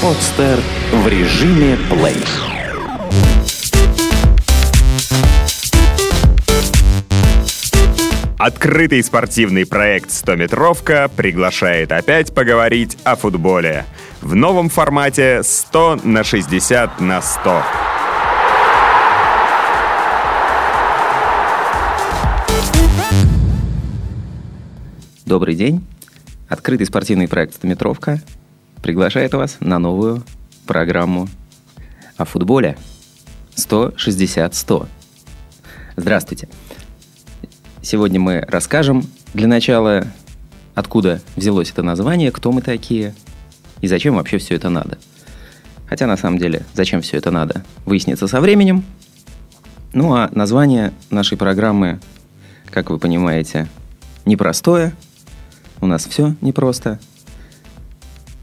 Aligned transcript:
Подстер 0.00 0.60
в 0.92 1.08
режиме 1.08 1.76
плей. 1.90 2.24
Открытый 8.38 9.02
спортивный 9.02 9.66
проект 9.66 10.10
«100-метровка» 10.10 11.10
приглашает 11.16 11.90
опять 11.90 12.32
поговорить 12.32 12.96
о 13.02 13.16
футболе. 13.16 13.86
В 14.20 14.36
новом 14.36 14.68
формате 14.68 15.42
100 15.42 16.02
на 16.04 16.22
60 16.22 17.00
на 17.00 17.20
100. 17.20 17.62
Добрый 25.26 25.56
день. 25.56 25.84
Открытый 26.48 26.86
спортивный 26.86 27.26
проект 27.26 27.54
«Стометровка» 27.56 28.22
приглашает 28.82 29.34
вас 29.34 29.56
на 29.60 29.78
новую 29.78 30.22
программу 30.66 31.28
о 32.16 32.24
футболе 32.24 32.76
160-100. 33.56 34.88
Здравствуйте. 35.96 36.48
Сегодня 37.82 38.20
мы 38.20 38.40
расскажем 38.40 39.04
для 39.34 39.48
начала, 39.48 40.06
откуда 40.74 41.20
взялось 41.36 41.70
это 41.70 41.82
название, 41.82 42.30
кто 42.30 42.52
мы 42.52 42.62
такие 42.62 43.14
и 43.80 43.88
зачем 43.88 44.16
вообще 44.16 44.38
все 44.38 44.54
это 44.54 44.68
надо. 44.68 44.98
Хотя 45.86 46.06
на 46.06 46.16
самом 46.16 46.38
деле, 46.38 46.64
зачем 46.74 47.00
все 47.00 47.16
это 47.16 47.30
надо, 47.30 47.64
выяснится 47.84 48.26
со 48.26 48.40
временем. 48.40 48.84
Ну 49.92 50.14
а 50.14 50.28
название 50.32 50.92
нашей 51.10 51.38
программы, 51.38 52.00
как 52.70 52.90
вы 52.90 52.98
понимаете, 52.98 53.68
непростое– 54.24 54.92
у 55.80 55.86
нас 55.86 56.06
все 56.06 56.34
непросто. 56.40 56.98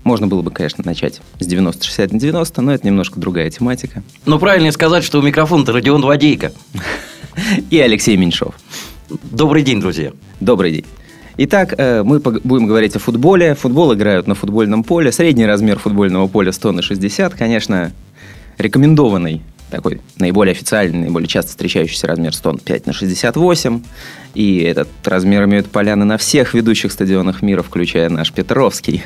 Можно 0.06 0.28
было 0.28 0.44
бы, 0.44 0.52
конечно, 0.52 0.84
начать 0.86 1.20
с 1.40 1.48
90-60 1.48 2.14
на 2.14 2.20
90, 2.20 2.62
но 2.62 2.74
это 2.76 2.86
немножко 2.86 3.20
другая 3.20 3.50
тематика. 3.50 4.04
Ну, 4.26 4.38
правильно 4.38 4.72
сказать, 4.72 5.04
что 5.04 5.18
у 5.18 5.24
микрофона-то 5.24 5.74
Родион 5.74 6.04
Владейко. 6.04 6.54
И 7.72 7.80
Алексей 7.80 8.16
Меньшов. 8.16 8.54
Добрый 9.24 9.64
день, 9.64 9.82
друзья. 9.82 10.12
Добрый 10.40 10.72
день. 10.74 10.86
Итак, 11.38 11.74
э, 11.76 12.04
мы 12.04 12.20
будем 12.20 12.68
говорить 12.68 12.96
о 12.96 13.00
футболе. 13.00 13.56
Футбол 13.56 13.96
играют 13.96 14.28
на 14.28 14.36
футбольном 14.36 14.84
поле. 14.84 15.12
Средний 15.12 15.48
размер 15.48 15.80
футбольного 15.80 16.28
поля 16.28 16.52
100 16.52 16.72
на 16.72 16.82
60. 16.84 17.34
Конечно, 17.34 17.92
рекомендованный 18.60 19.42
такой 19.72 20.02
наиболее 20.20 20.52
официальный, 20.52 21.00
наиболее 21.00 21.28
часто 21.28 21.50
встречающийся 21.50 22.06
размер 22.06 22.36
105 22.36 22.86
на 22.86 22.94
68. 22.94 23.82
И 24.36 24.60
этот 24.60 24.88
размер 25.04 25.46
имеют 25.46 25.66
поляны 25.66 26.06
на 26.06 26.20
всех 26.20 26.54
ведущих 26.54 26.92
стадионах 26.92 27.42
мира, 27.42 27.64
включая 27.64 28.10
наш 28.10 28.32
Петровский. 28.32 29.04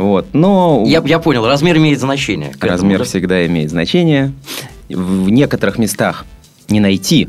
Вот. 0.00 0.28
Но... 0.32 0.82
Я, 0.86 1.02
я 1.04 1.18
понял, 1.18 1.46
размер 1.46 1.76
имеет 1.76 2.00
значение. 2.00 2.52
Размер 2.58 2.94
этому, 2.94 2.98
да? 3.00 3.04
всегда 3.04 3.46
имеет 3.46 3.68
значение. 3.68 4.32
В 4.88 5.28
некоторых 5.28 5.76
местах 5.76 6.24
не 6.70 6.80
найти, 6.80 7.28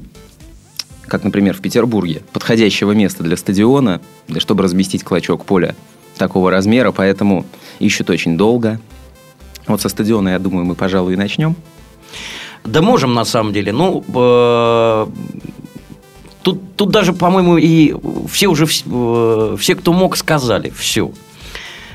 как, 1.06 1.26
например, 1.26 1.54
в 1.54 1.60
Петербурге, 1.60 2.22
подходящего 2.32 2.94
места 2.94 3.24
для 3.24 3.36
стадиона, 3.36 4.00
для, 4.30 4.40
чтобы 4.40 4.64
разместить 4.64 5.04
клочок 5.04 5.44
поля 5.44 5.76
такого 6.18 6.50
размера, 6.50 6.94
поэтому 6.94 7.46
ищут 7.80 8.10
очень 8.10 8.38
долго. 8.38 8.80
Вот 9.68 9.82
со 9.82 9.90
стадиона, 9.90 10.30
я 10.30 10.40
думаю, 10.40 10.64
мы, 10.64 10.76
пожалуй, 10.76 11.16
и 11.16 11.18
начнем. 11.18 11.58
Да 12.64 12.82
можем, 12.82 13.14
на 13.14 13.26
самом 13.26 13.52
деле. 13.52 13.74
Ну, 13.74 14.02
э, 14.16 15.08
тут, 16.42 16.76
тут 16.78 16.90
даже, 16.90 17.12
по-моему, 17.12 17.58
и 17.58 17.94
все 18.32 18.48
уже, 18.48 18.66
э, 18.66 19.58
все, 19.60 19.76
кто 19.76 19.92
мог, 19.92 20.16
сказали 20.16 20.72
все. 20.74 21.12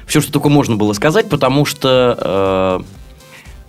Все, 0.07 0.21
что 0.21 0.33
только 0.33 0.49
можно 0.49 0.77
было 0.77 0.93
сказать, 0.93 1.29
потому 1.29 1.65
что, 1.65 2.83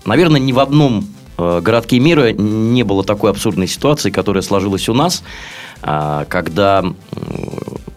э, 0.05 0.07
наверное, 0.07 0.39
ни 0.39 0.52
в 0.52 0.59
одном 0.59 1.07
э, 1.38 1.61
городке 1.61 1.99
мира 1.99 2.31
не 2.31 2.83
было 2.83 3.03
такой 3.03 3.31
абсурдной 3.31 3.67
ситуации, 3.67 4.11
которая 4.11 4.43
сложилась 4.43 4.87
у 4.87 4.93
нас, 4.93 5.23
э, 5.81 6.26
когда, 6.30 6.86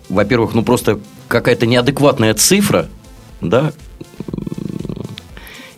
во-первых, 0.09 0.55
ну 0.55 0.63
просто 0.63 1.01
какая-то 1.29 1.67
неадекватная 1.67 2.35
цифра, 2.35 2.89
да, 3.41 3.73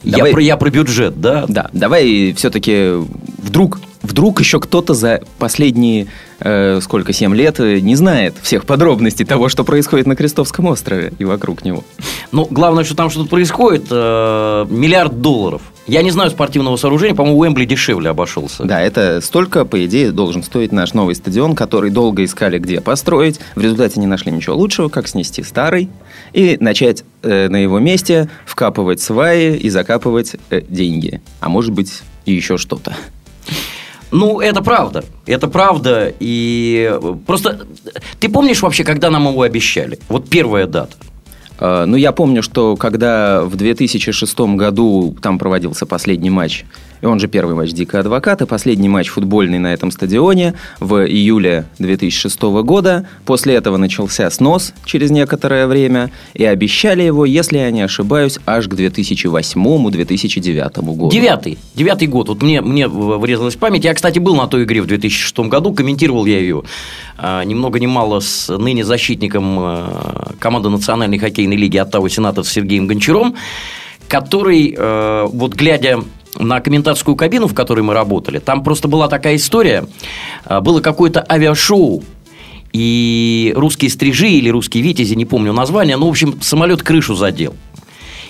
Давай... 0.04 0.30
Я, 0.30 0.34
про, 0.34 0.42
я 0.42 0.56
про 0.56 0.70
бюджет, 0.70 1.20
да? 1.20 1.44
Да, 1.48 1.70
давай 1.72 2.34
все-таки 2.36 2.94
вдруг, 3.38 3.80
вдруг 4.02 4.40
еще 4.40 4.58
кто-то 4.58 4.94
за 4.94 5.22
последние, 5.38 6.08
э, 6.44 6.80
сколько, 6.80 7.12
7 7.12 7.34
лет 7.34 7.60
э, 7.60 7.80
не 7.80 7.94
знает 7.94 8.34
всех 8.42 8.64
подробностей 8.64 9.24
того, 9.24 9.48
что 9.48 9.64
происходит 9.64 10.06
на 10.06 10.16
Крестовском 10.16 10.66
острове 10.66 11.12
и 11.18 11.24
вокруг 11.24 11.64
него. 11.64 11.84
Ну, 12.32 12.46
главное, 12.50 12.84
что 12.84 12.96
там 12.96 13.10
что-то 13.10 13.28
происходит, 13.28 13.86
э, 13.90 14.66
миллиард 14.68 15.20
долларов. 15.20 15.62
Я 15.86 16.02
не 16.02 16.10
знаю 16.10 16.30
спортивного 16.30 16.76
сооружения, 16.76 17.14
по-моему, 17.14 17.40
Уэмбли 17.40 17.64
дешевле 17.64 18.10
обошелся. 18.10 18.64
Да, 18.64 18.80
это 18.80 19.20
столько, 19.20 19.64
по 19.64 19.84
идее, 19.84 20.12
должен 20.12 20.44
стоить 20.44 20.70
наш 20.70 20.94
новый 20.94 21.16
стадион, 21.16 21.56
который 21.56 21.90
долго 21.90 22.24
искали, 22.24 22.58
где 22.58 22.80
построить. 22.80 23.40
В 23.56 23.60
результате 23.60 23.98
не 23.98 24.06
нашли 24.06 24.30
ничего 24.30 24.56
лучшего, 24.56 24.88
как 24.88 25.08
снести 25.08 25.42
старый 25.42 25.90
и 26.32 26.56
начать 26.60 27.04
э, 27.22 27.48
на 27.48 27.56
его 27.56 27.80
месте 27.80 28.30
вкапывать 28.46 29.00
сваи 29.00 29.56
и 29.56 29.68
закапывать 29.70 30.36
э, 30.50 30.62
деньги. 30.68 31.20
А 31.40 31.48
может 31.48 31.72
быть, 31.72 32.02
и 32.26 32.32
еще 32.32 32.58
что-то. 32.58 32.94
Ну, 34.12 34.40
это 34.40 34.62
правда. 34.62 35.04
Это 35.26 35.48
правда. 35.48 36.12
И 36.20 36.98
просто 37.26 37.66
ты 38.20 38.28
помнишь 38.28 38.62
вообще, 38.62 38.84
когда 38.84 39.10
нам 39.10 39.26
его 39.26 39.42
обещали? 39.42 39.98
Вот 40.08 40.28
первая 40.28 40.66
дата. 40.66 40.94
А, 41.58 41.86
ну, 41.86 41.96
я 41.96 42.12
помню, 42.12 42.42
что 42.42 42.76
когда 42.76 43.42
в 43.42 43.56
2006 43.56 44.38
году 44.40 45.16
там 45.22 45.38
проводился 45.38 45.86
последний 45.86 46.30
матч 46.30 46.64
и 47.02 47.06
он 47.06 47.18
же 47.18 47.28
первый 47.28 47.54
матч 47.56 47.72
«Дикого 47.72 48.00
адвоката», 48.00 48.46
последний 48.46 48.88
матч 48.88 49.08
футбольный 49.08 49.58
на 49.58 49.74
этом 49.74 49.90
стадионе 49.90 50.54
в 50.78 51.04
июле 51.04 51.64
2006 51.78 52.40
года. 52.62 53.08
После 53.26 53.54
этого 53.54 53.76
начался 53.76 54.30
снос 54.30 54.72
через 54.84 55.10
некоторое 55.10 55.66
время, 55.66 56.12
и 56.34 56.44
обещали 56.44 57.02
его, 57.02 57.26
если 57.26 57.58
я 57.58 57.72
не 57.72 57.82
ошибаюсь, 57.82 58.38
аж 58.46 58.68
к 58.68 58.74
2008-2009 58.74 60.94
году. 60.94 61.10
Девятый, 61.10 61.58
девятый 61.74 62.06
год. 62.06 62.28
Вот 62.28 62.40
мне, 62.40 62.60
мне 62.60 62.86
врезалась 62.86 63.56
память. 63.56 63.82
Я, 63.84 63.94
кстати, 63.94 64.20
был 64.20 64.36
на 64.36 64.46
той 64.46 64.62
игре 64.62 64.80
в 64.80 64.86
2006 64.86 65.40
году, 65.40 65.74
комментировал 65.74 66.24
я 66.24 66.38
ее 66.38 66.62
а, 67.18 67.42
ни 67.42 67.54
много 67.54 67.80
ни 67.80 67.86
мало 67.86 68.20
с 68.20 68.56
ныне 68.56 68.84
защитником 68.84 69.58
а, 69.58 70.34
команды 70.38 70.68
Национальной 70.68 71.18
хоккейной 71.18 71.56
лиги 71.56 71.78
Оттава 71.78 72.08
Сената 72.08 72.44
Сергеем 72.44 72.86
Гончаром, 72.86 73.34
который, 74.06 74.76
а, 74.78 75.26
вот 75.26 75.54
глядя 75.54 76.04
на 76.38 76.60
комментаторскую 76.60 77.16
кабину, 77.16 77.46
в 77.46 77.54
которой 77.54 77.80
мы 77.80 77.94
работали, 77.94 78.38
там 78.38 78.62
просто 78.62 78.88
была 78.88 79.08
такая 79.08 79.36
история. 79.36 79.86
А, 80.44 80.60
было 80.60 80.80
какое-то 80.80 81.24
авиашоу, 81.28 82.02
и 82.72 83.52
русские 83.54 83.90
стрижи 83.90 84.30
или 84.30 84.48
русские 84.48 84.82
витязи, 84.82 85.14
не 85.14 85.26
помню 85.26 85.52
название, 85.52 85.96
но, 85.96 86.06
в 86.06 86.10
общем, 86.10 86.40
самолет 86.40 86.82
крышу 86.82 87.14
задел. 87.14 87.54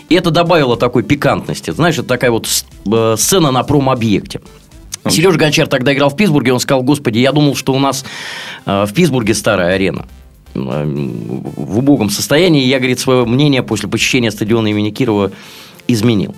И 0.08 0.14
это 0.14 0.30
добавило 0.30 0.76
такой 0.76 1.04
пикантности. 1.04 1.70
Знаешь, 1.70 1.94
это 1.94 2.08
такая 2.08 2.32
вот 2.32 2.48
э, 2.86 3.14
сцена 3.16 3.50
на 3.50 3.62
промобъекте. 3.62 4.40
Сережа 5.08 5.38
Гончар 5.38 5.66
тогда 5.66 5.94
играл 5.94 6.10
в 6.10 6.16
Питтсбурге, 6.16 6.52
он 6.52 6.60
сказал, 6.60 6.82
господи, 6.82 7.18
я 7.18 7.32
думал, 7.32 7.54
что 7.54 7.72
у 7.72 7.78
нас 7.78 8.04
э, 8.66 8.84
в 8.84 8.92
Питтсбурге 8.92 9.34
старая 9.34 9.74
арена 9.74 10.06
э, 10.54 10.58
в 10.58 11.78
убогом 11.78 12.10
состоянии. 12.10 12.66
Я, 12.66 12.78
говорит, 12.78 12.98
свое 12.98 13.24
мнение 13.24 13.62
после 13.62 13.88
посещения 13.88 14.30
стадиона 14.30 14.68
имени 14.68 14.90
Кирова 14.90 15.32
изменил. 15.88 16.34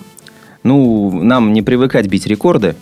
Ну, 0.65 1.11
нам 1.21 1.53
не 1.53 1.61
привыкать 1.61 2.07
бить 2.07 2.25
рекорды. 2.25 2.75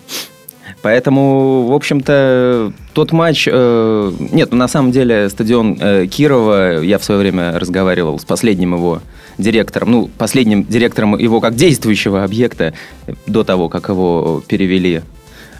Поэтому, 0.82 1.68
в 1.68 1.74
общем-то, 1.74 2.72
тот 2.94 3.12
матч... 3.12 3.46
Э, 3.52 4.12
нет, 4.32 4.54
на 4.54 4.70
самом 4.70 4.94
деле 4.94 5.28
стадион 5.28 5.78
э, 5.82 6.08
Кирова, 6.08 6.82
я 6.82 6.98
в 6.98 7.04
свое 7.04 7.20
время 7.20 7.60
разговаривал 7.60 8.20
с 8.20 8.24
последним 8.24 8.74
его 8.74 9.02
директором, 9.38 9.91
ну, 9.91 10.09
последним 10.18 10.64
директором 10.64 11.18
его 11.18 11.41
как 11.41 11.56
действующего 11.56 12.24
объекта, 12.24 12.74
до 13.28 13.44
того, 13.44 13.68
как 13.68 13.90
его 13.90 14.41
перевели 14.47 15.02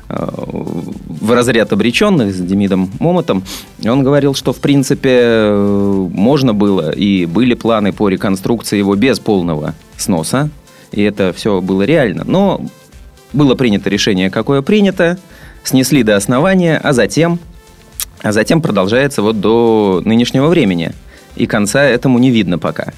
э, 0.08 0.28
в 0.28 1.31
разряд 1.34 1.74
обреченных 1.74 2.34
с 2.34 2.40
Демидом 2.40 2.90
Момотом, 3.00 3.44
он 3.86 4.02
говорил, 4.02 4.34
что 4.34 4.54
в 4.54 4.62
принципе 4.62 5.10
э, 5.12 6.08
можно 6.14 6.54
было 6.54 6.90
и 6.92 7.26
были 7.26 7.54
планы 7.54 7.92
по 7.92 8.08
реконструкции 8.08 8.78
его 8.78 8.96
без 8.96 9.19
полного 9.19 9.74
сноса, 9.98 10.50
и 10.94 11.01
это 11.01 11.34
все 11.34 11.60
было 11.62 11.81
реально. 11.84 12.24
Но 12.25 12.62
было 13.34 13.56
принято 13.56 13.90
решение, 13.90 14.30
какое 14.30 14.62
принято, 14.62 15.18
снесли 15.63 16.04
до 16.04 16.16
основания, 16.16 16.78
а 16.78 16.94
затем, 16.94 17.40
а 18.22 18.31
затем 18.31 18.62
продолжается 18.62 19.22
вот 19.22 19.40
до 19.40 20.01
нынешнего 20.06 20.48
времени. 20.48 20.94
И 21.36 21.48
конца 21.48 21.84
этому 21.84 22.19
не 22.19 22.30
видно 22.30 22.60
пока. 22.60 22.94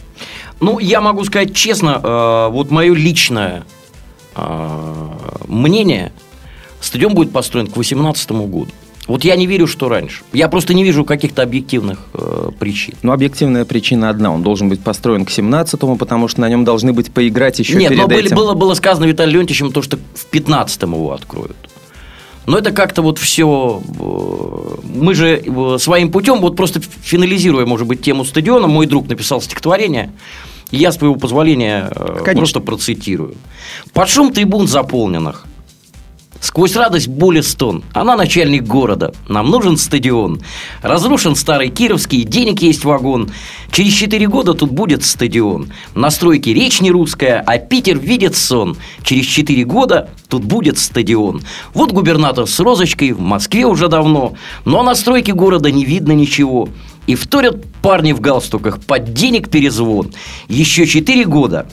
Ну, 0.60 0.80
я 0.80 1.02
могу 1.02 1.24
сказать 1.24 1.56
честно, 1.56 2.02
э, 2.04 2.48
вот 2.52 2.70
мое 2.70 2.94
личное 2.94 3.64
э, 4.36 5.10
мнение, 5.48 6.12
стадион 6.82 7.14
будет 7.14 7.32
построен 7.32 7.68
к 7.68 7.74
2018 7.74 8.32
году. 8.32 8.68
Вот 9.08 9.24
я 9.24 9.36
не 9.36 9.46
верю, 9.46 9.68
что 9.68 9.88
раньше. 9.88 10.24
Я 10.34 10.50
просто 10.50 10.74
не 10.74 10.84
вижу 10.84 11.06
каких-то 11.06 11.44
объективных 11.44 12.00
э, 12.14 12.50
причин. 12.58 12.96
Ну, 13.04 13.12
объективная 13.12 13.64
причина 13.64 14.10
одна. 14.10 14.32
Он 14.34 14.42
должен 14.42 14.68
быть 14.68 14.82
построен 14.82 15.26
к 15.26 15.30
17-му, 15.30 15.96
потому 15.96 16.28
что 16.28 16.42
на 16.42 16.50
нем 16.50 16.66
должны 16.66 16.92
быть 16.92 17.12
поиграть 17.12 17.60
еще 17.60 17.76
Нет, 17.76 17.90
перед 17.90 18.02
но 18.02 18.08
были, 18.08 18.26
этим. 18.28 18.36
было, 18.36 18.54
было 18.54 18.74
сказано 18.74 19.06
Виталием 19.06 19.36
Леонтьевичем 19.36 19.72
то, 19.72 19.82
что 19.82 19.98
в 19.98 20.32
15-м 20.32 20.94
его 20.94 21.14
откроют. 21.14 21.56
Но 22.48 22.58
это 22.58 22.72
как-то 22.72 23.02
вот 23.02 23.18
все... 23.20 23.82
Мы 24.84 25.14
же 25.14 25.42
э, 25.46 25.78
своим 25.80 26.12
путем, 26.12 26.40
вот 26.40 26.56
просто 26.56 26.80
финализируя, 26.82 27.66
может 27.66 27.88
быть, 27.88 28.02
тему 28.02 28.26
стадиона, 28.26 28.68
мой 28.68 28.86
друг 28.88 29.08
написал 29.08 29.42
стихотворение, 29.42 30.12
я, 30.72 30.92
с 30.92 30.98
твоего 30.98 31.16
позволения, 31.16 31.90
э, 31.92 32.22
Конечно. 32.24 32.34
просто 32.36 32.60
процитирую. 32.60 33.36
«Под 33.94 34.10
шум 34.10 34.32
трибун 34.34 34.68
заполненных, 34.68 35.46
Сквозь 36.46 36.76
радость 36.76 37.08
боли 37.08 37.42
стон. 37.42 37.84
Она 37.92 38.16
начальник 38.16 38.66
города. 38.66 39.16
Нам 39.28 39.50
нужен 39.50 39.78
стадион. 39.78 40.42
Разрушен 40.84 41.36
старый 41.36 41.70
Кировский, 41.70 42.22
денег 42.22 42.62
есть 42.62 42.86
вагон. 42.86 43.32
Через 43.72 43.94
четыре 43.94 44.28
года 44.28 44.54
тут 44.54 44.70
будет 44.70 45.04
стадион. 45.04 45.74
На 45.96 46.12
стройке 46.12 46.54
речь 46.54 46.82
не 46.82 46.92
русская, 46.92 47.44
а 47.48 47.58
Питер 47.58 47.98
видит 47.98 48.36
сон. 48.36 48.78
Через 49.02 49.26
четыре 49.26 49.64
года 49.64 50.12
тут 50.30 50.44
будет 50.44 50.78
стадион. 50.78 51.42
Вот 51.74 51.92
губернатор 51.92 52.46
с 52.46 52.60
розочкой 52.60 53.14
в 53.14 53.22
Москве 53.22 53.66
уже 53.66 53.88
давно. 53.88 54.36
Но 54.66 54.84
на 54.84 54.94
стройке 54.94 55.34
города 55.34 55.72
не 55.72 55.84
видно 55.84 56.12
ничего. 56.12 56.70
И 57.08 57.16
вторят 57.16 57.66
парни 57.82 58.14
в 58.14 58.22
галстуках 58.22 58.82
под 58.82 59.14
денег 59.14 59.50
перезвон. 59.50 60.14
Еще 60.48 60.86
четыре 60.86 61.26
года 61.26 61.66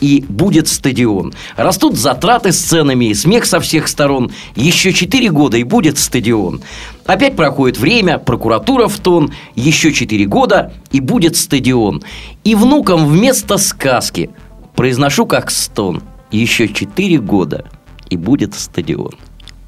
и 0.00 0.24
будет 0.28 0.68
стадион. 0.68 1.34
Растут 1.56 1.96
затраты 1.96 2.52
с 2.52 2.58
ценами 2.58 3.06
и 3.06 3.14
смех 3.14 3.46
со 3.46 3.60
всех 3.60 3.88
сторон. 3.88 4.30
Еще 4.54 4.92
четыре 4.92 5.30
года 5.30 5.56
и 5.56 5.64
будет 5.64 5.98
стадион. 5.98 6.62
Опять 7.04 7.36
проходит 7.36 7.78
время, 7.78 8.18
прокуратура 8.18 8.88
в 8.88 8.98
тон. 8.98 9.32
Еще 9.54 9.92
четыре 9.92 10.26
года 10.26 10.72
и 10.92 11.00
будет 11.00 11.36
стадион. 11.36 12.02
И 12.44 12.54
внукам 12.54 13.06
вместо 13.06 13.58
сказки 13.58 14.30
произношу 14.74 15.26
как 15.26 15.50
стон. 15.50 16.02
Еще 16.30 16.68
четыре 16.68 17.18
года 17.18 17.66
и 18.10 18.16
будет 18.16 18.54
стадион. 18.54 19.12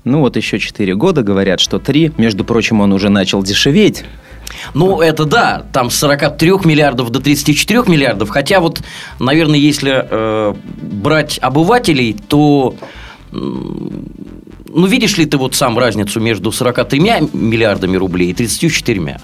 Ну, 0.05 0.21
вот 0.21 0.37
еще 0.37 0.59
4 0.59 0.95
года, 0.95 1.23
говорят, 1.23 1.61
что 1.61 1.79
3. 1.79 2.13
Между 2.17 2.43
прочим, 2.43 2.81
он 2.81 2.95
уже 2.95 3.11
начал 3.11 3.43
дешеветь. 3.43 4.05
Ну, 4.75 5.01
это 5.01 5.25
да, 5.25 5.65
там 5.73 5.91
с 5.91 5.97
43 5.97 6.51
миллиардов 6.65 7.11
до 7.11 7.21
34 7.21 7.83
миллиардов. 7.87 8.29
Хотя 8.31 8.61
вот, 8.61 8.81
наверное, 9.19 9.59
если 9.59 10.07
э, 10.11 10.55
брать 10.83 11.39
обывателей, 11.43 12.17
то... 12.29 12.75
м, 13.33 14.05
Ну, 14.75 14.87
видишь 14.87 15.17
ли 15.19 15.25
ты 15.25 15.39
вот 15.39 15.55
сам 15.55 15.79
разницу 15.79 16.21
между 16.21 16.53
43 16.53 17.01
миллиардами 17.33 17.97
рублей 17.97 18.31
и 18.31 18.35
34? 18.35 19.19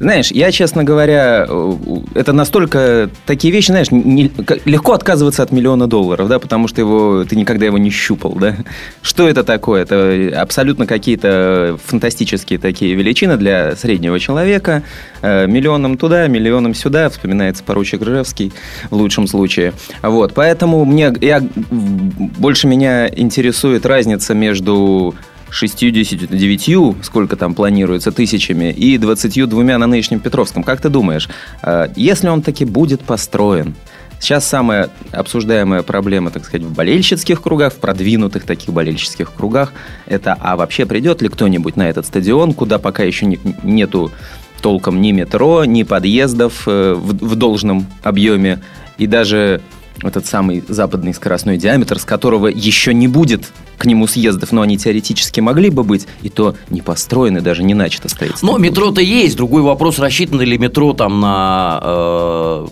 Знаешь, 0.00 0.30
я, 0.30 0.50
честно 0.50 0.82
говоря, 0.82 1.44
э, 1.46 1.72
это 2.14 2.32
настолько 2.32 3.10
такие 3.26 3.52
вещи, 3.52 3.66
знаешь, 3.66 3.90
не- 3.90 4.32
легко 4.64 4.94
отказываться 4.94 5.42
от 5.42 5.52
миллиона 5.52 5.86
долларов, 5.86 6.26
да, 6.26 6.38
потому 6.38 6.68
что 6.68 6.80
его, 6.80 7.24
ты 7.24 7.36
никогда 7.36 7.66
его 7.66 7.76
не 7.76 7.90
щупал, 7.90 8.32
да. 8.32 8.56
Что 9.02 9.28
это 9.28 9.44
такое? 9.44 9.82
Это 9.82 10.40
абсолютно 10.40 10.86
какие-то 10.86 11.78
фантастические 11.84 12.58
такие 12.58 12.94
величины 12.94 13.36
для 13.36 13.76
среднего 13.76 14.18
человека. 14.18 14.82
Э, 15.20 15.46
Миллионом 15.46 15.98
туда, 15.98 16.26
миллионом 16.28 16.72
сюда, 16.72 17.10
вспоминается 17.10 17.62
поручик 17.62 18.00
Ржевский 18.00 18.54
в 18.88 18.96
лучшем 18.96 19.26
случае. 19.26 19.74
Вот, 20.00 20.32
поэтому 20.32 20.86
мне, 20.86 21.12
я, 21.20 21.42
больше 21.52 22.66
меня 22.68 23.06
интересует 23.08 23.84
разница 23.84 24.32
между 24.32 25.14
69, 25.50 27.04
сколько 27.04 27.36
там 27.36 27.54
планируется, 27.54 28.12
тысячами, 28.12 28.72
и 28.72 28.98
22 28.98 29.62
на 29.78 29.86
нынешнем 29.86 30.20
Петровском. 30.20 30.62
Как 30.62 30.80
ты 30.80 30.88
думаешь, 30.88 31.28
э, 31.62 31.88
если 31.96 32.28
он 32.28 32.42
таки 32.42 32.64
будет 32.64 33.00
построен, 33.02 33.74
сейчас 34.20 34.46
самая 34.46 34.90
обсуждаемая 35.12 35.82
проблема, 35.82 36.30
так 36.30 36.44
сказать, 36.44 36.66
в 36.66 36.72
болельщицких 36.72 37.42
кругах, 37.42 37.72
в 37.72 37.76
продвинутых 37.76 38.44
таких 38.44 38.72
болельщицких 38.72 39.32
кругах, 39.32 39.72
это, 40.06 40.36
а 40.38 40.56
вообще 40.56 40.86
придет 40.86 41.22
ли 41.22 41.28
кто-нибудь 41.28 41.76
на 41.76 41.88
этот 41.88 42.06
стадион, 42.06 42.54
куда 42.54 42.78
пока 42.78 43.02
еще 43.02 43.26
не- 43.26 43.40
нету 43.62 44.12
толком 44.60 45.00
ни 45.00 45.12
метро, 45.12 45.64
ни 45.64 45.82
подъездов 45.82 46.64
э, 46.66 46.94
в, 46.94 47.12
в 47.12 47.34
должном 47.34 47.86
объеме, 48.02 48.60
и 48.98 49.06
даже 49.06 49.62
этот 50.02 50.26
самый 50.26 50.64
западный 50.68 51.14
скоростной 51.14 51.56
диаметр, 51.56 51.98
с 51.98 52.04
которого 52.04 52.46
еще 52.46 52.94
не 52.94 53.08
будет 53.08 53.52
к 53.76 53.86
нему 53.86 54.06
съездов, 54.06 54.52
но 54.52 54.62
они 54.62 54.76
теоретически 54.76 55.40
могли 55.40 55.70
бы 55.70 55.84
быть, 55.84 56.06
и 56.22 56.28
то 56.28 56.54
не 56.68 56.82
построены, 56.82 57.40
даже 57.40 57.62
не 57.62 57.74
начато 57.74 58.08
стоит. 58.08 58.36
Но 58.42 58.58
метро-то 58.58 59.00
есть. 59.00 59.36
Другой 59.36 59.62
вопрос, 59.62 59.98
рассчитано 59.98 60.42
ли 60.42 60.58
метро 60.58 60.92
там 60.92 61.20
на 61.20 61.80
э, 61.82 62.66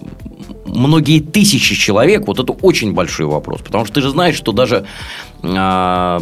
многие 0.67 1.21
тысячи 1.21 1.75
человек. 1.75 2.27
Вот 2.27 2.39
это 2.39 2.53
очень 2.53 2.93
большой 2.93 3.27
вопрос. 3.27 3.61
Потому 3.63 3.85
что 3.85 3.95
ты 3.95 4.01
же 4.03 4.11
знаешь, 4.11 4.37
что 4.37 4.53
даже 4.53 4.85
э, 5.43 6.21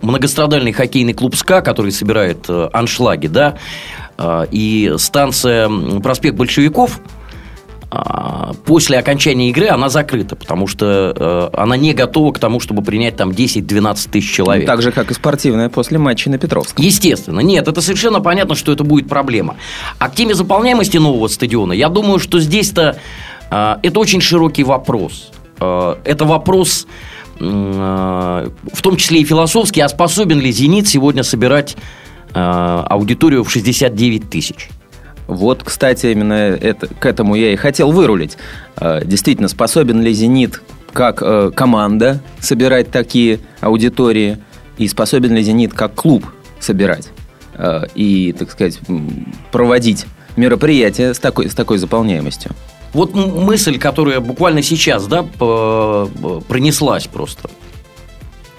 многострадальный 0.00 0.72
хоккейный 0.72 1.12
клуб 1.12 1.34
СКА, 1.36 1.60
который 1.60 1.92
собирает 1.92 2.46
э, 2.48 2.68
аншлаги, 2.72 3.26
да, 3.26 3.56
э, 4.16 4.46
и 4.50 4.94
станция 4.98 5.68
проспект 6.00 6.36
Большевиков, 6.36 7.00
после 8.64 8.98
окончания 8.98 9.50
игры 9.50 9.66
она 9.66 9.88
закрыта, 9.88 10.36
потому 10.36 10.68
что 10.68 11.12
э, 11.54 11.60
она 11.60 11.76
не 11.76 11.92
готова 11.92 12.32
к 12.32 12.38
тому, 12.38 12.60
чтобы 12.60 12.82
принять 12.82 13.16
там 13.16 13.30
10-12 13.30 14.10
тысяч 14.10 14.32
человек. 14.32 14.66
Так 14.66 14.80
же, 14.80 14.92
как 14.92 15.10
и 15.10 15.14
спортивная 15.14 15.68
после 15.68 15.98
матча 15.98 16.30
на 16.30 16.38
Петровском. 16.38 16.84
Естественно. 16.84 17.40
Нет, 17.40 17.66
это 17.66 17.80
совершенно 17.80 18.20
понятно, 18.20 18.54
что 18.54 18.70
это 18.70 18.84
будет 18.84 19.08
проблема. 19.08 19.56
А 19.98 20.08
к 20.08 20.14
теме 20.14 20.34
заполняемости 20.34 20.98
нового 20.98 21.26
стадиона, 21.26 21.72
я 21.72 21.88
думаю, 21.88 22.20
что 22.20 22.38
здесь-то 22.38 22.96
э, 23.50 23.76
это 23.82 23.98
очень 23.98 24.20
широкий 24.20 24.62
вопрос. 24.62 25.32
Э, 25.58 25.96
это 26.04 26.24
вопрос, 26.24 26.86
в 27.40 28.82
том 28.82 28.96
числе 28.96 29.22
и 29.22 29.24
философский, 29.24 29.80
а 29.80 29.88
способен 29.88 30.40
ли 30.40 30.52
«Зенит» 30.52 30.86
сегодня 30.86 31.22
собирать 31.22 31.74
аудиторию 32.34 33.44
в 33.44 33.50
69 33.50 34.28
тысяч? 34.28 34.68
Вот, 35.30 35.62
кстати, 35.62 36.06
именно 36.06 36.32
это, 36.32 36.88
к 36.88 37.06
этому 37.06 37.36
я 37.36 37.52
и 37.52 37.56
хотел 37.56 37.92
вырулить. 37.92 38.36
Э, 38.76 39.00
Действительно, 39.04 39.46
способен 39.46 40.02
ли 40.02 40.12
«Зенит» 40.12 40.60
как 40.92 41.22
э, 41.22 41.52
команда 41.54 42.20
собирать 42.40 42.90
такие 42.90 43.38
аудитории, 43.60 44.38
и 44.76 44.88
способен 44.88 45.32
ли 45.32 45.42
«Зенит» 45.42 45.72
как 45.72 45.94
клуб 45.94 46.26
собирать 46.58 47.10
э, 47.54 47.84
и, 47.94 48.34
так 48.36 48.50
сказать, 48.50 48.80
проводить 49.52 50.04
мероприятия 50.34 51.14
с 51.14 51.20
такой, 51.20 51.48
с 51.48 51.54
такой 51.54 51.78
заполняемостью? 51.78 52.50
Вот 52.92 53.14
мысль, 53.14 53.78
которая 53.78 54.18
буквально 54.18 54.62
сейчас, 54.62 55.06
да, 55.06 55.22
пронеслась 56.48 57.06
просто 57.06 57.48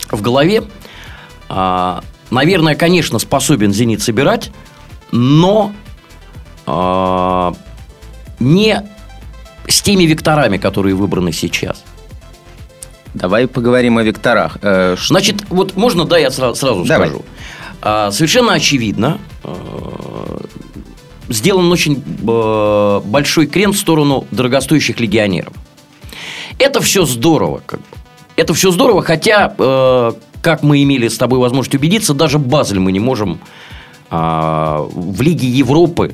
в 0.09 0.21
голове. 0.21 0.63
А, 1.49 2.01
Наверное, 2.29 2.75
конечно, 2.75 3.19
способен 3.19 3.73
«Зенит» 3.73 4.01
собирать, 4.01 4.51
но 5.11 5.73
а, 6.73 7.53
не 8.39 8.81
с 9.67 9.81
теми 9.81 10.05
векторами, 10.05 10.57
которые 10.57 10.95
выбраны 10.95 11.31
сейчас. 11.33 11.83
Давай 13.13 13.45
поговорим 13.47 13.97
о 13.97 14.03
векторах. 14.03 14.57
Э, 14.61 14.95
Значит, 14.97 15.43
вот 15.49 15.75
можно, 15.75 16.05
да, 16.05 16.17
я 16.17 16.29
сра- 16.29 16.55
сразу 16.55 16.85
Давай. 16.85 17.09
скажу. 17.09 17.25
А, 17.81 18.09
Совершенно 18.11 18.53
очевидно, 18.53 19.19
э, 19.43 20.37
сделан 21.27 21.69
очень 21.71 22.01
э, 22.25 23.01
большой 23.03 23.47
крен 23.47 23.73
в 23.73 23.77
сторону 23.77 24.25
дорогостоящих 24.31 24.99
легионеров. 25.01 25.53
Это 26.57 26.79
все 26.79 27.05
здорово, 27.05 27.61
как 27.65 27.79
бы. 27.79 27.85
Это 28.37 28.53
все 28.53 28.71
здорово, 28.71 29.01
хотя, 29.03 29.53
э, 29.57 30.11
как 30.41 30.63
мы 30.63 30.81
имели 30.81 31.09
с 31.09 31.17
тобой 31.17 31.39
возможность 31.39 31.75
убедиться, 31.75 32.13
даже 32.13 32.39
Базель 32.39 32.79
мы 32.79 32.93
не 32.93 32.99
можем 33.01 33.39
а, 34.09 34.85
в 34.91 35.21
Лиге 35.21 35.47
Европы 35.47 36.13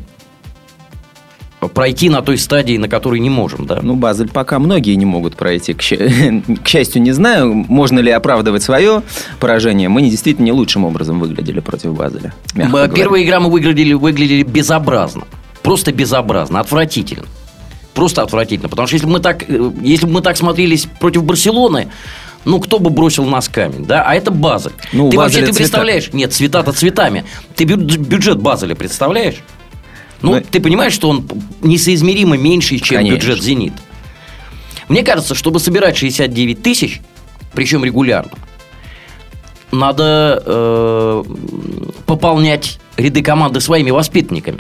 пройти 1.60 2.10
на 2.10 2.22
той 2.22 2.38
стадии, 2.38 2.78
на 2.78 2.88
которой 2.88 3.20
не 3.20 3.30
можем, 3.30 3.66
да. 3.66 3.80
Ну, 3.82 3.96
Базель 3.96 4.30
пока 4.30 4.60
многие 4.60 4.94
не 4.96 5.06
могут 5.06 5.36
пройти. 5.36 5.74
К, 5.74 5.80
к 6.64 6.68
счастью, 6.68 7.02
не 7.02 7.12
знаю, 7.12 7.54
можно 7.54 8.00
ли 8.00 8.12
оправдывать 8.12 8.62
свое 8.64 9.02
поражение. 9.40 9.90
Мы 9.90 10.02
действительно 10.04 10.46
не 10.46 10.52
лучшим 10.52 10.86
образом 10.86 11.20
выглядели 11.20 11.60
против 11.60 11.96
Базеля. 11.96 12.34
М, 12.56 12.70
говоря. 12.70 12.94
Первая 12.94 13.24
игра 13.24 13.40
мы 13.40 13.50
выглядели, 13.50 13.94
выглядели 13.94 14.44
безобразно. 14.44 15.24
Просто 15.64 15.92
безобразно, 15.92 16.60
отвратительно. 16.60 17.26
Просто 17.96 18.22
отвратительно. 18.22 18.70
Потому 18.70 18.88
что 18.88 18.96
если 18.96 19.08
бы 19.08 19.14
мы 19.14 19.20
так, 19.20 19.44
э, 19.50 19.72
если 19.82 20.06
бы 20.06 20.12
мы 20.14 20.22
так 20.22 20.38
смотрелись 20.38 20.88
против 21.00 21.24
Барселоны, 21.24 21.88
ну, 22.46 22.60
кто 22.60 22.78
бы 22.80 22.92
бросил 22.92 23.26
нас 23.26 23.50
камень, 23.50 23.86
да? 23.86 24.04
А 24.04 24.14
это 24.14 24.30
Базель. 24.32 24.72
Ну, 24.94 25.10
ты 25.10 25.18
Базеля 25.18 25.18
вообще, 25.18 25.40
ты 25.40 25.46
цвета. 25.48 25.58
представляешь? 25.58 26.14
Нет, 26.14 26.32
цвета-то 26.34 26.72
цветами. 26.72 27.26
Ты 27.56 27.64
бю- 27.66 27.78
бюджет 27.78 28.40
Базеля 28.40 28.76
представляешь? 28.76 29.38
Ну, 30.22 30.36
Ну, 30.36 30.42
ты 30.42 30.60
понимаешь, 30.60 30.94
что 30.94 31.10
он 31.10 31.28
несоизмеримо 31.62 32.38
меньше, 32.38 32.78
чем 32.80 32.98
Конечно. 32.98 33.16
бюджет 33.16 33.44
«Зенит». 33.44 33.74
Мне 34.88 35.04
кажется, 35.04 35.36
чтобы 35.36 35.60
собирать 35.60 35.98
69 35.98 36.62
тысяч, 36.62 37.02
причем 37.54 37.84
регулярно, 37.84 38.32
надо 39.72 40.42
э, 40.46 41.24
пополнять 42.06 42.80
ряды 42.96 43.22
команды 43.22 43.60
своими 43.60 43.92
воспитанниками. 43.92 44.60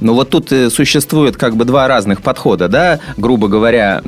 Ну 0.00 0.14
вот 0.14 0.30
тут 0.30 0.50
э, 0.50 0.68
существует 0.68 1.36
как 1.36 1.56
бы 1.56 1.64
два 1.64 1.86
разных 1.86 2.22
подхода, 2.22 2.68
да, 2.68 2.98
грубо 3.16 3.46
говоря, 3.46 4.02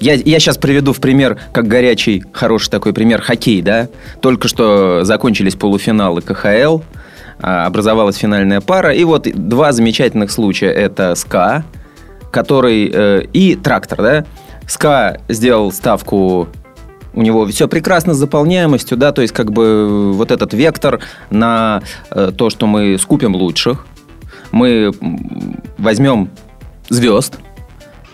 я, 0.00 0.14
я 0.14 0.40
сейчас 0.40 0.56
приведу 0.56 0.92
в 0.92 1.00
пример, 1.00 1.38
как 1.52 1.68
горячий, 1.68 2.24
хороший 2.32 2.70
такой 2.70 2.92
пример, 2.94 3.20
хоккей, 3.20 3.60
да. 3.60 3.88
Только 4.20 4.48
что 4.48 5.04
закончились 5.04 5.54
полуфиналы 5.54 6.22
КХЛ, 6.22 6.80
образовалась 7.42 8.16
финальная 8.16 8.60
пара, 8.60 8.94
и 8.94 9.04
вот 9.04 9.26
два 9.34 9.72
замечательных 9.72 10.30
случая. 10.30 10.70
Это 10.70 11.14
СКА, 11.14 11.64
который, 12.30 12.90
э, 12.92 13.24
и 13.32 13.56
Трактор, 13.56 13.98
да. 14.02 14.24
СКА 14.66 15.20
сделал 15.28 15.72
ставку 15.72 16.48
у 17.14 17.20
него 17.20 17.46
все 17.46 17.68
прекрасно 17.68 18.14
с 18.14 18.16
заполняемостью, 18.16 18.96
да, 18.96 19.12
то 19.12 19.20
есть 19.20 19.34
как 19.34 19.52
бы 19.52 20.12
вот 20.14 20.30
этот 20.30 20.54
вектор 20.54 21.00
на 21.30 21.82
э, 22.10 22.32
то, 22.36 22.48
что 22.48 22.66
мы 22.66 22.96
скупим 22.98 23.34
лучших, 23.34 23.86
мы 24.50 24.92
возьмем 25.76 26.30
звезд, 26.88 27.38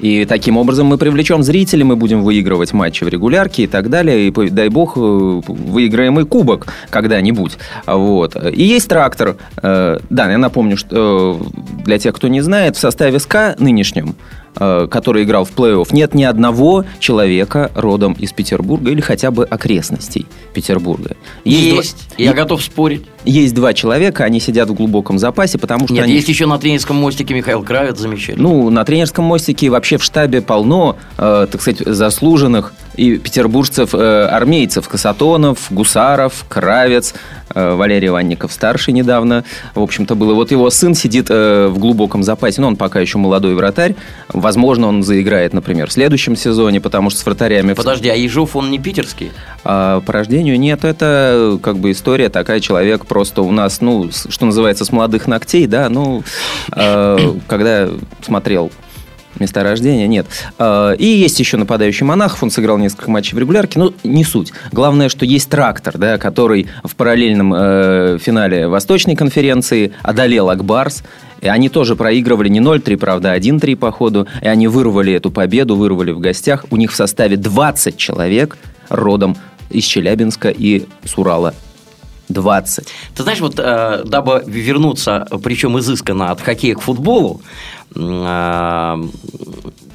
и 0.01 0.25
таким 0.25 0.57
образом 0.57 0.87
мы 0.87 0.99
привлечем 0.99 1.43
зрителей, 1.43 1.85
мы 1.85 1.97
будем 1.97 2.23
выигрывать 2.23 2.73
матчи 2.73 3.05
в 3.05 3.09
регулярке 3.09 3.65
и 3.65 3.67
так 3.67 3.91
далее. 3.91 4.29
И, 4.29 4.51
дай 4.51 4.69
бог, 4.69 4.97
э, 4.97 5.01
выиграем 5.01 6.21
и 6.21 6.25
кубок 6.25 6.67
когда-нибудь. 6.91 7.59
Вот. 7.87 8.37
И 8.53 8.63
есть 8.63 8.89
трактор. 8.89 9.37
Э, 9.63 9.99
Да, 10.11 10.31
я 10.31 10.39
напомню, 10.39 10.77
что 10.77 11.41
э, 11.41 11.85
для 11.85 11.99
тех, 11.99 12.15
кто 12.15 12.29
не 12.29 12.41
знает, 12.41 12.77
в 12.77 12.81
составе 12.81 13.19
СКА 13.19 13.57
нынешнем, 13.59 14.15
который 14.59 15.23
играл 15.23 15.45
в 15.45 15.53
плей-офф, 15.53 15.89
нет 15.93 16.15
ни 16.15 16.25
одного 16.25 16.85
человека 16.99 17.71
родом 17.75 18.15
из 18.15 18.33
Петербурга 18.33 18.91
или 18.91 19.01
хотя 19.01 19.31
бы 19.31 19.45
окрестностей 19.45 20.27
Петербурга. 20.53 21.17
Есть. 21.45 22.09
два- 22.09 22.25
Я 22.25 22.33
готов 22.33 22.63
спорить. 22.63 23.05
есть 23.25 23.55
два 23.55 23.73
человека, 23.73 24.25
они 24.25 24.41
сидят 24.41 24.69
в 24.69 24.75
глубоком 24.75 25.19
запасе, 25.19 25.59
потому 25.59 25.87
что 25.87 25.95
Нет, 25.95 26.05
они... 26.05 26.15
есть 26.15 26.29
еще 26.29 26.47
на 26.47 26.59
тренерском 26.59 26.97
мостике 26.97 27.35
Михаил 27.35 27.63
Кравец, 27.63 27.99
замечательно. 27.99 28.49
Ну, 28.49 28.71
на 28.71 28.85
тренерском 28.85 29.25
мостике 29.25 29.67
и 29.67 29.69
вообще 29.69 29.97
в 29.99 30.03
штабе 30.03 30.41
полно, 30.43 30.97
э, 31.17 31.47
так 31.51 31.61
сказать, 31.61 31.83
заслуженных 31.87 32.73
и 32.97 33.17
петербуржцев, 33.17 33.95
э, 33.95 34.25
армейцев, 34.27 34.89
Касатонов, 34.89 35.67
Гусаров, 35.71 36.45
Кравец, 36.49 37.15
э, 37.55 37.75
Валерий 37.75 38.09
Иванников 38.09 38.53
старший 38.53 38.93
недавно, 38.93 39.45
в 39.75 39.81
общем-то, 39.81 40.17
был. 40.17 40.33
И 40.33 40.35
вот 40.35 40.51
его 40.51 40.69
сын 40.71 40.95
сидит 40.95 41.27
э, 41.31 41.69
в 41.69 41.79
глубоком 41.79 42.23
запасе, 42.25 42.61
но 42.61 42.67
он 42.69 42.77
пока 42.77 42.99
еще 43.01 43.19
молодой 43.19 43.55
вратарь. 43.55 43.95
Возможно, 44.49 44.87
он 44.87 45.03
заиграет, 45.03 45.53
например, 45.53 45.91
в 45.91 45.93
следующем 45.93 46.35
сезоне, 46.35 46.81
потому 46.81 47.11
что 47.11 47.21
с 47.21 47.27
вратарями... 47.27 47.75
Подожди, 47.75 48.09
а 48.09 48.15
Ежов, 48.15 48.57
он 48.57 48.71
не 48.71 48.79
питерский? 48.79 49.31
а 49.63 50.01
по 50.01 50.15
рождению 50.15 50.59
нет, 50.59 50.87
это 50.87 51.59
как 51.63 51.77
бы 51.77 51.91
история 51.91 52.31
такая, 52.31 52.61
человек 52.61 53.05
просто 53.05 53.43
у 53.43 53.53
нас, 53.53 53.83
ну, 53.83 54.09
что 54.11 54.47
называется, 54.47 54.87
с 54.87 54.91
молодых 54.91 55.27
ногтей, 55.27 55.67
да, 55.67 55.91
ну, 55.91 56.25
э, 56.75 57.35
когда 57.47 57.91
смотрел 58.23 58.73
места 59.41 59.63
рождения, 59.63 60.07
нет. 60.07 60.27
Э, 60.59 60.95
И 60.99 61.07
есть 61.07 61.39
еще 61.39 61.57
нападающий 61.57 62.05
Монахов, 62.07 62.43
он 62.43 62.51
сыграл 62.51 62.79
несколько 62.79 63.11
матчей 63.11 63.35
в 63.35 63.39
регулярке, 63.39 63.79
но 63.79 63.93
не 64.05 64.25
суть. 64.25 64.53
Главное, 64.73 65.09
что 65.09 65.25
есть 65.25 65.49
трактор, 65.49 65.99
да, 65.99 66.19
который 66.19 66.69
в 66.85 66.95
параллельном 66.97 67.55
э, 67.55 68.19
финале 68.21 68.69
Восточной 68.69 69.17
конференции 69.17 69.93
одолел 70.03 70.51
Акбарс, 70.51 71.03
и 71.41 71.49
они 71.49 71.69
тоже 71.69 71.97
проигрывали 71.97 72.49
не 72.49 72.61
0-3, 72.61 72.97
правда, 72.97 73.33
а 73.33 73.39
1-3 73.39 73.77
по 73.77 73.93
ходу. 73.93 74.27
И 74.43 74.49
они 74.49 74.67
вырвали 74.67 75.13
эту 75.13 75.31
победу, 75.31 75.77
вырвали 75.77 76.11
в 76.11 76.19
гостях. 76.19 76.65
У 76.71 76.77
них 76.77 76.91
в 76.93 76.97
составе 76.97 77.37
20 77.37 77.97
человек 77.97 78.59
родом 78.89 79.37
из 79.71 79.85
Челябинска 79.85 80.49
и 80.51 80.87
с 81.05 81.17
Урала. 81.17 81.55
20. 82.29 82.87
Ты 83.17 83.23
знаешь, 83.23 83.41
вот 83.41 83.55
э, 83.59 84.03
дабы 84.05 84.43
вернуться, 84.47 85.27
причем 85.43 85.79
изысканно 85.79 86.31
от 86.31 86.41
хоккея 86.43 86.75
к 86.75 86.81
футболу, 86.83 87.41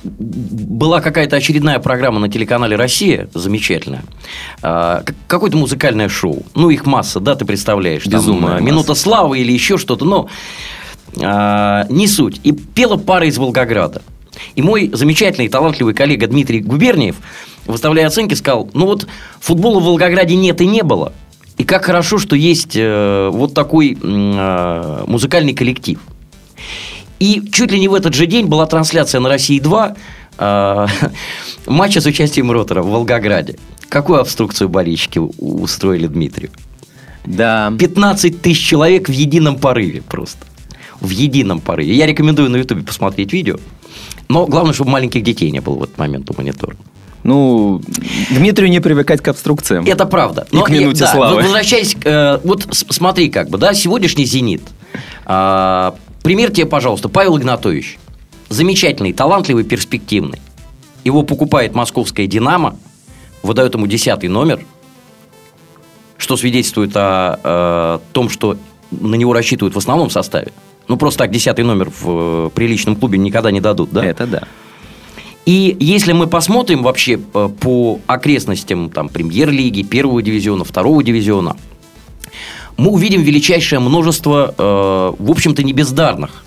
была 0.03 1.01
какая-то 1.01 1.35
очередная 1.35 1.79
программа 1.79 2.19
на 2.19 2.29
телеканале 2.29 2.75
«Россия», 2.75 3.29
замечательная, 3.33 4.03
как- 4.61 5.15
какое-то 5.27 5.57
музыкальное 5.57 6.09
шоу. 6.09 6.43
Ну, 6.55 6.69
их 6.69 6.85
масса, 6.85 7.19
да, 7.19 7.35
ты 7.35 7.45
представляешь. 7.45 8.03
там, 8.03 8.13
Безумная 8.13 8.51
масса. 8.53 8.63
«Минута 8.63 8.95
славы» 8.95 9.39
или 9.39 9.51
еще 9.51 9.77
что-то, 9.77 10.05
но 10.05 10.27
э, 11.15 11.83
не 11.89 12.07
суть. 12.07 12.39
И 12.43 12.51
пела 12.51 12.97
пара 12.97 13.27
из 13.27 13.37
Волгограда. 13.37 14.01
И 14.55 14.61
мой 14.61 14.89
замечательный 14.93 15.45
и 15.45 15.49
талантливый 15.49 15.93
коллега 15.93 16.27
Дмитрий 16.27 16.59
Губерниев, 16.61 17.17
выставляя 17.67 18.07
оценки, 18.07 18.33
сказал, 18.33 18.69
ну 18.73 18.87
вот 18.87 19.07
футбола 19.39 19.79
в 19.79 19.83
Волгограде 19.83 20.35
нет 20.35 20.59
и 20.61 20.65
не 20.65 20.81
было. 20.83 21.13
И 21.57 21.63
как 21.63 21.85
хорошо, 21.85 22.17
что 22.17 22.35
есть 22.35 22.75
э, 22.75 23.29
вот 23.31 23.53
такой 23.53 23.95
э, 24.01 25.03
музыкальный 25.07 25.53
коллектив. 25.53 25.99
И 27.23 27.41
чуть 27.53 27.71
ли 27.71 27.79
не 27.79 27.87
в 27.87 27.93
этот 27.93 28.13
же 28.13 28.25
день 28.25 28.47
была 28.47 28.65
трансляция 28.65 29.21
на 29.21 29.29
России-2 29.29 29.95
э, 30.39 30.87
матча 31.67 32.01
с 32.01 32.05
участием 32.05 32.51
Ротора 32.51 32.81
в 32.83 32.87
Волгограде. 32.87 33.57
Какую 33.87 34.19
обструкцию 34.19 34.67
болельщики 34.67 35.19
устроили 35.19 36.07
Дмитрию? 36.07 36.51
Да. 37.25 37.71
15 37.79 38.41
тысяч 38.41 38.67
человек 38.67 39.07
в 39.07 39.13
едином 39.13 39.57
порыве 39.57 40.01
просто. 40.01 40.45
В 40.99 41.11
едином 41.11 41.61
порыве. 41.61 41.95
Я 41.95 42.07
рекомендую 42.07 42.49
на 42.49 42.57
Ютубе 42.57 42.83
посмотреть 42.83 43.31
видео. 43.31 43.55
Но 44.27 44.45
главное, 44.45 44.73
чтобы 44.73 44.91
маленьких 44.91 45.23
детей 45.23 45.49
не 45.49 45.61
было 45.61 45.75
в 45.75 45.83
этот 45.83 45.97
момент 45.97 46.29
у 46.29 46.33
монитора. 46.37 46.75
Ну, 47.23 47.81
Дмитрию 48.31 48.69
не 48.69 48.81
привыкать 48.81 49.21
к 49.21 49.29
обструкциям. 49.29 49.85
Это 49.85 50.05
правда. 50.05 50.45
И 50.51 50.57
к 50.57 50.67
минуте 50.67 51.05
да, 51.05 51.13
славы. 51.13 51.41
Возвращаясь, 51.41 51.95
э, 52.03 52.39
вот 52.43 52.67
смотри, 52.89 53.29
как 53.29 53.49
бы, 53.49 53.57
да, 53.57 53.73
сегодняшний 53.73 54.25
«Зенит». 54.25 54.63
А, 55.25 55.95
пример 56.23 56.51
тебе, 56.51 56.65
пожалуйста, 56.65 57.09
Павел 57.09 57.37
Игнатович. 57.37 57.99
Замечательный, 58.49 59.13
талантливый, 59.13 59.63
перспективный. 59.63 60.41
Его 61.03 61.23
покупает 61.23 61.75
московская 61.75 62.27
«Динамо», 62.27 62.77
выдает 63.43 63.75
ему 63.75 63.87
десятый 63.87 64.29
номер, 64.29 64.65
что 66.17 66.37
свидетельствует 66.37 66.91
о, 66.95 67.39
э, 67.43 67.99
том, 68.13 68.29
что 68.29 68.57
на 68.91 69.15
него 69.15 69.33
рассчитывают 69.33 69.75
в 69.75 69.77
основном 69.77 70.09
составе. 70.09 70.53
Ну, 70.87 70.97
просто 70.97 71.19
так 71.19 71.31
десятый 71.31 71.65
номер 71.65 71.89
в 71.89 72.47
э, 72.47 72.49
приличном 72.53 72.95
клубе 72.95 73.17
никогда 73.17 73.51
не 73.51 73.59
дадут, 73.59 73.91
да? 73.91 74.05
Это 74.05 74.25
да. 74.25 74.43
И 75.45 75.75
если 75.79 76.13
мы 76.13 76.27
посмотрим 76.27 76.83
вообще 76.83 77.19
э, 77.33 77.49
по 77.59 77.99
окрестностям 78.07 78.89
там, 78.89 79.09
премьер-лиги, 79.09 79.83
первого 79.83 80.21
дивизиона, 80.21 80.63
второго 80.63 81.03
дивизиона, 81.03 81.57
мы 82.77 82.89
увидим 82.91 83.21
величайшее 83.21 83.79
множество, 83.79 84.53
э, 84.57 85.13
в 85.23 85.31
общем-то, 85.31 85.63
не 85.63 85.73
бездарных 85.73 86.43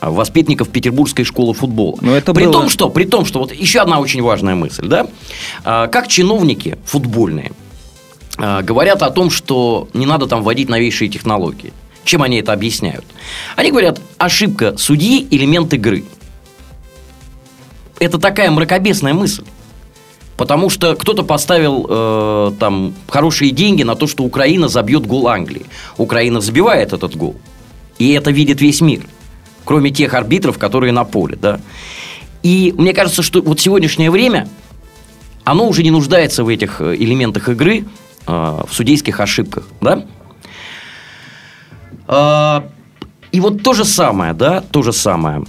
э, 0.00 0.08
воспитанников 0.08 0.68
Петербургской 0.68 1.24
школы 1.24 1.54
футбола. 1.54 1.98
Но 2.00 2.14
это 2.14 2.32
при 2.34 2.44
было- 2.44 2.52
том, 2.52 2.68
что, 2.68 2.88
при 2.88 3.04
том, 3.04 3.24
что 3.26 3.40
вот 3.40 3.52
еще 3.52 3.80
одна 3.80 4.00
очень 4.00 4.22
важная 4.22 4.54
мысль, 4.54 4.86
да, 4.86 5.06
А, 5.64 5.86
как 5.88 6.08
чиновники 6.08 6.78
футбольные 6.84 7.52
а, 8.38 8.62
говорят 8.62 9.02
о 9.02 9.10
том, 9.10 9.30
что 9.30 9.88
не 9.94 10.06
надо 10.06 10.26
там 10.26 10.42
вводить 10.42 10.68
новейшие 10.68 11.08
технологии. 11.08 11.72
Чем 12.04 12.22
они 12.22 12.38
это 12.38 12.52
объясняют? 12.52 13.04
Они 13.56 13.70
говорят, 13.70 14.00
ошибка 14.18 14.76
судьи– 14.78 15.26
элемент 15.30 15.72
игры. 15.74 16.04
Это 17.98 18.18
такая 18.18 18.50
мракобесная 18.50 19.14
мысль. 19.14 19.42
Потому 20.36 20.68
что 20.68 20.94
кто-то 20.94 21.22
поставил 21.22 21.86
э, 21.88 22.52
там 22.58 22.94
хорошие 23.08 23.52
деньги 23.52 23.82
на 23.82 23.94
то, 23.94 24.06
что 24.06 24.22
Украина 24.22 24.68
забьет 24.68 25.06
гол 25.06 25.28
Англии. 25.28 25.64
Украина 25.96 26.40
забивает 26.40 26.92
этот 26.92 27.16
гол. 27.16 27.36
И 27.98 28.12
это 28.12 28.30
видит 28.30 28.60
весь 28.60 28.80
мир. 28.82 29.06
Кроме 29.64 29.90
тех 29.90 30.12
арбитров, 30.14 30.58
которые 30.58 30.92
на 30.92 31.04
поле. 31.04 31.38
Да? 31.40 31.60
И 32.42 32.74
мне 32.76 32.92
кажется, 32.92 33.22
что 33.22 33.40
вот 33.40 33.60
сегодняшнее 33.60 34.10
время, 34.10 34.46
оно 35.44 35.66
уже 35.66 35.82
не 35.82 35.90
нуждается 35.90 36.44
в 36.44 36.48
этих 36.48 36.80
э, 36.80 36.94
элементах 36.96 37.48
игры, 37.48 37.84
э, 38.26 38.30
в 38.30 38.68
судейских 38.74 39.20
ошибках. 39.20 39.66
Да? 39.80 40.04
А, 42.06 42.68
И 43.32 43.40
вот 43.40 43.62
то 43.62 43.72
же 43.72 43.84
самое, 43.84 44.34
да, 44.34 44.60
то 44.60 44.82
же 44.82 44.92
самое. 44.92 45.44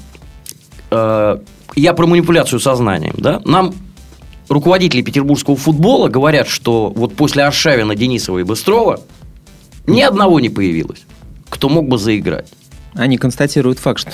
Э, 0.92 1.40
Я 1.76 1.94
про 1.94 2.08
манипуляцию 2.08 2.60
сознанием, 2.60 3.16
да. 3.18 3.42
Нам 3.46 3.74
руководители 4.50 5.02
петербургского 5.02 5.56
футбола 5.56 6.08
говорят, 6.08 6.48
что 6.48 6.92
вот 6.96 7.16
после 7.16 7.44
Аршавина, 7.44 7.96
Денисова 7.96 8.40
и 8.40 8.44
Быстрова 8.44 9.00
ни 9.86 10.02
одного 10.02 10.40
не 10.40 10.50
появилось, 10.50 11.02
кто 11.50 11.70
мог 11.70 11.88
бы 11.88 11.98
заиграть. 11.98 12.48
Они 12.94 13.18
констатируют 13.18 13.80
факт, 13.80 14.00
что 14.02 14.12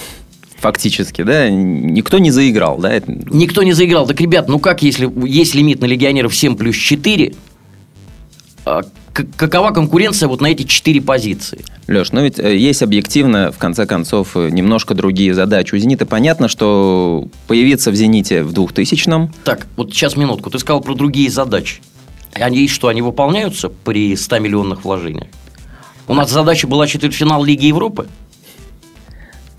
фактически, 0.58 1.24
да, 1.24 1.50
никто 1.50 2.20
не 2.20 2.32
заиграл, 2.32 2.78
да, 2.78 3.02
Никто 3.06 3.64
не 3.64 3.74
заиграл. 3.74 4.08
Так, 4.08 4.20
ребят, 4.22 4.48
ну 4.48 4.60
как, 4.60 4.82
если 4.82 5.12
есть 5.28 5.56
лимит 5.56 5.82
на 5.82 5.86
легионеров 5.86 6.36
7 6.36 6.56
плюс 6.56 6.76
4, 6.76 7.28
а 7.28 7.32
к- 7.34 7.36
какова 9.14 9.72
конкуренция 9.72 10.28
вот 10.28 10.42
на 10.42 10.48
эти 10.48 10.64
4 10.64 11.02
позиции? 11.02 11.64
Леш, 11.88 12.12
ну 12.12 12.22
ведь 12.24 12.40
э, 12.40 12.58
есть 12.58 12.82
объективно, 12.82 13.52
в 13.52 13.58
конце 13.58 13.86
концов, 13.86 14.36
э, 14.36 14.50
немножко 14.50 14.94
другие 14.94 15.34
задачи. 15.34 15.76
У 15.76 15.78
«Зенита» 15.78 16.06
понятно, 16.06 16.48
что 16.48 17.28
появиться 17.48 17.92
в 17.92 17.96
«Зените» 17.96 18.44
в 18.44 18.54
2000-м, 18.54 19.34
Так, 19.44 19.68
вот 19.76 19.92
сейчас 19.92 20.16
минутку. 20.16 20.50
Ты 20.50 20.60
сказал 20.60 20.82
про 20.82 20.96
другие 20.96 21.30
задачи. 21.30 21.82
Они 22.34 22.62
есть 22.62 22.74
что, 22.74 22.88
они 22.88 23.02
выполняются 23.02 23.70
при 23.70 24.16
100 24.16 24.40
миллионных 24.40 24.86
вложениях? 24.86 25.28
У 26.08 26.14
нас 26.14 26.32
задача 26.32 26.68
была 26.68 26.88
четвертьфинал 26.88 27.44
Лиги 27.44 27.68
Европы. 27.68 28.08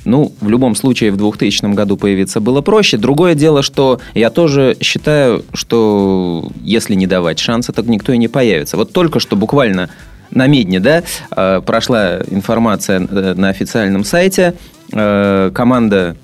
Ну, 0.04 0.32
в 0.40 0.48
любом 0.48 0.74
случае, 0.74 1.12
в 1.12 1.16
2000 1.16 1.74
году 1.74 1.96
появиться 1.96 2.40
было 2.40 2.60
проще. 2.60 2.96
Другое 2.96 3.34
дело, 3.34 3.62
что 3.62 4.00
я 4.14 4.30
тоже 4.30 4.76
считаю, 4.80 5.44
что 5.54 6.50
если 6.62 6.94
не 6.94 7.06
давать 7.06 7.38
шанса, 7.38 7.72
так 7.72 7.86
никто 7.86 8.12
и 8.12 8.18
не 8.18 8.28
появится. 8.28 8.76
Вот 8.76 8.92
только 8.92 9.18
что 9.18 9.36
буквально 9.36 9.88
на 10.30 10.46
Медне, 10.46 10.80
да, 10.80 11.02
э, 11.34 11.60
прошла 11.64 12.18
информация 12.30 13.00
э, 13.00 13.34
на 13.34 13.48
официальном 13.48 14.04
сайте. 14.04 14.54
Э, 14.92 15.50
команда 15.54 16.16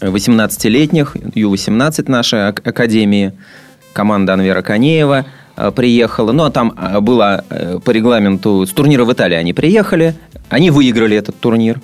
18-летних, 0.00 1.16
Ю-18 1.34 2.10
нашей 2.10 2.48
академии, 2.48 3.32
команда 3.92 4.34
Анвера 4.34 4.62
Конеева 4.62 5.26
приехала. 5.76 6.32
Ну, 6.32 6.44
а 6.44 6.50
там 6.50 6.74
было 7.00 7.44
по 7.84 7.90
регламенту, 7.90 8.66
с 8.66 8.70
турнира 8.70 9.04
в 9.04 9.12
Италии 9.12 9.36
они 9.36 9.52
приехали, 9.52 10.14
они 10.48 10.70
выиграли 10.70 11.16
этот 11.16 11.38
турнир. 11.38 11.80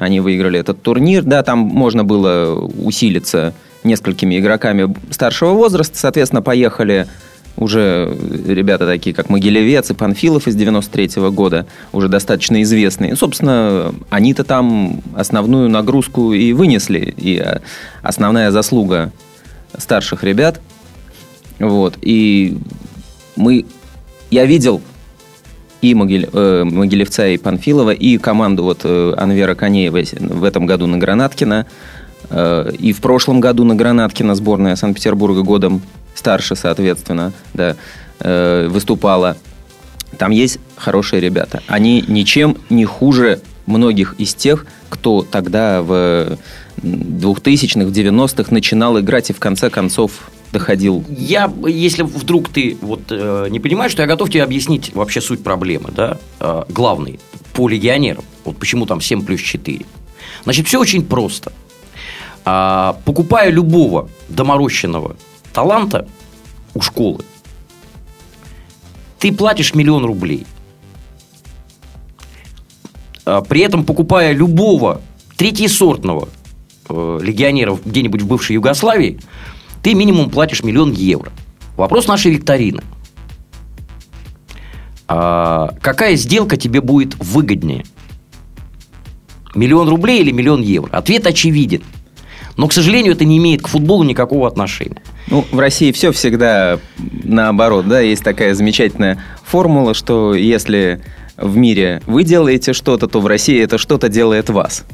Они 0.00 0.18
выиграли 0.20 0.58
этот 0.58 0.82
турнир. 0.82 1.22
Да, 1.22 1.42
там 1.42 1.58
можно 1.58 2.04
было 2.04 2.54
усилиться 2.54 3.52
несколькими 3.84 4.38
игроками 4.38 4.94
старшего 5.10 5.50
возраста. 5.50 5.98
Соответственно, 5.98 6.40
поехали 6.40 7.06
уже 7.58 8.16
ребята 8.46 8.86
такие, 8.86 9.14
как 9.14 9.28
Могилевец 9.28 9.90
и 9.90 9.94
Панфилов 9.94 10.48
из 10.48 10.54
93 10.54 11.20
-го 11.20 11.30
года, 11.30 11.66
уже 11.92 12.08
достаточно 12.08 12.62
известные. 12.62 13.14
Собственно, 13.14 13.94
они-то 14.08 14.42
там 14.44 15.02
основную 15.14 15.68
нагрузку 15.68 16.32
и 16.32 16.54
вынесли. 16.54 17.14
И 17.18 17.36
э, 17.36 17.58
основная 18.00 18.52
заслуга 18.52 19.12
старших 19.76 20.24
ребят. 20.24 20.62
Вот. 21.58 21.98
И 22.00 22.56
мы... 23.36 23.66
Я 24.30 24.46
видел 24.46 24.80
и 25.82 25.94
Могиль, 25.94 26.28
э, 26.32 26.64
Могилевца, 26.64 27.26
и 27.26 27.36
Панфилова, 27.36 27.90
и 27.90 28.18
команду 28.18 28.64
вот 28.64 28.80
э, 28.84 29.14
Анвера 29.16 29.54
Конеева 29.54 30.02
в 30.20 30.44
этом 30.44 30.66
году 30.66 30.86
на 30.86 30.98
Гранаткина, 30.98 31.66
э, 32.30 32.72
и 32.78 32.92
в 32.92 33.00
прошлом 33.00 33.40
году 33.40 33.64
на 33.64 33.74
Гранаткина 33.74 34.34
сборная 34.34 34.76
Санкт-Петербурга 34.76 35.42
годом 35.42 35.82
старше, 36.14 36.56
соответственно, 36.56 37.32
да, 37.54 37.76
э, 38.20 38.68
выступала. 38.68 39.36
Там 40.18 40.32
есть 40.32 40.58
хорошие 40.76 41.20
ребята. 41.20 41.62
Они 41.66 42.04
ничем 42.06 42.56
не 42.68 42.84
хуже 42.84 43.40
многих 43.66 44.14
из 44.18 44.34
тех, 44.34 44.66
кто 44.88 45.22
тогда 45.22 45.82
в 45.82 46.38
2000-х, 46.82 47.90
90-х 47.90 48.52
начинал 48.52 48.98
играть 48.98 49.30
и 49.30 49.32
в 49.32 49.38
конце 49.38 49.70
концов 49.70 50.30
доходил? 50.52 51.04
Я, 51.08 51.52
если 51.66 52.02
вдруг 52.02 52.48
ты 52.48 52.76
вот 52.80 53.02
э, 53.10 53.46
не 53.50 53.60
понимаешь, 53.60 53.94
то 53.94 54.02
я 54.02 54.08
готов 54.08 54.30
тебе 54.30 54.42
объяснить 54.42 54.94
вообще 54.94 55.20
суть 55.20 55.42
проблемы, 55.42 55.90
да, 55.94 56.18
э, 56.40 56.64
главный, 56.68 57.20
по 57.52 57.68
легионерам, 57.68 58.24
вот 58.44 58.58
почему 58.58 58.86
там 58.86 59.00
7 59.00 59.24
плюс 59.24 59.40
4. 59.40 59.84
Значит, 60.44 60.66
все 60.66 60.80
очень 60.80 61.04
просто. 61.04 61.52
А, 62.44 62.98
покупая 63.04 63.50
любого 63.50 64.08
доморощенного 64.28 65.16
таланта 65.52 66.08
у 66.74 66.80
школы, 66.80 67.24
ты 69.18 69.32
платишь 69.32 69.74
миллион 69.74 70.04
рублей. 70.04 70.46
А, 73.24 73.42
при 73.42 73.60
этом, 73.60 73.84
покупая 73.84 74.32
любого 74.32 75.02
третьесортного 75.36 76.28
э, 76.88 77.18
легионера 77.22 77.78
где-нибудь 77.84 78.22
в 78.22 78.26
бывшей 78.26 78.54
Югославии, 78.54 79.20
ты 79.82 79.94
минимум 79.94 80.30
платишь 80.30 80.62
миллион 80.62 80.92
евро. 80.92 81.32
Вопрос 81.76 82.06
нашей 82.06 82.32
викторины. 82.32 82.82
А, 85.08 85.74
какая 85.80 86.16
сделка 86.16 86.56
тебе 86.56 86.80
будет 86.80 87.16
выгоднее? 87.16 87.84
Миллион 89.54 89.88
рублей 89.88 90.20
или 90.20 90.30
миллион 90.30 90.62
евро? 90.62 90.90
Ответ 90.96 91.26
очевиден. 91.26 91.82
Но, 92.56 92.68
к 92.68 92.72
сожалению, 92.72 93.14
это 93.14 93.24
не 93.24 93.38
имеет 93.38 93.62
к 93.62 93.68
футболу 93.68 94.02
никакого 94.02 94.46
отношения. 94.46 95.02
Ну, 95.28 95.46
в 95.50 95.58
России 95.58 95.92
все 95.92 96.12
всегда 96.12 96.78
наоборот, 97.24 97.88
да, 97.88 98.00
есть 98.00 98.22
такая 98.22 98.54
замечательная 98.54 99.22
формула, 99.44 99.94
что 99.94 100.34
если 100.34 101.00
в 101.36 101.56
мире 101.56 102.02
вы 102.06 102.22
делаете 102.24 102.72
что-то, 102.72 103.06
то 103.06 103.20
в 103.20 103.26
России 103.26 103.60
это 103.60 103.78
что-то 103.78 104.08
делает 104.08 104.50
вас. 104.50 104.84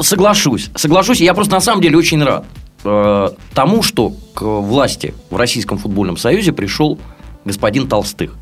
Соглашусь, 0.00 0.70
соглашусь. 0.74 1.20
Я 1.20 1.34
просто 1.34 1.54
на 1.54 1.60
самом 1.60 1.80
деле 1.80 1.96
очень 1.96 2.22
рад. 2.22 2.44
Э, 2.84 3.30
тому, 3.54 3.82
что 3.82 4.12
к 4.34 4.42
власти 4.42 5.14
в 5.30 5.36
Российском 5.36 5.78
футбольном 5.78 6.16
союзе 6.16 6.52
пришел 6.52 6.98
господин 7.44 7.88
Толстых, 7.88 8.36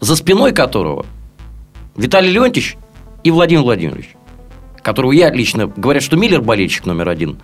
за 0.00 0.16
спиной 0.16 0.52
которого 0.52 1.06
Виталий 1.96 2.30
Леонтьевич 2.30 2.76
и 3.24 3.30
Владимир 3.30 3.62
Владимирович, 3.62 4.10
которого 4.82 5.12
я 5.12 5.30
лично, 5.30 5.66
говорят, 5.66 6.02
что 6.02 6.16
Миллер 6.16 6.42
болельщик 6.42 6.86
номер 6.86 7.08
один, 7.08 7.38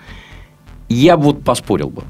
я 0.89 1.17
бы 1.17 1.25
вот 1.25 1.45
поспорил 1.45 1.91
бы. 1.91 2.03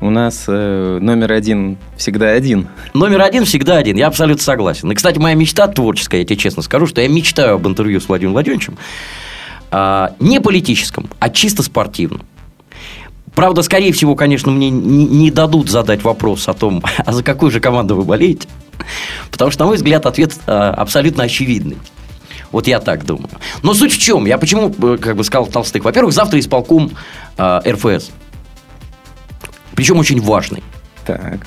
У 0.00 0.10
нас 0.10 0.44
э, 0.46 0.98
номер 1.00 1.32
один 1.32 1.76
всегда 1.96 2.30
один. 2.30 2.68
Номер 2.94 3.22
один 3.22 3.44
всегда 3.44 3.76
один, 3.76 3.96
я 3.96 4.06
абсолютно 4.06 4.42
согласен. 4.42 4.90
И, 4.92 4.94
кстати, 4.94 5.18
моя 5.18 5.34
мечта 5.34 5.66
творческая, 5.66 6.18
я 6.20 6.24
тебе 6.24 6.36
честно 6.36 6.62
скажу, 6.62 6.86
что 6.86 7.00
я 7.00 7.08
мечтаю 7.08 7.56
об 7.56 7.66
интервью 7.66 8.00
с 8.00 8.08
Владимиром 8.08 8.34
Владимировичем, 8.34 8.78
э, 9.72 10.08
не 10.20 10.40
политическом, 10.40 11.08
а 11.18 11.30
чисто 11.30 11.64
спортивном. 11.64 12.22
Правда, 13.34 13.62
скорее 13.62 13.92
всего, 13.92 14.14
конечно, 14.14 14.52
мне 14.52 14.70
не 14.70 15.30
дадут 15.30 15.70
задать 15.70 16.02
вопрос 16.02 16.48
о 16.48 16.54
том, 16.54 16.82
а 16.98 17.12
за 17.12 17.22
какую 17.22 17.50
же 17.50 17.60
команду 17.60 17.96
вы 17.96 18.04
болеете. 18.04 18.48
Потому 19.30 19.50
что, 19.50 19.64
на 19.64 19.66
мой 19.68 19.76
взгляд, 19.76 20.06
ответ 20.06 20.36
а, 20.46 20.70
абсолютно 20.70 21.24
очевидный. 21.24 21.78
Вот 22.50 22.66
я 22.66 22.80
так 22.80 23.04
думаю. 23.04 23.30
Но 23.62 23.74
суть 23.74 23.92
в 23.92 23.98
чем? 23.98 24.24
Я 24.26 24.38
почему, 24.38 24.74
э, 24.82 24.96
как 24.98 25.16
бы 25.16 25.24
сказал 25.24 25.46
Толстых? 25.46 25.84
Во-первых, 25.84 26.14
завтра 26.14 26.40
исполком 26.40 26.92
э, 27.36 27.60
РФС. 27.66 28.10
Причем 29.74 29.98
очень 29.98 30.20
важный. 30.20 30.62
Так. 31.04 31.46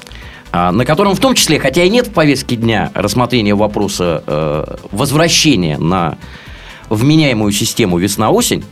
А, 0.52 0.72
на 0.72 0.86
котором 0.86 1.16
в 1.16 1.20
том 1.20 1.34
числе, 1.34 1.60
хотя 1.60 1.84
и 1.84 1.90
нет 1.90 2.08
в 2.08 2.12
повестке 2.12 2.56
дня 2.56 2.92
рассмотрения 2.94 3.56
вопроса 3.56 4.24
э, 4.28 4.76
возвращения 4.92 5.78
на 5.78 6.18
вменяемую 6.90 7.52
систему 7.52 7.98
весна-осень, 7.98 8.64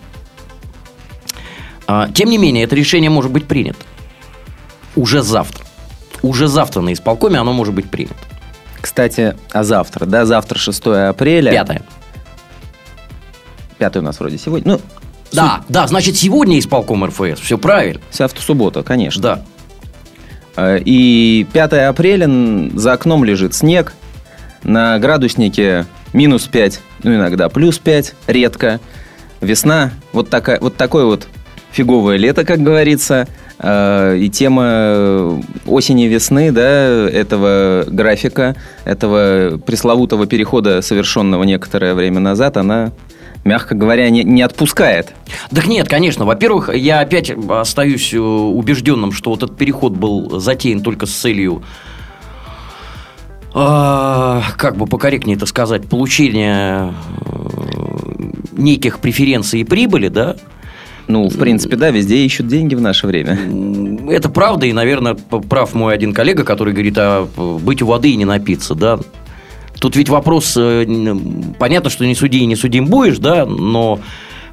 тем 2.14 2.30
не 2.30 2.38
менее, 2.38 2.66
это 2.66 2.76
решение 2.76 3.10
может 3.10 3.32
быть 3.32 3.48
принято. 3.48 3.80
Уже 4.96 5.22
завтра. 5.24 5.66
Уже 6.22 6.48
завтра 6.48 6.82
на 6.82 6.94
исполкоме 6.94 7.40
оно 7.40 7.54
может 7.54 7.74
быть 7.74 7.90
принято. 7.90 8.16
Кстати, 8.82 9.36
а 9.52 9.64
завтра, 9.64 10.06
да, 10.06 10.26
завтра 10.26 10.58
6 10.58 10.88
апреля. 10.88 11.52
Пятое. 11.52 11.82
Пятое 13.78 14.04
у 14.04 14.06
нас 14.06 14.20
вроде 14.20 14.38
сегодня. 14.38 14.74
Ну, 14.74 14.82
да, 15.32 15.58
суть... 15.58 15.66
да, 15.70 15.88
значит, 15.88 16.18
сегодня 16.18 16.60
исполком 16.60 17.06
РФС, 17.06 17.40
все 17.40 17.58
правильно. 17.58 18.02
Завтра 18.12 18.42
суббота, 18.42 18.84
конечно. 18.84 19.22
Да. 19.22 19.42
А, 20.56 20.76
и 20.78 21.46
5 21.54 21.74
апреля 21.74 22.70
за 22.74 22.94
окном 22.94 23.24
лежит 23.24 23.54
снег, 23.54 23.94
на 24.64 25.00
градуснике 25.00 25.86
минус 26.14 26.48
5, 26.48 26.82
ну 27.04 27.16
иногда 27.16 27.50
плюс 27.50 27.80
5, 27.80 28.16
редко. 28.28 28.80
Весна, 29.42 29.92
вот, 30.12 30.30
такая, 30.30 30.60
вот 30.60 30.76
такой 30.76 31.06
вот 31.06 31.28
фиговое 31.72 32.18
лето, 32.18 32.46
как 32.46 32.60
говорится. 32.60 33.28
А, 33.60 34.16
и 34.16 34.30
тема 34.30 35.42
осени-весны, 35.66 36.52
да, 36.52 37.10
этого 37.10 37.86
графика, 37.88 38.56
этого 38.86 39.58
пресловутого 39.58 40.28
перехода, 40.28 40.82
совершенного 40.82 41.44
некоторое 41.44 41.94
время 41.94 42.20
назад, 42.20 42.58
она 42.58 42.92
мягко 43.44 43.76
говоря, 43.76 44.10
не, 44.10 44.24
не 44.24 44.42
отпускает. 44.42 45.14
Так 45.54 45.68
нет, 45.68 45.88
конечно. 45.88 46.26
Во-первых, 46.26 46.74
я 46.74 47.00
опять 47.00 47.32
остаюсь 47.50 48.14
э, 48.14 48.20
убежденным, 48.20 49.12
что 49.12 49.32
вот 49.32 49.44
этот 49.44 49.58
переход 49.58 49.94
был 49.94 50.40
затеян 50.40 50.82
только 50.82 51.06
с 51.06 51.12
целью 51.12 51.64
э, 53.54 54.42
как 54.58 54.76
бы 54.76 54.86
покорректнее 54.88 55.38
это 55.38 55.46
сказать, 55.46 55.88
получения 55.88 56.94
э, 57.26 58.32
неких 58.58 59.00
преференций 59.00 59.62
и 59.62 59.64
прибыли, 59.64 60.10
да, 60.10 60.36
ну, 61.10 61.28
в 61.28 61.38
принципе, 61.40 61.76
да, 61.76 61.90
везде 61.90 62.24
ищут 62.24 62.48
деньги 62.48 62.76
в 62.76 62.82
наше 62.82 63.08
время. 63.08 63.38
Это 64.12 64.30
правда, 64.30 64.68
и, 64.68 64.74
наверное, 64.74 65.16
прав 65.16 65.74
мой 65.74 65.92
один 65.92 66.14
коллега, 66.14 66.44
который 66.44 66.72
говорит, 66.72 66.96
а 67.00 67.26
быть 67.26 67.82
у 67.82 67.88
воды 67.88 68.12
и 68.12 68.16
не 68.16 68.26
напиться, 68.26 68.76
да. 68.76 69.00
Тут 69.80 69.96
ведь 69.96 70.10
вопрос, 70.10 70.56
э, 70.56 70.86
понятно, 71.58 71.90
что 71.90 72.06
не 72.06 72.14
суди 72.14 72.40
и 72.40 72.46
не 72.46 72.56
судим 72.56 72.86
будешь, 72.86 73.18
да, 73.18 73.48
но 73.48 74.00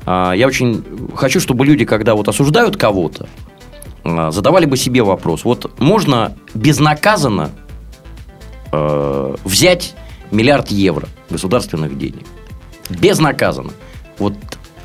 а, 0.06 0.32
я 0.32 0.46
очень 0.46 0.82
хочу, 1.14 1.40
чтобы 1.40 1.66
люди, 1.66 1.84
когда 1.84 2.14
вот 2.14 2.26
осуждают 2.26 2.78
кого-то, 2.78 3.28
а, 4.04 4.30
задавали 4.30 4.64
бы 4.64 4.78
себе 4.78 5.02
вопрос. 5.02 5.44
Вот 5.44 5.78
можно 5.78 6.36
безнаказанно 6.54 7.50
э, 8.72 9.34
взять 9.44 9.94
миллиард 10.30 10.70
евро 10.70 11.08
государственных 11.28 11.98
денег. 11.98 12.24
Безнаказанно. 12.88 13.72
Вот 14.18 14.34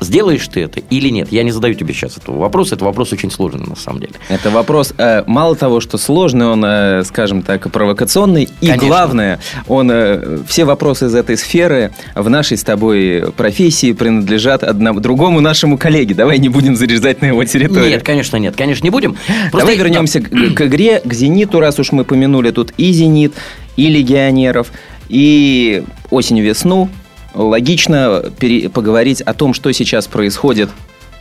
Сделаешь 0.02 0.46
ты 0.48 0.60
это 0.62 0.80
или 0.90 1.08
нет? 1.08 1.28
Я 1.30 1.42
не 1.42 1.50
задаю 1.50 1.74
тебе 1.74 1.94
сейчас 1.94 2.16
этого 2.16 2.38
вопроса. 2.38 2.74
Это 2.74 2.84
вопрос 2.84 3.12
очень 3.12 3.30
сложный 3.30 3.66
на 3.66 3.76
самом 3.76 4.00
деле. 4.00 4.12
Это 4.28 4.50
вопрос, 4.50 4.94
э, 4.98 5.22
мало 5.26 5.56
того, 5.56 5.80
что 5.80 5.98
сложный, 5.98 6.46
он, 6.46 6.64
э, 6.64 7.02
скажем 7.04 7.42
так, 7.42 7.70
провокационный. 7.70 8.48
И 8.60 8.66
Конечно. 8.66 8.86
главное, 8.88 9.40
он, 9.68 9.90
э, 9.90 10.38
все 10.46 10.64
вопросы 10.64 11.06
из 11.06 11.14
этой 11.14 11.36
сферы 11.36 11.92
в 12.14 12.28
нашей 12.28 12.56
с 12.56 12.64
тобой 12.64 13.32
профессии 13.36 13.92
принадлежат 13.92 14.62
одному 14.62 15.00
другому 15.00 15.40
нашему 15.40 15.78
коллеге. 15.78 16.14
Давай 16.14 16.38
не 16.38 16.48
будем 16.48 16.76
зарезать 16.76 17.22
на 17.22 17.26
его 17.26 17.44
территорию. 17.44 17.90
Нет, 17.90 18.02
конечно, 18.02 18.36
нет. 18.36 18.54
Конечно, 18.56 18.84
не 18.84 18.90
будем. 18.90 19.16
Просто 19.50 19.58
Давай 19.58 19.76
я- 19.76 19.82
вернемся 19.82 20.20
к, 20.20 20.28
к 20.28 20.60
игре, 20.66 21.00
к 21.04 21.12
«Зениту», 21.12 21.60
раз 21.60 21.78
уж 21.78 21.92
мы 21.92 22.04
помянули 22.04 22.50
тут 22.50 22.72
и 22.76 22.92
«Зенит», 22.92 23.32
и 23.76 23.88
«Легионеров», 23.88 24.72
и 25.08 25.82
осень-весну. 26.10 26.88
Логично 27.34 28.22
поговорить 28.72 29.22
о 29.22 29.32
том, 29.32 29.54
что 29.54 29.72
сейчас 29.72 30.06
происходит 30.06 30.68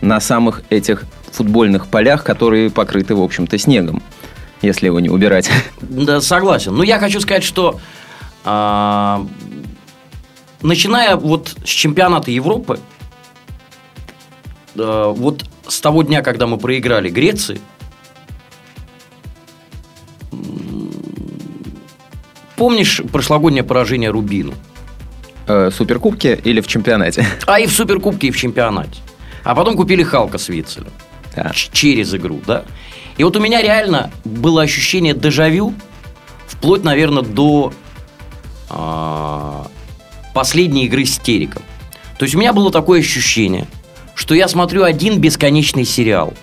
на 0.01 0.19
самых 0.19 0.63
этих 0.69 1.05
футбольных 1.31 1.87
полях, 1.87 2.23
которые 2.23 2.69
покрыты, 2.69 3.15
в 3.15 3.21
общем-то, 3.21 3.57
снегом, 3.57 4.03
если 4.61 4.87
его 4.87 4.99
не 4.99 5.09
убирать. 5.09 5.49
Да, 5.81 6.21
согласен. 6.21 6.75
Но 6.75 6.83
я 6.83 6.99
хочу 6.99 7.19
сказать, 7.19 7.43
что 7.43 7.79
а, 8.43 9.25
начиная 10.61 11.15
вот 11.15 11.55
с 11.63 11.69
чемпионата 11.69 12.31
Европы, 12.31 12.79
а, 14.75 15.11
вот 15.11 15.45
с 15.67 15.79
того 15.79 16.03
дня, 16.03 16.21
когда 16.21 16.47
мы 16.47 16.57
проиграли 16.57 17.09
Греции, 17.09 17.61
помнишь 22.57 23.01
прошлогоднее 23.11 23.63
поражение 23.63 24.09
Рубину? 24.09 24.53
Э, 25.47 25.69
Суперкубки 25.71 26.39
или 26.43 26.61
в 26.61 26.67
чемпионате? 26.67 27.25
А 27.45 27.59
и 27.59 27.67
в 27.67 27.71
Суперкубке, 27.71 28.27
и 28.27 28.31
в 28.31 28.37
чемпионате. 28.37 28.99
А 29.43 29.55
потом 29.55 29.75
купили 29.75 30.03
Халка 30.03 30.37
с 30.37 30.49
Вицеля. 30.49 30.87
Да. 31.35 31.51
Через 31.53 32.13
игру, 32.13 32.41
да. 32.45 32.65
И 33.17 33.23
вот 33.23 33.35
у 33.35 33.39
меня 33.39 33.61
реально 33.61 34.11
было 34.23 34.61
ощущение 34.61 35.13
дежавю 35.13 35.73
вплоть, 36.47 36.83
наверное, 36.83 37.23
до 37.23 37.73
а, 38.69 39.67
последней 40.33 40.85
игры 40.85 41.05
с 41.05 41.17
Териком. 41.17 41.63
То 42.17 42.23
есть 42.23 42.35
у 42.35 42.39
меня 42.39 42.53
было 42.53 42.71
такое 42.71 42.99
ощущение, 42.99 43.67
что 44.15 44.35
я 44.35 44.47
смотрю 44.47 44.83
один 44.83 45.19
бесконечный 45.19 45.85
сериал. 45.85 46.33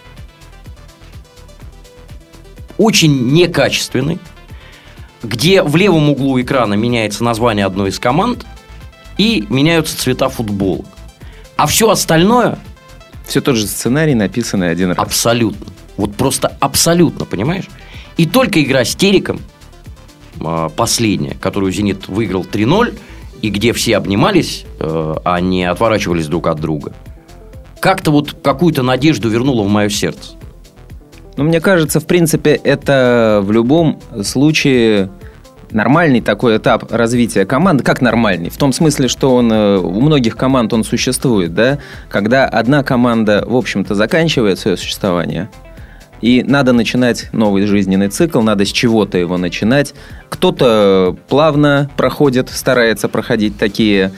Очень 2.79 3.33
некачественный, 3.33 4.19
где 5.23 5.63
в 5.63 5.77
левом 5.77 6.11
углу 6.11 6.41
экрана 6.41 6.75
меняется 6.75 7.23
название 7.23 7.67
одной 7.67 7.91
из 7.91 7.99
команд 7.99 8.47
и 9.19 9.45
меняются 9.51 9.99
цвета 9.99 10.29
футбола. 10.29 10.85
А 11.57 11.67
все 11.67 11.91
остальное 11.91 12.59
Все 13.27 13.41
тот 13.41 13.57
же 13.57 13.67
сценарий, 13.67 14.15
написанный 14.15 14.71
один 14.71 14.91
раз. 14.91 14.99
Абсолютно. 14.99 15.67
Вот 15.99 16.15
просто 16.15 16.57
абсолютно, 16.61 17.27
понимаешь? 17.27 17.69
И 18.17 18.25
только 18.25 18.63
игра 18.63 18.85
с 18.85 18.95
Териком, 18.95 19.41
а, 20.41 20.69
последняя, 20.71 21.35
которую 21.35 21.73
«Зенит» 21.73 22.09
выиграл 22.09 22.45
3-0, 22.45 22.99
и 23.43 23.51
где 23.51 23.73
все 23.73 23.97
обнимались, 23.97 24.65
э, 24.81 25.15
а 25.25 25.41
не 25.41 25.65
отворачивались 25.65 26.27
друг 26.27 26.49
от 26.49 26.61
друга, 26.61 26.93
как-то 27.81 28.11
вот 28.11 28.37
какую-то 28.43 28.83
надежду 28.83 29.29
вернула 29.29 29.63
в 29.63 29.69
мое 29.69 29.89
сердце. 29.89 30.33
Ну, 31.37 31.45
мне 31.45 31.61
кажется, 31.61 32.01
в 32.01 32.07
принципе, 32.07 32.51
это 32.51 33.41
в 33.45 33.53
любом 33.53 34.01
случае 34.25 35.11
нормальный 35.71 36.21
такой 36.21 36.57
этап 36.57 36.91
развития 36.93 37.45
команды. 37.45 37.85
Как 37.85 38.01
нормальный? 38.01 38.51
В 38.51 38.57
том 38.57 38.73
смысле, 38.73 39.09
что 39.09 39.35
он 39.35 39.53
э, 39.53 39.79
у 39.79 40.01
многих 40.01 40.37
команд 40.37 40.73
он 40.73 40.85
существует, 40.85 41.55
да? 41.55 41.79
Когда 42.09 42.47
одна 42.47 42.83
команда, 42.83 43.45
в 43.47 43.57
общем-то, 43.57 43.95
заканчивает 43.95 44.59
свое 44.59 44.77
существование, 44.77 45.49
и 46.21 46.43
надо 46.43 46.73
начинать 46.73 47.29
новый 47.33 47.67
жизненный 47.67 48.09
цикл, 48.09 48.41
надо 48.41 48.65
с 48.65 48.73
чего-то 48.73 49.19
его 49.19 49.37
начинать. 49.37 49.95
Кто-то 50.29 51.17
плавно 51.29 51.91
проходит, 51.97 52.49
старается 52.51 53.09
проходить 53.09 53.57
такие 53.57 54.13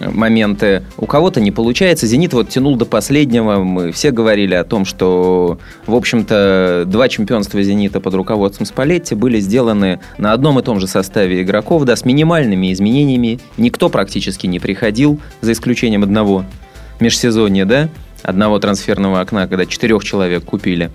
моменты. 0.00 0.82
У 0.96 1.06
кого-то 1.06 1.40
не 1.40 1.50
получается. 1.50 2.06
«Зенит» 2.06 2.32
вот 2.32 2.48
тянул 2.48 2.76
до 2.76 2.84
последнего. 2.84 3.62
Мы 3.62 3.92
все 3.92 4.10
говорили 4.10 4.54
о 4.54 4.64
том, 4.64 4.84
что, 4.84 5.58
в 5.86 5.94
общем-то, 5.94 6.84
два 6.86 7.08
чемпионства 7.08 7.62
«Зенита» 7.62 8.00
под 8.00 8.14
руководством 8.14 8.66
Спалетти 8.66 9.14
были 9.14 9.40
сделаны 9.40 10.00
на 10.18 10.32
одном 10.32 10.58
и 10.58 10.62
том 10.62 10.80
же 10.80 10.86
составе 10.86 11.42
игроков, 11.42 11.84
да, 11.84 11.96
с 11.96 12.04
минимальными 12.04 12.72
изменениями. 12.72 13.40
Никто 13.56 13.88
практически 13.88 14.46
не 14.46 14.58
приходил, 14.58 15.20
за 15.40 15.52
исключением 15.52 16.02
одного 16.02 16.44
межсезонья, 17.00 17.64
да, 17.64 17.88
одного 18.22 18.58
трансферного 18.58 19.20
окна, 19.20 19.46
когда 19.46 19.66
четырех 19.66 20.04
человек 20.04 20.44
купили. 20.44 20.90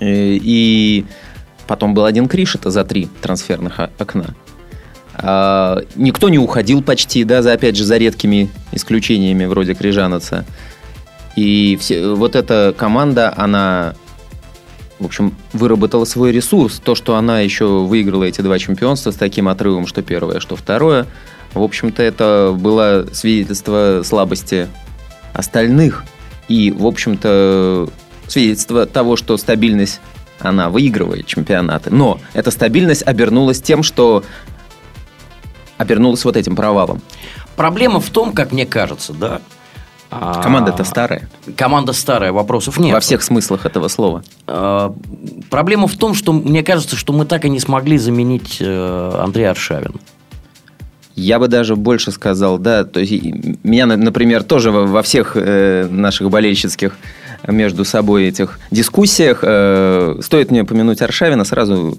Э, 0.00 0.36
И 0.40 1.04
потом 1.66 1.94
был 1.94 2.04
один 2.04 2.28
Криш, 2.28 2.56
за 2.62 2.84
три 2.84 3.08
трансферных 3.20 3.80
окна. 3.98 4.34
А, 5.22 5.82
Никто 5.96 6.28
не 6.28 6.38
уходил 6.38 6.82
почти, 6.82 7.24
да, 7.24 7.42
за 7.42 7.52
опять 7.52 7.76
же 7.76 7.84
за 7.84 7.98
редкими 7.98 8.50
исключениями 8.72 9.44
вроде 9.44 9.74
Крижаноца. 9.74 10.44
И 11.36 11.78
все, 11.80 12.14
вот 12.14 12.36
эта 12.36 12.74
команда, 12.76 13.32
она, 13.36 13.94
в 14.98 15.04
общем, 15.04 15.34
выработала 15.52 16.04
свой 16.04 16.32
ресурс. 16.32 16.80
То, 16.82 16.94
что 16.94 17.16
она 17.16 17.40
еще 17.40 17.84
выиграла 17.84 18.24
эти 18.24 18.40
два 18.40 18.58
чемпионства 18.58 19.10
с 19.10 19.16
таким 19.16 19.48
отрывом, 19.48 19.86
что 19.86 20.02
первое, 20.02 20.40
что 20.40 20.56
второе, 20.56 21.06
в 21.54 21.62
общем-то, 21.62 22.02
это 22.02 22.56
было 22.58 23.06
свидетельство 23.12 24.02
слабости 24.04 24.68
остальных. 25.32 26.04
И, 26.48 26.70
в 26.70 26.86
общем-то, 26.86 27.88
свидетельство 28.26 28.86
того, 28.86 29.16
что 29.16 29.36
стабильность, 29.36 30.00
она 30.40 30.70
выигрывает 30.70 31.26
чемпионаты. 31.26 31.90
Но 31.90 32.20
эта 32.32 32.50
стабильность 32.50 33.06
обернулась 33.06 33.60
тем, 33.60 33.82
что 33.82 34.24
обернулась 35.80 36.24
вот 36.24 36.36
этим 36.36 36.54
провалом. 36.56 37.00
Проблема 37.56 38.00
в 38.00 38.10
том, 38.10 38.32
как 38.32 38.52
мне 38.52 38.66
кажется, 38.66 39.12
да. 39.14 39.40
а, 40.10 40.42
Команда-то 40.42 40.84
старая. 40.84 41.28
Команда 41.56 41.92
старая, 41.94 42.32
вопросов 42.32 42.78
нет. 42.78 42.92
Во 42.94 43.00
всех 43.00 43.22
смыслах 43.22 43.64
этого 43.66 43.88
слова. 43.88 44.22
А, 44.46 44.94
Проблема 45.48 45.88
в 45.88 45.96
том, 45.96 46.14
что 46.14 46.32
мне 46.32 46.62
кажется, 46.62 46.96
что 46.96 47.12
мы 47.12 47.24
так 47.24 47.44
и 47.44 47.48
не 47.50 47.60
смогли 47.60 47.96
заменить 47.98 48.58
э, 48.60 49.20
Андрея 49.24 49.50
Аршавина. 49.50 49.94
Я 51.16 51.38
бы 51.38 51.48
даже 51.48 51.76
больше 51.76 52.12
сказал, 52.12 52.58
да, 52.58 52.84
то 52.84 53.00
есть 53.00 53.12
меня, 53.62 53.86
на- 53.86 53.96
например, 53.96 54.42
тоже 54.42 54.70
во 54.70 54.86
во 54.86 55.02
всех 55.02 55.32
э, 55.34 55.86
наших 55.90 56.30
болельщицких 56.30 56.96
между 57.46 57.84
собой 57.84 58.24
этих 58.28 58.58
дискуссиях 58.70 59.40
э, 59.42 60.18
стоит 60.22 60.50
мне 60.50 60.62
упомянуть 60.62 61.02
Аршавина, 61.02 61.44
сразу 61.44 61.98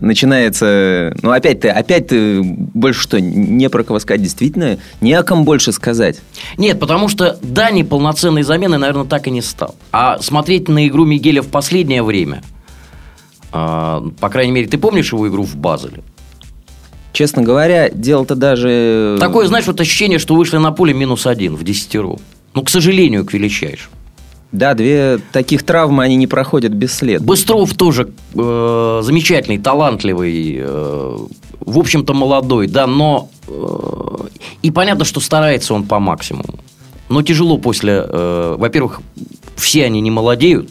начинается, 0.00 1.14
ну 1.22 1.30
опять 1.30 1.60
ты, 1.60 1.68
опять 1.68 2.08
ты 2.08 2.42
больше 2.42 3.00
что, 3.00 3.20
не 3.20 3.68
про 3.68 3.84
кого 3.84 3.98
сказать, 3.98 4.22
действительно, 4.22 4.78
не 5.00 5.12
о 5.12 5.22
ком 5.22 5.44
больше 5.44 5.72
сказать. 5.72 6.20
Нет, 6.56 6.80
потому 6.80 7.08
что 7.08 7.38
Дани 7.42 7.82
полноценной 7.82 8.42
замены, 8.42 8.78
наверное, 8.78 9.04
так 9.04 9.26
и 9.26 9.30
не 9.30 9.42
стал. 9.42 9.74
А 9.92 10.18
смотреть 10.20 10.68
на 10.68 10.86
игру 10.88 11.04
Мигеля 11.04 11.42
в 11.42 11.48
последнее 11.48 12.02
время, 12.02 12.42
а, 13.52 14.02
по 14.20 14.28
крайней 14.30 14.52
мере, 14.52 14.68
ты 14.68 14.78
помнишь 14.78 15.12
его 15.12 15.28
игру 15.28 15.44
в 15.44 15.56
Базеле? 15.56 16.02
Честно 17.12 17.42
говоря, 17.42 17.90
дело-то 17.90 18.34
даже... 18.34 19.18
Такое, 19.20 19.46
знаешь, 19.46 19.66
вот 19.66 19.78
ощущение, 19.80 20.18
что 20.18 20.34
вышли 20.34 20.56
на 20.56 20.72
поле 20.72 20.94
минус 20.94 21.26
один 21.26 21.56
в 21.56 21.62
десятеру. 21.62 22.18
Ну, 22.54 22.62
к 22.62 22.70
сожалению, 22.70 23.26
к 23.26 23.34
величайшему. 23.34 23.94
Да, 24.52 24.74
две 24.74 25.18
таких 25.32 25.62
травмы, 25.62 26.04
они 26.04 26.16
не 26.16 26.26
проходят 26.26 26.72
бесследно. 26.72 27.26
Быстров 27.26 27.74
тоже 27.74 28.12
э, 28.34 29.00
замечательный, 29.02 29.58
талантливый, 29.58 30.58
э, 30.60 31.18
в 31.60 31.78
общем-то 31.78 32.12
молодой, 32.12 32.66
да, 32.66 32.86
но 32.86 33.30
э, 33.48 34.26
и 34.60 34.70
понятно, 34.70 35.06
что 35.06 35.20
старается 35.20 35.72
он 35.72 35.84
по 35.84 35.98
максимуму. 35.98 36.58
Но 37.08 37.22
тяжело 37.22 37.56
после, 37.56 38.04
э, 38.06 38.56
во-первых, 38.58 39.00
все 39.56 39.86
они 39.86 40.00
не 40.00 40.10
молодеют, 40.10 40.70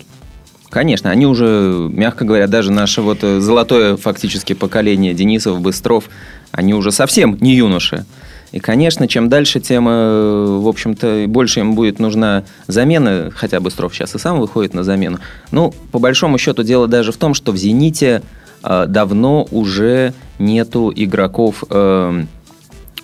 Конечно, 0.71 1.11
они 1.11 1.25
уже, 1.25 1.89
мягко 1.91 2.23
говоря, 2.23 2.47
даже 2.47 2.71
наше 2.71 3.01
вот 3.01 3.25
э, 3.25 3.41
золотое 3.41 3.97
фактически 3.97 4.53
поколение 4.53 5.13
Денисов, 5.13 5.59
Быстров, 5.59 6.05
они 6.53 6.73
уже 6.73 6.93
совсем 6.93 7.37
не 7.41 7.55
юноши. 7.55 8.05
И, 8.51 8.59
конечно, 8.59 9.07
чем 9.07 9.29
дальше, 9.29 9.59
тем, 9.61 9.87
э, 9.87 10.59
в 10.59 10.67
общем-то, 10.67 11.25
больше 11.27 11.61
им 11.61 11.73
будет 11.73 11.99
нужна 11.99 12.43
замена, 12.67 13.31
хотя 13.33 13.59
Быстров 13.59 13.95
сейчас 13.95 14.13
и 14.15 14.19
сам 14.19 14.39
выходит 14.39 14.73
на 14.73 14.83
замену. 14.83 15.19
Ну, 15.51 15.73
по 15.91 15.99
большому 15.99 16.37
счету, 16.37 16.63
дело 16.63 16.87
даже 16.87 17.11
в 17.11 17.17
том, 17.17 17.33
что 17.33 17.53
в 17.53 17.57
«Зените» 17.57 18.21
э, 18.63 18.85
давно 18.87 19.47
уже 19.51 20.13
нету 20.37 20.91
игроков 20.93 21.63
э, 21.69 22.23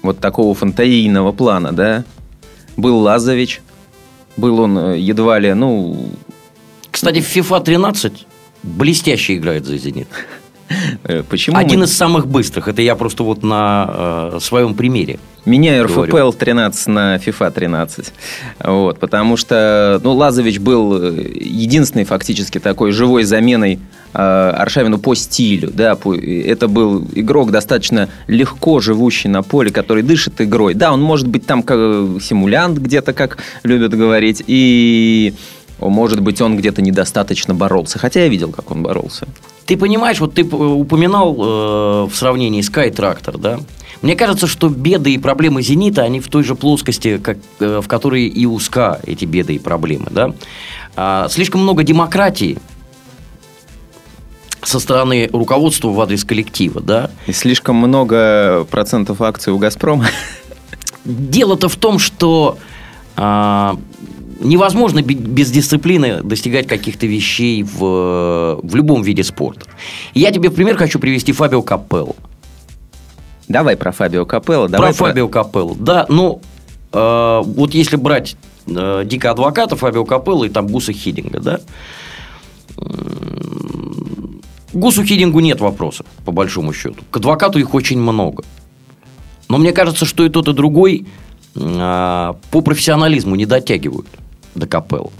вот 0.03 0.19
такого 0.19 0.53
фантазийного 0.53 1.31
плана, 1.31 1.71
да. 1.71 2.03
Был 2.75 2.97
Лазович, 2.99 3.61
был 4.35 4.59
он 4.59 4.77
э, 4.77 4.99
едва 4.99 5.39
ли, 5.39 5.53
ну, 5.53 6.09
Кстати, 6.91 7.21
в 7.21 7.35
FIFA 7.35 7.63
13 7.63 8.27
блестяще 8.63 9.37
играет 9.37 9.65
за 9.65 9.77
«Зенит». 9.77 10.07
Э, 11.03 11.23
почему 11.29 11.57
Один 11.57 11.79
мы- 11.79 11.85
из 11.85 11.95
самых 11.95 12.27
быстрых. 12.27 12.67
Это 12.67 12.81
я 12.81 12.95
просто 12.95 13.23
вот 13.23 13.43
на 13.43 14.31
э, 14.33 14.39
своем 14.41 14.73
примере 14.73 15.19
Меняю 15.45 15.85
РФПЛ 15.85 16.01
Говорю. 16.01 16.31
13 16.33 16.87
на 16.87 17.15
FIFA 17.15 17.51
13. 17.51 18.13
Вот, 18.65 18.99
потому 18.99 19.37
что 19.37 19.99
ну, 20.03 20.13
Лазович 20.13 20.59
был 20.59 21.01
э, 21.01 21.31
единственной 21.39 22.03
фактически 22.03 22.59
такой 22.59 22.91
живой 22.91 23.23
заменой 23.23 23.79
э, 24.13 24.17
Аршавину 24.19 24.97
по 24.97 25.15
стилю. 25.15 25.71
Да, 25.73 25.95
по- 25.95 26.13
это 26.15 26.67
был 26.67 27.07
игрок 27.15 27.51
достаточно 27.51 28.09
легко 28.27 28.81
живущий 28.81 29.29
на 29.29 29.41
поле, 29.41 29.69
который 29.71 30.03
дышит 30.03 30.41
игрой. 30.41 30.73
Да, 30.73 30.91
он 30.91 31.01
может 31.01 31.27
быть 31.29 31.45
там 31.45 31.63
как 31.63 31.79
симулянт 32.21 32.77
где-то, 32.79 33.13
как 33.13 33.37
любят 33.63 33.93
говорить, 33.93 34.43
и 34.47 35.33
может 35.79 36.19
быть 36.19 36.41
он 36.41 36.57
где-то 36.57 36.81
недостаточно 36.81 37.53
боролся. 37.53 37.99
Хотя 37.99 38.21
я 38.23 38.27
видел, 38.27 38.51
как 38.51 38.69
он 38.71 38.83
боролся. 38.83 39.27
Ты 39.67 39.75
понимаешь, 39.75 40.21
вот 40.21 40.33
ты 40.33 40.45
упоминал 40.45 41.35
э, 41.35 42.07
в 42.07 42.15
сравнении 42.15 42.61
Sky 42.61 42.89
Tractor, 42.89 43.37
да? 43.37 43.59
Мне 44.01 44.15
кажется, 44.15 44.47
что 44.47 44.69
беды 44.69 45.13
и 45.13 45.17
проблемы 45.17 45.61
«Зенита», 45.61 46.03
они 46.03 46.21
в 46.21 46.29
той 46.29 46.45
же 46.45 46.55
плоскости, 46.55 47.17
как, 47.17 47.37
э, 47.59 47.81
в 47.83 47.87
которой 47.89 48.27
и 48.27 48.45
у 48.45 48.57
СКА 48.59 49.01
эти 49.05 49.25
беды 49.25 49.55
и 49.55 49.59
проблемы, 49.59 50.07
да? 50.09 50.33
А, 50.95 51.27
слишком 51.29 51.63
много 51.63 51.83
демократии 51.83 52.57
со 54.63 54.79
стороны 54.79 55.29
руководства 55.33 55.89
в 55.89 55.99
адрес 55.99 56.23
коллектива, 56.23 56.79
да? 56.79 57.11
И 57.25 57.33
слишком 57.33 57.75
много 57.75 58.65
процентов 58.71 59.21
акций 59.21 59.51
у 59.51 59.57
«Газпрома». 59.57 60.05
Дело-то 61.03 61.67
в 61.67 61.75
том, 61.75 61.99
что 61.99 62.57
а, 63.17 63.77
невозможно 64.39 65.01
без 65.01 65.51
дисциплины 65.51 66.21
достигать 66.23 66.67
каких-то 66.67 67.05
вещей 67.07 67.63
в, 67.63 68.59
в 68.61 68.75
любом 68.75 69.01
виде 69.01 69.23
спорта. 69.23 69.65
Я 70.13 70.31
тебе 70.31 70.49
в 70.49 70.53
пример 70.53 70.77
хочу 70.77 70.99
привести 70.99 71.31
Фабио 71.31 71.61
Капелло. 71.61 72.15
Давай 73.47 73.77
про 73.77 73.91
Фабио 73.91 74.25
Капелло. 74.25 74.67
Давай 74.67 74.93
про 74.93 75.05
Фабио 75.07 75.27
Капелло. 75.27 75.75
Да, 75.79 76.05
ну, 76.09 76.41
э, 76.91 77.41
вот 77.45 77.73
если 77.73 77.95
брать 77.95 78.35
э, 78.67 79.03
Дика 79.05 79.31
Адвоката, 79.31 79.75
Фабио 79.75 80.05
Капелло 80.05 80.43
и 80.43 80.49
там 80.49 80.67
Гуса 80.67 80.91
Хидинга, 80.91 81.39
да, 81.39 81.59
Гусу 84.73 85.03
Хидингу 85.03 85.39
нет 85.39 85.61
вопросов, 85.61 86.05
по 86.25 86.31
большому 86.31 86.73
счету. 86.73 87.03
К 87.09 87.17
адвокату 87.17 87.57
их 87.57 87.73
очень 87.73 87.99
много. 87.99 88.43
Но 89.49 89.57
мне 89.57 89.71
кажется, 89.71 90.05
что 90.05 90.25
и 90.25 90.29
тот, 90.29 90.49
и 90.49 90.53
другой 90.53 91.07
э, 91.55 92.33
по 92.51 92.61
профессионализму 92.61 93.35
не 93.35 93.45
дотягивают 93.45 94.07
до 94.57 94.67
Капелло. 94.67 95.11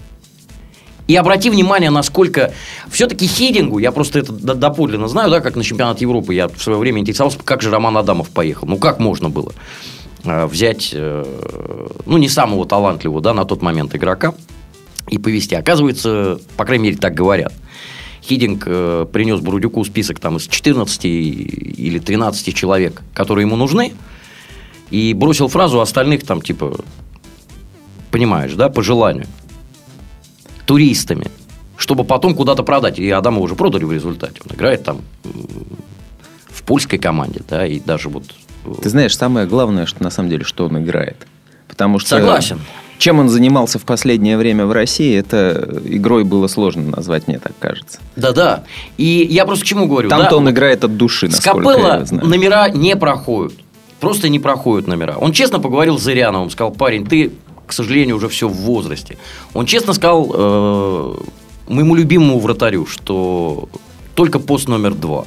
И 1.08 1.16
обрати 1.16 1.48
внимание, 1.48 1.88
насколько 1.88 2.52
все-таки 2.90 3.26
Хидингу, 3.26 3.78
я 3.78 3.92
просто 3.92 4.18
это 4.18 4.32
доподлинно 4.32 5.08
знаю, 5.08 5.30
да, 5.30 5.40
как 5.40 5.56
на 5.56 5.64
чемпионат 5.64 6.02
Европы, 6.02 6.34
я 6.34 6.48
в 6.48 6.62
свое 6.62 6.78
время 6.78 7.00
интересовался, 7.00 7.38
как 7.42 7.62
же 7.62 7.70
Роман 7.70 7.96
Адамов 7.96 8.28
поехал. 8.28 8.68
Ну, 8.68 8.76
как 8.76 8.98
можно 8.98 9.30
было 9.30 9.52
э, 10.24 10.44
взять, 10.44 10.90
э, 10.92 11.94
ну, 12.04 12.18
не 12.18 12.28
самого 12.28 12.66
талантливого, 12.66 13.22
да, 13.22 13.32
на 13.32 13.46
тот 13.46 13.62
момент 13.62 13.96
игрока 13.96 14.34
и 15.08 15.16
повести. 15.16 15.54
Оказывается, 15.54 16.40
по 16.58 16.66
крайней 16.66 16.84
мере, 16.84 16.98
так 16.98 17.14
говорят. 17.14 17.54
Хидинг 18.22 18.64
э, 18.66 19.06
принес 19.10 19.40
Бурдюку 19.40 19.82
список 19.86 20.20
там 20.20 20.36
из 20.36 20.46
14 20.46 21.04
или 21.06 21.98
13 21.98 22.54
человек, 22.54 23.00
которые 23.14 23.46
ему 23.46 23.56
нужны, 23.56 23.94
и 24.90 25.14
бросил 25.14 25.48
фразу 25.48 25.80
остальных 25.80 26.26
там, 26.26 26.42
типа, 26.42 26.80
понимаешь, 28.10 28.54
да, 28.54 28.68
по 28.68 28.82
желанию 28.82 29.26
туристами, 30.66 31.26
чтобы 31.76 32.04
потом 32.04 32.34
куда-то 32.34 32.62
продать. 32.62 32.98
И 32.98 33.10
Адама 33.10 33.40
уже 33.40 33.54
продали 33.54 33.84
в 33.84 33.92
результате. 33.92 34.40
Он 34.48 34.54
играет 34.54 34.84
там 34.84 35.00
в 36.48 36.62
польской 36.62 36.98
команде, 36.98 37.40
да, 37.48 37.66
и 37.66 37.80
даже 37.80 38.08
вот... 38.08 38.24
э, 38.66 38.70
Ты 38.82 38.90
знаешь, 38.90 39.16
самое 39.16 39.46
главное, 39.46 39.86
что 39.86 40.02
на 40.02 40.10
самом 40.10 40.28
деле, 40.28 40.44
что 40.44 40.66
он 40.66 40.78
играет. 40.78 41.26
Потому 41.68 41.98
что... 41.98 42.10
Согласен. 42.10 42.60
Чем 42.98 43.20
он 43.20 43.28
занимался 43.28 43.78
в 43.78 43.84
последнее 43.84 44.36
время 44.36 44.66
в 44.66 44.72
России, 44.72 45.16
это 45.16 45.80
игрой 45.84 46.24
было 46.24 46.48
сложно 46.48 46.82
назвать, 46.96 47.28
мне 47.28 47.38
так 47.38 47.52
кажется. 47.60 48.00
Да-да. 48.16 48.64
И 48.96 49.24
я 49.30 49.46
просто 49.46 49.64
к 49.64 49.68
чему 49.68 49.86
говорю. 49.86 50.08
Там-то 50.08 50.30
да, 50.30 50.36
он 50.36 50.50
играет 50.50 50.82
от 50.82 50.96
души, 50.96 51.28
насколько 51.28 51.60
Капелло 51.68 51.98
я 51.98 52.04
знаю. 52.04 52.26
номера 52.26 52.68
не 52.70 52.96
проходят. 52.96 53.54
Просто 54.00 54.28
не 54.28 54.40
проходят 54.40 54.88
номера. 54.88 55.16
Он 55.16 55.32
честно 55.32 55.60
поговорил 55.60 55.96
с 55.98 56.02
Зыряновым, 56.02 56.50
сказал, 56.50 56.72
парень, 56.72 57.06
ты, 57.06 57.30
к 57.68 57.72
сожалению, 57.72 58.16
уже 58.16 58.28
все 58.28 58.48
в 58.48 58.54
возрасте. 58.54 59.16
Он 59.54 59.66
честно 59.66 59.92
сказал 59.92 60.30
э, 60.34 61.14
моему 61.68 61.94
любимому 61.94 62.40
вратарю, 62.40 62.86
что 62.86 63.68
только 64.14 64.40
пост 64.40 64.68
номер 64.68 64.94
два. 64.94 65.26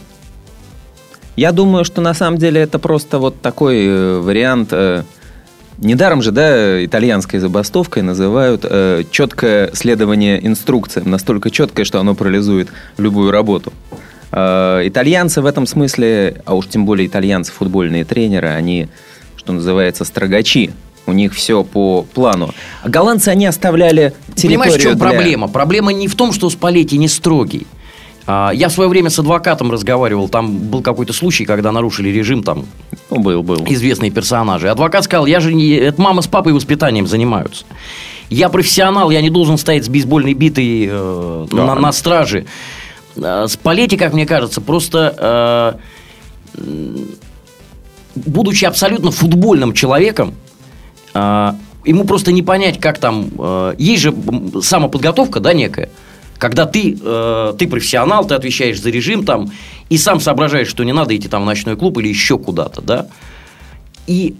Я 1.38 1.52
думаю, 1.54 1.86
что 1.86 2.02
на 2.02 2.14
самом 2.14 2.38
деле 2.38 2.60
это 2.60 2.80
просто 2.80 3.20
вот 3.20 3.40
такой 3.42 3.86
э, 3.86 4.20
вариант. 4.20 4.70
э, 4.72 5.04
недаром 5.78 6.22
же, 6.22 6.32
да, 6.32 6.84
итальянской 6.84 7.40
забастовкой 7.40 8.04
называют 8.04 8.66
э, 8.68 9.04
четкое 9.12 9.72
следование 9.74 10.46
инструкциям. 10.46 11.10
Настолько 11.10 11.50
четкое, 11.50 11.86
что 11.86 12.00
оно 12.00 12.16
парализует 12.16 12.70
любую 12.98 13.32
работу. 13.32 13.72
Э, 14.32 14.82
итальянцы 14.84 15.42
в 15.42 15.46
этом 15.46 15.68
смысле, 15.68 16.42
а 16.46 16.56
уж 16.56 16.68
тем 16.68 16.86
более 16.86 17.08
итальянцы, 17.08 17.52
футбольные 17.52 18.04
тренеры, 18.04 18.50
они, 18.50 18.88
что 19.36 19.54
называется, 19.54 20.06
строгачи. 20.06 20.72
У 21.12 21.14
них 21.14 21.34
все 21.34 21.64
по 21.66 22.04
плану. 22.14 22.54
А 22.84 22.88
голландцы, 22.90 23.28
они 23.28 23.46
оставляли 23.46 24.14
территорию 24.30 24.60
Понимаешь, 24.62 24.74
в 24.74 24.82
чем 24.82 24.98
для- 24.98 25.10
проблема? 25.10 25.48
Проблема 25.50 25.92
не 25.92 26.08
в 26.08 26.16
том, 26.16 26.32
что 26.32 26.50
Спалетти 26.50 26.98
не 26.98 27.10
строгий. 27.10 27.68
А, 28.26 28.52
Я 28.54 28.70
в 28.70 28.72
свое 28.72 28.90
время 28.90 29.10
с 29.10 29.20
адвокатом 29.20 29.72
разговаривал, 29.72 30.30
там 30.30 30.58
был 30.58 30.82
какой-то 30.82 31.12
случай, 31.12 31.44
когда 31.44 31.74
нарушили 31.74 32.08
режим, 32.10 32.44
там 32.44 32.66
Ну, 33.10 33.20
был, 33.20 33.44
был. 33.44 33.66
известные 33.68 34.10
персонажи. 34.10 34.70
Адвокат 34.70 35.04
сказал, 35.04 35.26
я 35.26 35.42
же 35.42 35.54
не... 35.54 35.72
Это 35.72 36.02
мама 36.02 36.22
с 36.22 36.28
папой 36.28 36.54
воспитанием 36.54 37.08
занимаются. 37.08 37.66
Я 38.30 38.48
профессионал, 38.48 39.10
я 39.12 39.22
не 39.22 39.30
должен 39.30 39.58
стоять 39.58 39.84
с 39.84 39.90
бейсбольной 39.90 40.34
битой 40.34 40.88
э, 40.90 41.48
Да. 41.52 41.66
на, 41.66 41.76
на 41.76 41.92
страже. 41.92 42.46
Э, 43.18 43.48
Спалетти, 43.50 43.98
как 43.98 44.14
мне 44.14 44.26
кажется, 44.26 44.62
просто... 44.62 45.78
э, 46.58 46.62
будучи 48.16 48.66
абсолютно 48.66 49.12
футбольным 49.12 49.74
человеком, 49.74 50.34
ему 51.14 52.06
просто 52.06 52.32
не 52.32 52.42
понять, 52.42 52.80
как 52.80 53.00
там... 53.00 53.30
э, 53.38 53.76
есть 53.78 54.02
же 54.02 54.14
самоподготовка, 54.62 55.40
да, 55.40 55.54
некая, 55.54 55.90
когда 56.38 56.66
ты, 56.66 56.98
э, 57.00 57.54
ты 57.58 57.68
профессионал, 57.68 58.26
ты 58.26 58.36
отвечаешь 58.36 58.82
за 58.82 58.90
режим 58.90 59.26
там, 59.26 59.52
и 59.90 59.98
сам 59.98 60.20
соображаешь, 60.20 60.68
что 60.68 60.84
не 60.84 60.94
надо 60.94 61.16
идти 61.16 61.28
там 61.28 61.44
в 61.44 61.46
ночной 61.46 61.76
клуб 61.76 61.98
или 62.00 62.08
еще 62.08 62.38
куда-то, 62.38 62.82
да. 62.82 63.08
И 64.08 64.36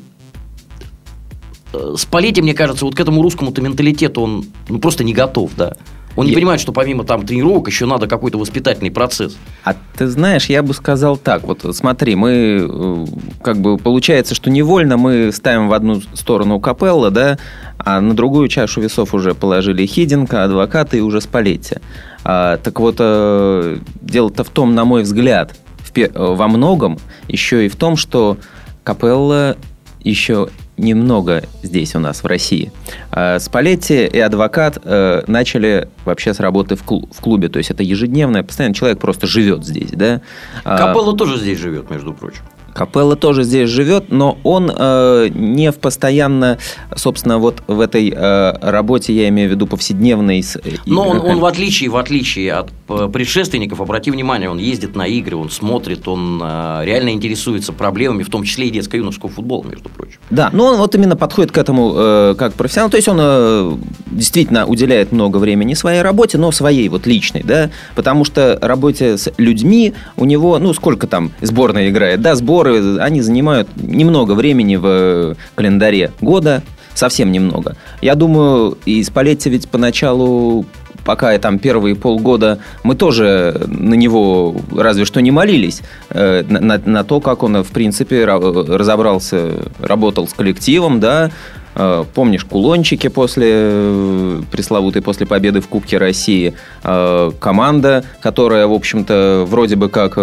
э, 1.74 1.96
Спалетти, 1.98 2.42
мне 2.42 2.54
кажется, 2.54 2.86
вот 2.86 2.96
к 2.96 3.00
этому 3.00 3.22
русскому-то 3.22 3.62
менталитету 3.62 4.22
он 4.22 4.46
ну, 4.68 4.80
просто 4.80 5.04
не 5.04 5.14
готов, 5.14 5.52
да. 5.56 5.78
Он 6.16 6.26
не 6.26 6.32
Я- 6.32 6.38
понимает, 6.38 6.60
что 6.60 6.74
помимо 6.74 7.04
там 7.04 7.26
тренировок 7.26 7.68
еще 7.68 7.86
надо 7.86 8.08
какой-то 8.08 8.38
воспитательный 8.38 8.92
процесс. 8.92 9.38
А 9.64 9.76
ты 9.98 10.08
знаешь, 10.08 10.46
я 10.48 10.62
бы 10.62 10.74
сказал 10.74 11.18
так, 11.18 11.44
вот 11.44 11.66
смотри, 11.76 12.16
мы 12.16 12.68
э, 12.70 13.06
как 13.42 13.58
бы 13.58 13.78
получается, 13.78 14.36
что 14.36 14.50
невольно 14.50 14.98
мы 14.98 15.32
ставим 15.32 15.70
в 15.70 15.74
одну 15.74 16.02
сторону 16.14 16.60
Капелла, 16.60 17.12
да, 17.12 17.38
а 17.78 18.02
на 18.02 18.14
другую 18.14 18.48
чашу 18.48 18.82
весов 18.82 19.14
уже 19.14 19.34
положили 19.34 19.86
Хидинка, 19.86 20.44
адвоката 20.44 20.98
и 20.98 21.00
уже 21.00 21.22
Спалетти. 21.22 21.78
А, 22.24 22.58
так 22.58 22.80
вот, 22.80 22.98
э, 23.00 23.78
дело-то 24.02 24.44
в 24.44 24.50
том, 24.50 24.76
на 24.76 24.86
мой 24.86 25.04
взгляд, 25.04 25.56
в 25.84 25.98
э, 25.98 26.10
во 26.14 26.48
многом 26.48 27.00
еще 27.28 27.66
и 27.66 27.70
в 27.70 27.76
том, 27.76 27.96
что 27.96 28.38
Капелла 28.84 29.58
еще 30.04 30.50
немного 30.82 31.44
здесь 31.64 31.96
у 31.96 32.00
нас 32.00 32.24
в 32.24 32.26
России. 32.28 32.72
А 33.12 33.40
Спалетти 33.40 34.06
и 34.06 34.20
адвокат 34.20 34.80
э, 34.84 35.24
начали 35.28 35.88
вообще 36.06 36.34
с 36.34 36.40
работы 36.40 36.76
в, 36.76 36.82
в 36.82 37.22
клубе, 37.22 37.50
то 37.50 37.58
есть 37.58 37.72
это 37.72 37.84
ежедневное, 37.84 38.44
постоянно 38.44 38.76
человек 38.76 39.00
просто 39.00 39.28
живет 39.28 39.66
здесь, 39.66 39.92
да. 39.92 40.22
А, 40.64 40.78
Капелло 40.78 41.16
тоже 41.16 41.38
здесь 41.38 41.60
живет, 41.60 41.90
между 41.90 42.14
прочим. 42.14 42.42
Капелла 42.74 43.16
тоже 43.16 43.44
здесь 43.44 43.70
живет, 43.70 44.12
но 44.12 44.38
он 44.44 44.72
э, 44.74 45.30
не 45.34 45.72
в 45.72 45.78
постоянно, 45.78 46.58
собственно, 46.96 47.38
вот 47.38 47.64
в 47.68 47.80
этой 47.80 48.14
э, 48.16 48.54
работе, 48.62 49.14
я 49.14 49.28
имею 49.30 49.50
в 49.50 49.52
виду 49.52 49.68
повседневной. 49.68 50.44
Э, 50.64 50.70
Но 50.86 51.08
он, 51.08 51.20
он 51.20 51.40
в 51.40 51.46
отличие, 51.46 51.90
в 51.90 51.98
отличие 51.98 52.54
от 52.54 52.70
э, 52.90 53.10
предшественников, 53.12 53.82
обрати 53.82 54.12
внимание, 54.12 54.50
он 54.50 54.58
ездит 54.58 54.96
на 54.96 55.06
игры, 55.08 55.36
он 55.36 55.50
смотрит, 55.50 56.08
он 56.08 56.42
э, 56.44 56.82
реально 56.86 57.10
интересуется 57.10 57.74
проблемами, 57.74 58.24
в 58.24 58.30
том 58.30 58.44
числе 58.44 58.68
и 58.68 58.70
детско-юношеского 58.72 59.30
футбола, 59.30 59.64
между 59.64 59.90
прочим. 59.90 60.20
Да, 60.30 60.50
но 60.54 60.66
он 60.66 60.78
вот 60.78 60.96
именно 60.96 61.16
подходит 61.16 61.52
к 61.52 61.58
этому 61.58 61.94
э, 61.96 62.36
как 62.38 62.54
профессионал. 62.54 62.90
То 62.90 62.98
есть 62.98 63.08
он 63.08 63.18
э, 63.20 63.74
действительно 64.12 64.66
уделяет 64.66 65.12
много 65.12 65.38
времени 65.38 65.74
своей 65.74 66.02
работе, 66.02 66.38
но 66.38 66.52
своей 66.52 66.88
вот 66.90 67.06
личной, 67.06 67.44
да, 67.44 67.70
потому 67.96 68.26
что 68.26 68.58
работе 68.62 69.18
с 69.18 69.32
людьми 69.38 69.94
у 70.18 70.26
него, 70.26 70.60
ну, 70.60 70.74
сколько 70.74 71.08
там 71.08 71.32
сборная 71.42 71.90
играет, 71.90 72.22
да, 72.22 72.36
сборы, 72.62 73.00
они 73.00 73.22
занимают 73.22 73.70
немного 73.76 74.34
времени 74.34 74.76
в 74.76 74.86
э, 74.86 75.36
календаре 75.56 76.12
года, 76.22 76.62
совсем 76.94 77.32
немного. 77.32 77.76
Я 78.02 78.16
думаю, 78.16 78.78
и 78.86 79.04
Спалетти 79.04 79.50
ведь 79.50 79.70
поначалу 79.70 80.66
пока 81.04 81.36
там 81.40 81.58
первые 81.58 81.96
полгода 81.96 82.60
мы 82.84 82.94
тоже 82.94 83.66
на 83.66 83.96
него 83.96 84.56
разве 84.76 85.06
что 85.06 85.20
не 85.20 85.32
молились, 85.32 85.82
э, 86.10 86.44
на, 86.48 86.78
на 86.78 87.04
то, 87.04 87.20
как 87.20 87.44
он, 87.44 87.64
в 87.64 87.72
принципе, 87.72 88.26
разобрался, 88.26 89.52
работал 89.80 90.28
с 90.28 90.34
коллективом, 90.34 91.00
да, 91.00 91.32
э, 91.76 92.04
Помнишь 92.14 92.46
кулончики 92.46 93.08
после 93.08 94.42
пресловутой 94.52 95.02
после 95.02 95.26
победы 95.26 95.62
в 95.62 95.68
Кубке 95.68 95.98
России? 95.98 96.54
Команда, 96.84 98.04
которая, 98.20 98.68
в 98.68 98.74
общем-то, 98.74 99.46
вроде 99.48 99.76
бы 99.78 99.90
как 99.90 100.18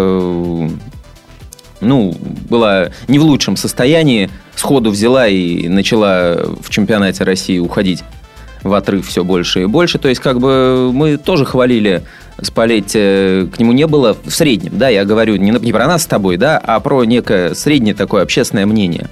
ну, 1.81 2.15
была 2.49 2.89
не 3.07 3.19
в 3.19 3.23
лучшем 3.23 3.55
состоянии, 3.57 4.29
сходу 4.55 4.91
взяла 4.91 5.27
и 5.27 5.67
начала 5.67 6.55
в 6.61 6.69
чемпионате 6.69 7.23
России 7.23 7.59
уходить 7.59 8.03
в 8.63 8.73
отрыв 8.73 9.07
все 9.07 9.23
больше 9.23 9.63
и 9.63 9.65
больше. 9.65 9.99
То 9.99 10.09
есть, 10.09 10.21
как 10.21 10.39
бы 10.39 10.91
мы 10.93 11.17
тоже 11.17 11.45
хвалили 11.45 12.03
Спалетти, 12.41 13.49
к 13.53 13.59
нему 13.59 13.73
не 13.73 13.85
было 13.85 14.15
в 14.23 14.31
среднем, 14.31 14.77
да, 14.77 14.87
я 14.87 15.03
говорю 15.03 15.35
не, 15.35 15.51
не 15.51 15.73
про 15.73 15.87
нас 15.87 16.03
с 16.03 16.05
тобой, 16.05 16.37
да, 16.37 16.57
а 16.57 16.79
про 16.79 17.03
некое 17.03 17.53
среднее 17.53 17.93
такое 17.93 18.23
общественное 18.23 18.65
мнение. 18.65 19.09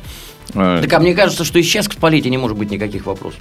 Так, 0.54 0.94
а 0.94 1.00
мне 1.00 1.14
кажется, 1.14 1.44
что 1.44 1.60
и 1.60 1.64
сейчас 1.64 1.90
к 1.90 1.94
Спалетти 1.94 2.30
не 2.30 2.38
может 2.38 2.58
быть 2.58 2.72
никаких 2.72 3.06
вопросов. 3.06 3.40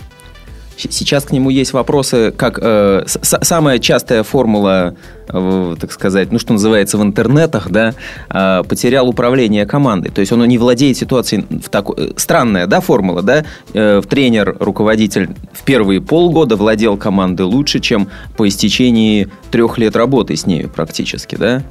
Сейчас 0.76 1.24
к 1.24 1.32
нему 1.32 1.50
есть 1.50 1.72
вопросы, 1.72 2.32
как 2.36 2.58
э, 2.60 3.04
с, 3.06 3.38
самая 3.42 3.78
частая 3.78 4.22
формула, 4.22 4.94
э, 5.28 5.76
так 5.80 5.90
сказать, 5.90 6.30
ну 6.32 6.38
что 6.38 6.52
называется 6.52 6.98
в 6.98 7.02
интернетах, 7.02 7.70
да, 7.70 7.94
э, 8.28 8.62
потерял 8.68 9.08
управление 9.08 9.64
командой. 9.64 10.10
То 10.10 10.20
есть 10.20 10.32
он 10.32 10.44
не 10.44 10.58
владеет 10.58 10.96
ситуацией 10.96 11.46
в 11.60 11.70
такой 11.70 11.96
э, 11.96 12.12
странная, 12.16 12.66
да, 12.66 12.80
формула, 12.80 13.22
да. 13.22 13.44
Э, 13.72 14.02
тренер, 14.08 14.56
руководитель 14.60 15.30
в 15.52 15.64
первые 15.64 16.00
полгода 16.00 16.56
владел 16.56 16.96
командой 16.98 17.42
лучше, 17.42 17.80
чем 17.80 18.08
по 18.36 18.46
истечении 18.46 19.28
трех 19.50 19.78
лет 19.78 19.96
работы 19.96 20.36
с 20.36 20.46
нею 20.46 20.68
практически, 20.68 21.36
да. 21.36 21.62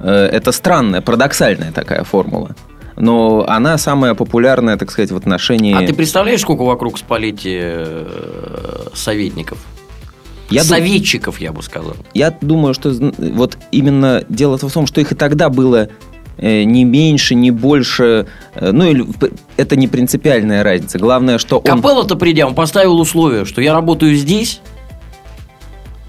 Э, 0.00 0.26
это 0.26 0.52
странная, 0.52 1.00
парадоксальная 1.00 1.72
такая 1.72 2.04
формула 2.04 2.54
но 2.96 3.44
она 3.48 3.78
самая 3.78 4.14
популярная, 4.14 4.76
так 4.76 4.90
сказать, 4.90 5.10
в 5.10 5.16
отношении... 5.16 5.74
А 5.74 5.86
ты 5.86 5.94
представляешь, 5.94 6.40
сколько 6.40 6.62
вокруг 6.62 6.98
спалите 6.98 7.60
э, 7.60 8.86
советников? 8.94 9.58
Я 10.50 10.62
Советчиков, 10.62 11.36
дум... 11.36 11.44
я 11.44 11.52
бы 11.52 11.62
сказал. 11.62 11.96
Я 12.12 12.30
думаю, 12.30 12.74
что 12.74 12.92
вот 13.18 13.58
именно 13.70 14.24
дело 14.28 14.58
в 14.58 14.72
том, 14.72 14.86
что 14.86 15.00
их 15.00 15.12
и 15.12 15.14
тогда 15.14 15.48
было 15.48 15.88
э, 16.36 16.62
не 16.64 16.84
меньше, 16.84 17.34
не 17.34 17.50
больше. 17.50 18.26
Э, 18.54 18.70
ну, 18.70 18.88
или 18.88 19.06
это 19.56 19.76
не 19.76 19.88
принципиальная 19.88 20.62
разница. 20.62 20.98
Главное, 20.98 21.38
что 21.38 21.58
он... 21.58 21.64
Капелло-то 21.64 22.16
придя, 22.16 22.46
он 22.46 22.54
поставил 22.54 23.00
условие, 23.00 23.44
что 23.44 23.60
я 23.60 23.72
работаю 23.72 24.14
здесь, 24.14 24.60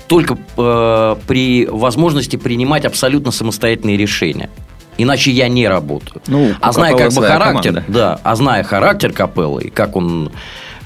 только 0.07 0.37
э, 0.57 1.15
при 1.27 1.65
возможности 1.65 2.35
принимать 2.35 2.85
абсолютно 2.85 3.31
самостоятельные 3.31 3.97
решения. 3.97 4.49
Иначе 4.97 5.31
я 5.31 5.47
не 5.49 5.67
работаю. 5.67 6.21
Ну, 6.27 6.53
а 6.61 6.71
зная 6.71 6.95
как 6.95 7.11
бы 7.11 7.21
характер, 7.21 7.73
команда. 7.73 7.91
да, 7.91 8.19
а 8.23 8.35
зная 8.35 8.63
характер 8.63 9.11
Капеллы 9.11 9.63
и 9.63 9.69
как 9.69 9.95
он 9.95 10.31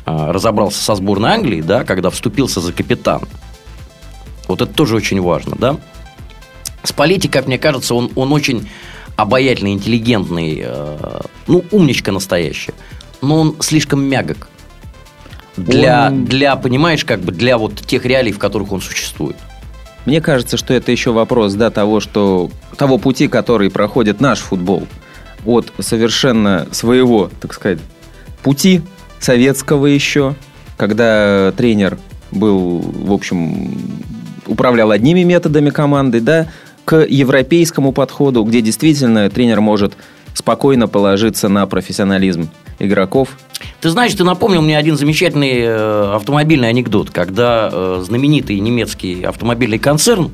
э, 0.06 0.32
разобрался 0.32 0.82
со 0.82 0.96
сборной 0.96 1.32
Англии, 1.32 1.62
да, 1.62 1.84
когда 1.84 2.10
вступился 2.10 2.60
за 2.60 2.74
капитан. 2.74 3.22
Вот 4.48 4.62
это 4.62 4.74
тоже 4.74 4.96
очень 4.96 5.22
важно, 5.22 5.56
да. 5.60 5.78
Спалетти, 6.84 7.28
как 7.28 7.46
мне 7.46 7.60
кажется, 7.60 7.94
он, 7.94 8.10
он 8.16 8.34
очень 8.34 8.68
обаятельный, 9.16 9.74
интеллигентный, 9.74 10.64
э, 10.66 11.22
ну, 11.46 11.64
умничка 11.72 12.12
настоящая. 12.12 12.74
Но 13.22 13.42
он 13.42 13.56
слишком 13.60 14.02
мягок. 14.02 14.48
Для, 15.56 16.08
он... 16.08 16.26
для, 16.26 16.56
понимаешь, 16.56 17.06
как 17.06 17.20
бы 17.20 17.32
для 17.32 17.58
вот 17.58 17.76
тех 17.82 18.06
реалий, 18.06 18.32
в 18.32 18.40
которых 18.40 18.72
он 18.72 18.82
существует. 18.82 19.36
Мне 20.06 20.22
кажется, 20.22 20.58
что 20.58 20.74
это 20.74 20.92
еще 20.92 21.12
вопрос 21.12 21.54
да, 21.54 21.70
того, 21.70 22.00
что, 22.00 22.50
того 22.80 22.98
пути, 22.98 23.28
который 23.28 23.70
проходит 23.70 24.22
наш 24.22 24.40
футбол. 24.40 24.88
От 25.46 25.72
совершенно 25.80 26.66
своего, 26.72 27.30
так 27.42 27.54
сказать, 27.54 27.80
пути 28.42 28.82
советского 29.20 29.86
еще, 29.86 30.36
когда 30.78 31.52
тренер 31.56 31.98
был, 32.32 32.80
в 32.80 33.12
общем, 33.12 33.78
управлял 34.48 34.92
одними 34.92 35.24
методами 35.24 35.70
команды, 35.70 36.22
да, 36.22 36.48
к 36.86 37.06
европейскому 37.06 37.92
подходу, 37.92 38.44
где 38.44 38.62
действительно 38.62 39.30
тренер 39.30 39.60
может 39.60 39.94
спокойно 40.34 40.88
положиться 40.88 41.50
на 41.50 41.66
профессионализм 41.68 42.50
игроков. 42.80 43.38
Ты 43.82 43.90
знаешь, 43.90 44.14
ты 44.14 44.24
напомнил 44.24 44.62
мне 44.62 44.78
один 44.78 44.96
замечательный 44.96 45.64
э, 45.64 46.16
автомобильный 46.16 46.70
анекдот, 46.70 47.10
когда 47.12 47.70
э, 47.72 48.02
знаменитый 48.06 48.58
немецкий 48.60 49.24
автомобильный 49.24 49.80
концерн 49.80 50.32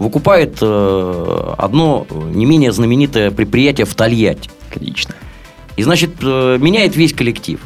выкупает 0.00 0.58
э, 0.60 1.54
одно 1.56 2.06
не 2.10 2.44
менее 2.44 2.72
знаменитое 2.72 3.30
предприятие 3.30 3.86
в 3.86 3.94
Тольятти. 3.94 4.50
Отлично. 4.68 5.14
И, 5.76 5.84
значит, 5.84 6.20
меняет 6.20 6.96
весь 6.96 7.12
коллектив. 7.12 7.60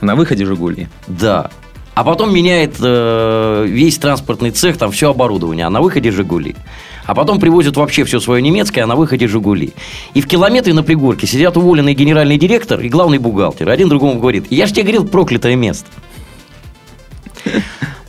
На 0.00 0.16
выходе 0.16 0.46
«Жигули». 0.46 0.88
Да. 1.06 1.50
А 1.94 2.04
потом 2.04 2.32
меняет 2.32 2.76
весь 2.78 3.98
транспортный 3.98 4.50
цех, 4.50 4.78
там 4.78 4.90
все 4.90 5.10
оборудование, 5.10 5.66
а 5.66 5.70
на 5.70 5.82
выходе 5.82 6.10
«Жигули» 6.10 6.56
а 7.08 7.14
потом 7.14 7.40
привозят 7.40 7.78
вообще 7.78 8.04
все 8.04 8.20
свое 8.20 8.42
немецкое, 8.42 8.84
а 8.84 8.86
на 8.86 8.94
выходе 8.94 9.26
«Жигули». 9.26 9.72
И 10.12 10.20
в 10.20 10.28
километре 10.28 10.74
на 10.74 10.82
пригорке 10.82 11.26
сидят 11.26 11.56
уволенный 11.56 11.94
генеральный 11.94 12.36
директор 12.36 12.80
и 12.80 12.90
главный 12.90 13.16
бухгалтер. 13.16 13.70
Один 13.70 13.88
другому 13.88 14.20
говорит, 14.20 14.44
я 14.50 14.66
же 14.66 14.74
тебе 14.74 14.82
говорил, 14.82 15.06
проклятое 15.06 15.56
место. 15.56 15.86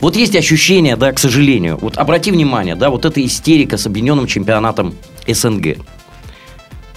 Вот 0.00 0.16
есть 0.16 0.34
ощущение, 0.34 0.96
да, 0.96 1.12
к 1.12 1.18
сожалению. 1.18 1.78
Вот 1.80 1.98
обрати 1.98 2.30
внимание, 2.30 2.74
да, 2.74 2.90
вот 2.90 3.04
эта 3.04 3.24
истерика 3.24 3.76
с 3.76 3.86
объединенным 3.86 4.26
чемпионатом 4.26 4.94
СНГ. 5.28 5.78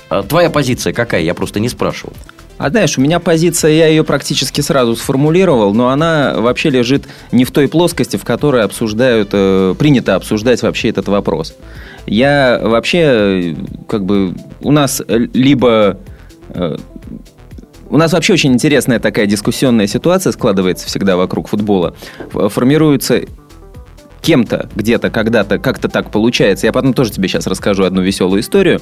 А 0.09 0.23
твоя 0.23 0.49
позиция 0.49 0.93
какая? 0.93 1.21
Я 1.21 1.33
просто 1.33 1.59
не 1.59 1.69
спрашивал. 1.69 2.13
А 2.57 2.69
знаешь, 2.69 2.97
у 2.97 3.01
меня 3.01 3.19
позиция, 3.19 3.71
я 3.71 3.87
ее 3.87 4.03
практически 4.03 4.61
сразу 4.61 4.95
сформулировал, 4.95 5.73
но 5.73 5.89
она 5.89 6.35
вообще 6.37 6.69
лежит 6.69 7.05
не 7.31 7.45
в 7.45 7.51
той 7.51 7.67
плоскости, 7.67 8.15
в 8.15 8.23
которой 8.23 8.63
обсуждают, 8.63 9.29
э, 9.33 9.75
принято 9.77 10.15
обсуждать 10.15 10.61
вообще 10.61 10.89
этот 10.89 11.07
вопрос. 11.07 11.55
Я 12.05 12.59
вообще, 12.63 13.55
как 13.87 14.05
бы, 14.05 14.35
у 14.61 14.71
нас 14.71 15.01
либо... 15.07 15.99
У 17.93 17.97
нас 17.97 18.11
вообще 18.11 18.33
очень 18.33 18.53
интересная 18.53 18.97
такая 18.97 19.27
дискуссионная 19.27 19.85
ситуация 19.85 20.33
складывается 20.33 20.87
всегда 20.87 21.15
вокруг 21.15 21.47
футбола. 21.47 21.93
Формируется 22.31 23.21
кем-то, 24.23 24.67
где-то, 24.75 25.11
когда-то, 25.11 25.59
как-то 25.59 25.89
так 25.89 26.09
получается. 26.09 26.65
Я 26.65 26.71
потом 26.71 26.95
тоже 26.95 27.11
тебе 27.11 27.27
сейчас 27.27 27.45
расскажу 27.45 27.83
одну 27.83 28.01
веселую 28.01 28.41
историю 28.41 28.81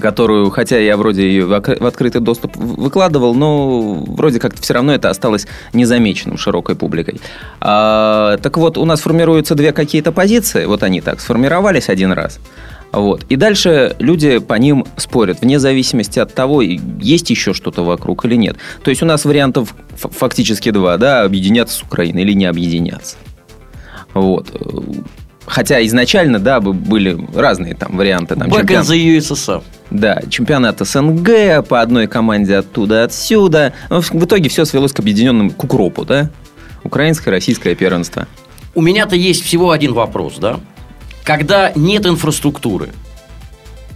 которую, 0.00 0.50
хотя 0.50 0.78
я 0.78 0.94
вроде 0.96 1.26
ее 1.26 1.46
в 1.46 1.54
открытый 1.54 2.20
доступ 2.20 2.54
выкладывал, 2.56 3.34
но 3.34 3.94
вроде 3.94 4.38
как-то 4.38 4.60
все 4.60 4.74
равно 4.74 4.94
это 4.94 5.08
осталось 5.08 5.46
незамеченным 5.72 6.36
широкой 6.36 6.76
публикой. 6.76 7.18
А, 7.60 8.36
так 8.42 8.58
вот, 8.58 8.76
у 8.76 8.84
нас 8.84 9.00
формируются 9.00 9.54
две 9.54 9.72
какие-то 9.72 10.12
позиции, 10.12 10.66
вот 10.66 10.82
они 10.82 11.00
так 11.00 11.20
сформировались 11.20 11.88
один 11.88 12.12
раз. 12.12 12.40
Вот. 12.96 13.26
И 13.28 13.36
дальше 13.36 13.94
люди 13.98 14.38
по 14.38 14.54
ним 14.54 14.86
спорят, 14.96 15.42
вне 15.42 15.58
зависимости 15.58 16.18
от 16.18 16.32
того, 16.32 16.62
есть 16.62 17.28
еще 17.28 17.52
что-то 17.52 17.84
вокруг 17.84 18.24
или 18.24 18.36
нет. 18.36 18.56
То 18.82 18.88
есть 18.88 19.02
у 19.02 19.06
нас 19.06 19.26
вариантов 19.26 19.74
фактически 19.96 20.70
два, 20.70 20.96
да, 20.96 21.22
объединяться 21.22 21.76
с 21.76 21.82
Украиной 21.82 22.22
или 22.22 22.32
не 22.32 22.46
объединяться. 22.46 23.16
Вот. 24.14 24.50
Хотя 25.44 25.84
изначально, 25.84 26.38
да, 26.38 26.58
были 26.58 27.18
разные 27.34 27.74
там 27.74 27.98
варианты. 27.98 28.34
Там, 28.34 28.48
Back 28.48 28.60
чемпион... 28.60 28.82
the 28.84 29.18
USSR. 29.18 29.62
Да, 29.90 30.22
чемпионат 30.30 30.80
СНГ, 30.80 31.68
по 31.68 31.82
одной 31.82 32.06
команде 32.06 32.56
оттуда, 32.56 33.04
отсюда. 33.04 33.74
Но 33.90 34.00
в 34.00 34.24
итоге 34.24 34.48
все 34.48 34.64
свелось 34.64 34.94
к 34.94 35.00
объединенным 35.00 35.50
к 35.50 35.62
укропу, 35.62 36.06
да? 36.06 36.30
Украинское, 36.82 37.30
российское 37.30 37.74
первенство. 37.74 38.26
У 38.74 38.80
меня-то 38.80 39.16
есть 39.16 39.44
всего 39.44 39.70
один 39.70 39.92
вопрос, 39.92 40.38
да? 40.38 40.60
Когда 41.26 41.72
нет 41.74 42.06
инфраструктуры, 42.06 42.90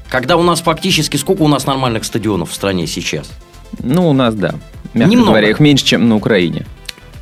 когда 0.08 0.36
у 0.36 0.42
нас 0.42 0.60
фактически... 0.60 1.16
Сколько 1.16 1.42
у 1.42 1.48
нас 1.48 1.64
нормальных 1.64 2.04
стадионов 2.04 2.50
в 2.50 2.54
стране 2.54 2.88
сейчас? 2.88 3.30
Ну, 3.78 4.10
у 4.10 4.12
нас, 4.12 4.34
да. 4.34 4.56
Мягко 4.94 5.12
Немного. 5.12 5.30
говоря, 5.30 5.50
их 5.50 5.60
меньше, 5.60 5.84
чем 5.84 6.08
на 6.08 6.16
Украине 6.16 6.66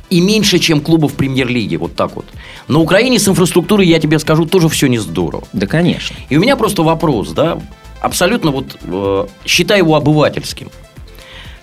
и 0.09 0.21
меньше, 0.21 0.57
чем 0.57 0.81
клубов 0.81 1.13
премьер-лиги, 1.13 1.75
вот 1.75 1.95
так 1.95 2.15
вот. 2.15 2.25
На 2.67 2.79
Украине 2.79 3.19
с 3.19 3.27
инфраструктурой, 3.27 3.85
я 3.85 3.99
тебе 3.99 4.17
скажу, 4.17 4.47
тоже 4.47 4.67
все 4.67 4.87
не 4.87 4.97
здорово. 4.97 5.43
Да, 5.53 5.67
конечно. 5.67 6.15
И 6.29 6.37
у 6.37 6.41
меня 6.41 6.55
просто 6.55 6.81
вопрос, 6.81 7.29
да, 7.29 7.59
абсолютно 8.01 8.49
вот, 8.49 8.75
э, 8.81 9.27
считай 9.45 9.77
его 9.77 9.93
обывательским. 9.93 10.71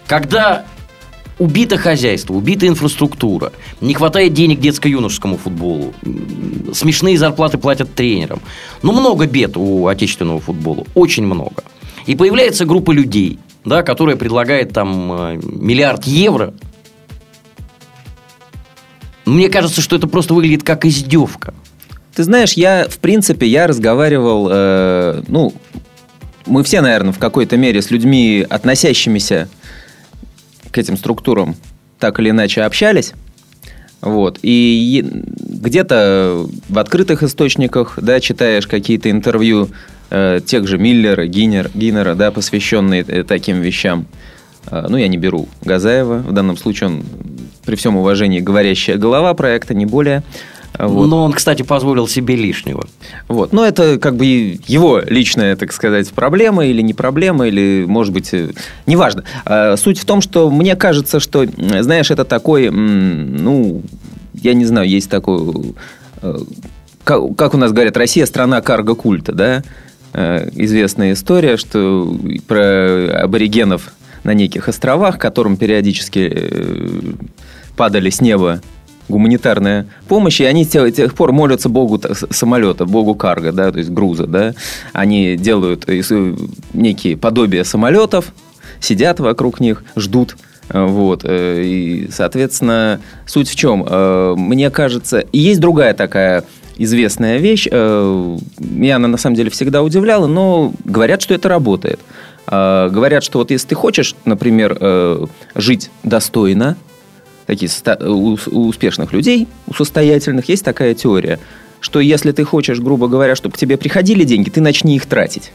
Когда 0.06 0.64
убито 1.38 1.76
хозяйство, 1.76 2.34
убита 2.34 2.66
инфраструктура, 2.66 3.52
не 3.80 3.94
хватает 3.94 4.32
денег 4.32 4.60
детско-юношескому 4.60 5.36
футболу, 5.36 5.92
смешные 6.72 7.18
зарплаты 7.18 7.58
платят 7.58 7.94
тренерам. 7.94 8.40
Ну, 8.82 8.92
много 8.92 9.26
бед 9.26 9.56
у 9.56 9.86
отечественного 9.86 10.40
футбола, 10.40 10.84
очень 10.94 11.24
много. 11.24 11.62
И 12.06 12.14
появляется 12.14 12.64
группа 12.64 12.92
людей, 12.92 13.38
да, 13.64 13.82
которая 13.82 14.16
предлагает 14.16 14.72
там 14.72 15.12
э, 15.12 15.40
миллиард 15.42 16.04
евро 16.04 16.54
Мне 19.24 19.48
кажется, 19.48 19.80
что 19.80 19.96
это 19.96 20.06
просто 20.06 20.34
выглядит 20.34 20.62
как 20.62 20.84
издевка. 20.84 21.52
Ты 22.14 22.22
знаешь, 22.22 22.52
я, 22.52 22.86
в 22.88 22.98
принципе, 22.98 23.46
я 23.46 23.66
разговаривал, 23.66 24.48
э, 24.50 25.22
ну, 25.26 25.52
мы 26.46 26.62
все, 26.62 26.80
наверное, 26.80 27.12
в 27.12 27.18
какой-то 27.18 27.56
мере 27.56 27.82
с 27.82 27.90
людьми, 27.90 28.46
относящимися 28.48 29.48
к 30.76 30.78
этим 30.78 30.98
структурам, 30.98 31.56
так 31.98 32.20
или 32.20 32.28
иначе 32.28 32.60
общались. 32.60 33.14
Вот. 34.02 34.38
И 34.42 35.02
где-то 35.10 36.46
в 36.68 36.78
открытых 36.78 37.22
источниках, 37.22 37.98
да, 38.02 38.20
читаешь 38.20 38.66
какие-то 38.66 39.10
интервью 39.10 39.70
э, 40.10 40.40
тех 40.44 40.68
же 40.68 40.76
Миллера, 40.76 41.26
Гиннер, 41.26 41.70
Гиннера, 41.72 42.14
да, 42.14 42.30
посвященные 42.30 43.06
э, 43.08 43.24
таким 43.24 43.62
вещам. 43.62 44.06
Э, 44.70 44.84
ну, 44.86 44.98
я 44.98 45.08
не 45.08 45.16
беру 45.16 45.48
Газаева. 45.62 46.18
В 46.18 46.32
данном 46.32 46.58
случае 46.58 46.90
он, 46.90 47.04
при 47.64 47.74
всем 47.74 47.96
уважении, 47.96 48.40
говорящая 48.40 48.98
голова 48.98 49.32
проекта, 49.32 49.72
не 49.72 49.86
более. 49.86 50.22
Вот. 50.78 51.06
Но 51.06 51.24
он, 51.24 51.32
кстати, 51.32 51.62
позволил 51.62 52.08
себе 52.08 52.36
лишнего. 52.36 52.86
Вот. 53.28 53.52
Но 53.52 53.64
это 53.64 53.98
как 53.98 54.16
бы 54.16 54.26
его 54.66 55.00
личная, 55.00 55.56
так 55.56 55.72
сказать, 55.72 56.10
проблема 56.10 56.66
или 56.66 56.82
не 56.82 56.94
проблема, 56.94 57.46
или, 57.48 57.84
может 57.86 58.12
быть, 58.12 58.32
э, 58.34 58.50
неважно. 58.86 59.24
А, 59.44 59.76
суть 59.76 59.98
в 59.98 60.04
том, 60.04 60.20
что 60.20 60.50
мне 60.50 60.76
кажется, 60.76 61.20
что, 61.20 61.46
знаешь, 61.46 62.10
это 62.10 62.24
такой, 62.24 62.70
ну, 62.70 63.82
я 64.34 64.54
не 64.54 64.64
знаю, 64.64 64.88
есть 64.88 65.08
такой, 65.08 65.74
э, 66.22 66.38
как 67.04 67.54
у 67.54 67.56
нас 67.56 67.72
говорят, 67.72 67.96
Россия 67.96 68.26
страна 68.26 68.60
карго-культа, 68.60 69.32
да? 69.32 69.62
Э, 70.12 70.48
известная 70.52 71.12
история, 71.12 71.56
что 71.56 72.14
про 72.46 73.22
аборигенов 73.22 73.92
на 74.24 74.34
неких 74.34 74.68
островах, 74.68 75.18
которым 75.18 75.56
периодически 75.56 76.50
падали 77.76 78.10
с 78.10 78.20
неба 78.20 78.60
гуманитарная 79.08 79.86
помощь, 80.08 80.40
и 80.40 80.44
они 80.44 80.64
с 80.64 80.68
тех, 80.68 81.14
пор 81.14 81.32
молятся 81.32 81.68
богу 81.68 82.00
самолета, 82.30 82.84
богу 82.86 83.14
карго, 83.14 83.52
да, 83.52 83.70
то 83.70 83.78
есть 83.78 83.90
груза, 83.90 84.26
да. 84.26 84.54
Они 84.92 85.36
делают 85.36 85.84
э, 85.88 86.02
некие 86.72 87.16
подобия 87.16 87.64
самолетов, 87.64 88.32
сидят 88.80 89.20
вокруг 89.20 89.60
них, 89.60 89.84
ждут. 89.96 90.36
Э, 90.70 90.84
вот. 90.84 91.22
Э, 91.24 91.62
и, 91.62 92.08
соответственно, 92.10 93.00
суть 93.26 93.48
в 93.48 93.54
чем? 93.54 93.86
Мне 94.36 94.70
кажется, 94.70 95.20
и 95.20 95.38
есть 95.38 95.60
другая 95.60 95.94
такая 95.94 96.44
известная 96.78 97.38
вещь. 97.38 97.66
Меня 97.70 98.96
она 98.96 99.08
на 99.08 99.16
самом 99.16 99.36
деле 99.36 99.50
всегда 99.50 99.82
удивляла, 99.82 100.26
но 100.26 100.72
говорят, 100.84 101.22
что 101.22 101.32
это 101.32 101.48
работает. 101.48 102.00
Говорят, 102.46 103.24
что 103.24 103.38
вот 103.38 103.50
если 103.50 103.68
ты 103.68 103.74
хочешь, 103.74 104.14
например, 104.24 105.28
жить 105.54 105.90
достойно, 106.02 106.76
такие 107.46 107.70
у, 108.00 108.36
у 108.50 108.68
успешных 108.68 109.12
людей, 109.12 109.48
у 109.66 109.74
состоятельных, 109.74 110.48
есть 110.48 110.64
такая 110.64 110.94
теория, 110.94 111.38
что 111.80 112.00
если 112.00 112.32
ты 112.32 112.44
хочешь, 112.44 112.80
грубо 112.80 113.08
говоря, 113.08 113.36
чтобы 113.36 113.54
к 113.54 113.58
тебе 113.58 113.76
приходили 113.76 114.24
деньги, 114.24 114.50
ты 114.50 114.60
начни 114.60 114.96
их 114.96 115.06
тратить. 115.06 115.52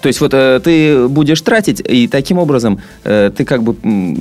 То 0.00 0.06
есть 0.06 0.20
вот 0.20 0.32
э, 0.34 0.60
ты 0.62 1.08
будешь 1.08 1.40
тратить, 1.40 1.82
и 1.84 2.06
таким 2.06 2.38
образом 2.38 2.80
э, 3.04 3.30
ты 3.36 3.44
как 3.44 3.62
бы 3.62 3.74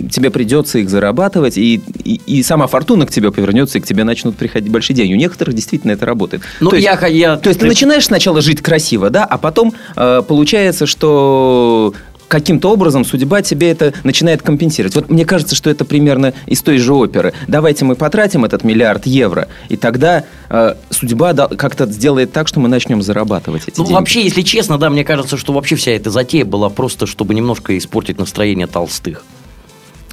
тебе 0.10 0.32
придется 0.32 0.80
их 0.80 0.90
зарабатывать, 0.90 1.58
и, 1.58 1.82
и, 2.04 2.22
и 2.26 2.44
сама 2.44 2.68
фортуна 2.68 3.06
к 3.06 3.12
тебе 3.12 3.32
повернется, 3.32 3.78
и 3.78 3.82
к 3.82 3.86
тебе 3.86 4.04
начнут 4.04 4.36
приходить 4.36 4.72
большие 4.72 4.96
деньги. 4.96 5.14
У 5.14 5.18
некоторых 5.18 5.56
действительно 5.56 5.92
это 5.92 6.06
работает. 6.06 6.42
Ну, 6.60 6.72
то 6.72 6.76
я, 6.76 6.94
есть, 6.94 7.16
я... 7.16 7.38
То 7.38 7.50
есть 7.50 7.60
ты 7.60 7.68
начинаешь 7.68 8.06
сначала 8.06 8.42
жить 8.42 8.62
красиво, 8.62 9.10
да, 9.10 9.24
а 9.24 9.38
потом 9.38 9.74
э, 9.96 10.22
получается, 10.28 10.86
что 10.86 11.94
каким-то 12.28 12.72
образом 12.72 13.06
судьба 13.06 13.42
тебе 13.42 13.72
это 13.72 13.94
начинает 14.04 14.42
компенсировать. 14.42 14.96
Вот 14.96 15.10
мне 15.10 15.26
кажется, 15.26 15.56
что 15.56 15.70
это 15.70 15.86
примерно 15.86 16.34
из 16.46 16.62
той 16.62 16.78
же 16.78 16.94
оперы. 16.94 17.34
Давайте 17.48 17.86
мы 17.86 17.96
потратим 17.96 18.46
этот 18.46 18.64
миллиард 18.64 19.06
евро, 19.06 19.48
и 19.70 19.78
тогда 19.78 20.26
э, 20.50 20.76
судьба 20.90 21.34
да, 21.34 21.48
как-то 21.48 21.86
сделает 21.88 22.32
так, 22.32 22.48
что 22.48 22.60
мы 22.60 22.70
начнем 22.70 23.02
зарабатывать 23.02 23.64
эти 23.68 23.78
ну, 23.78 23.86
деньги. 23.86 23.94
вообще, 23.94 24.24
если 24.24 24.42
честно, 24.42 24.78
да, 24.78 24.90
мне 24.90 25.04
кажется, 25.04 25.38
что 25.38 25.54
вообще 25.54 25.76
вся 25.76 25.92
эта 25.92 26.10
затея 26.10 26.46
была 26.46 26.70
просто, 26.70 27.06
чтобы 27.08 27.34
немножко 27.34 27.78
испортить 27.78 28.18
настроение 28.18 28.68
толстых 28.68 29.24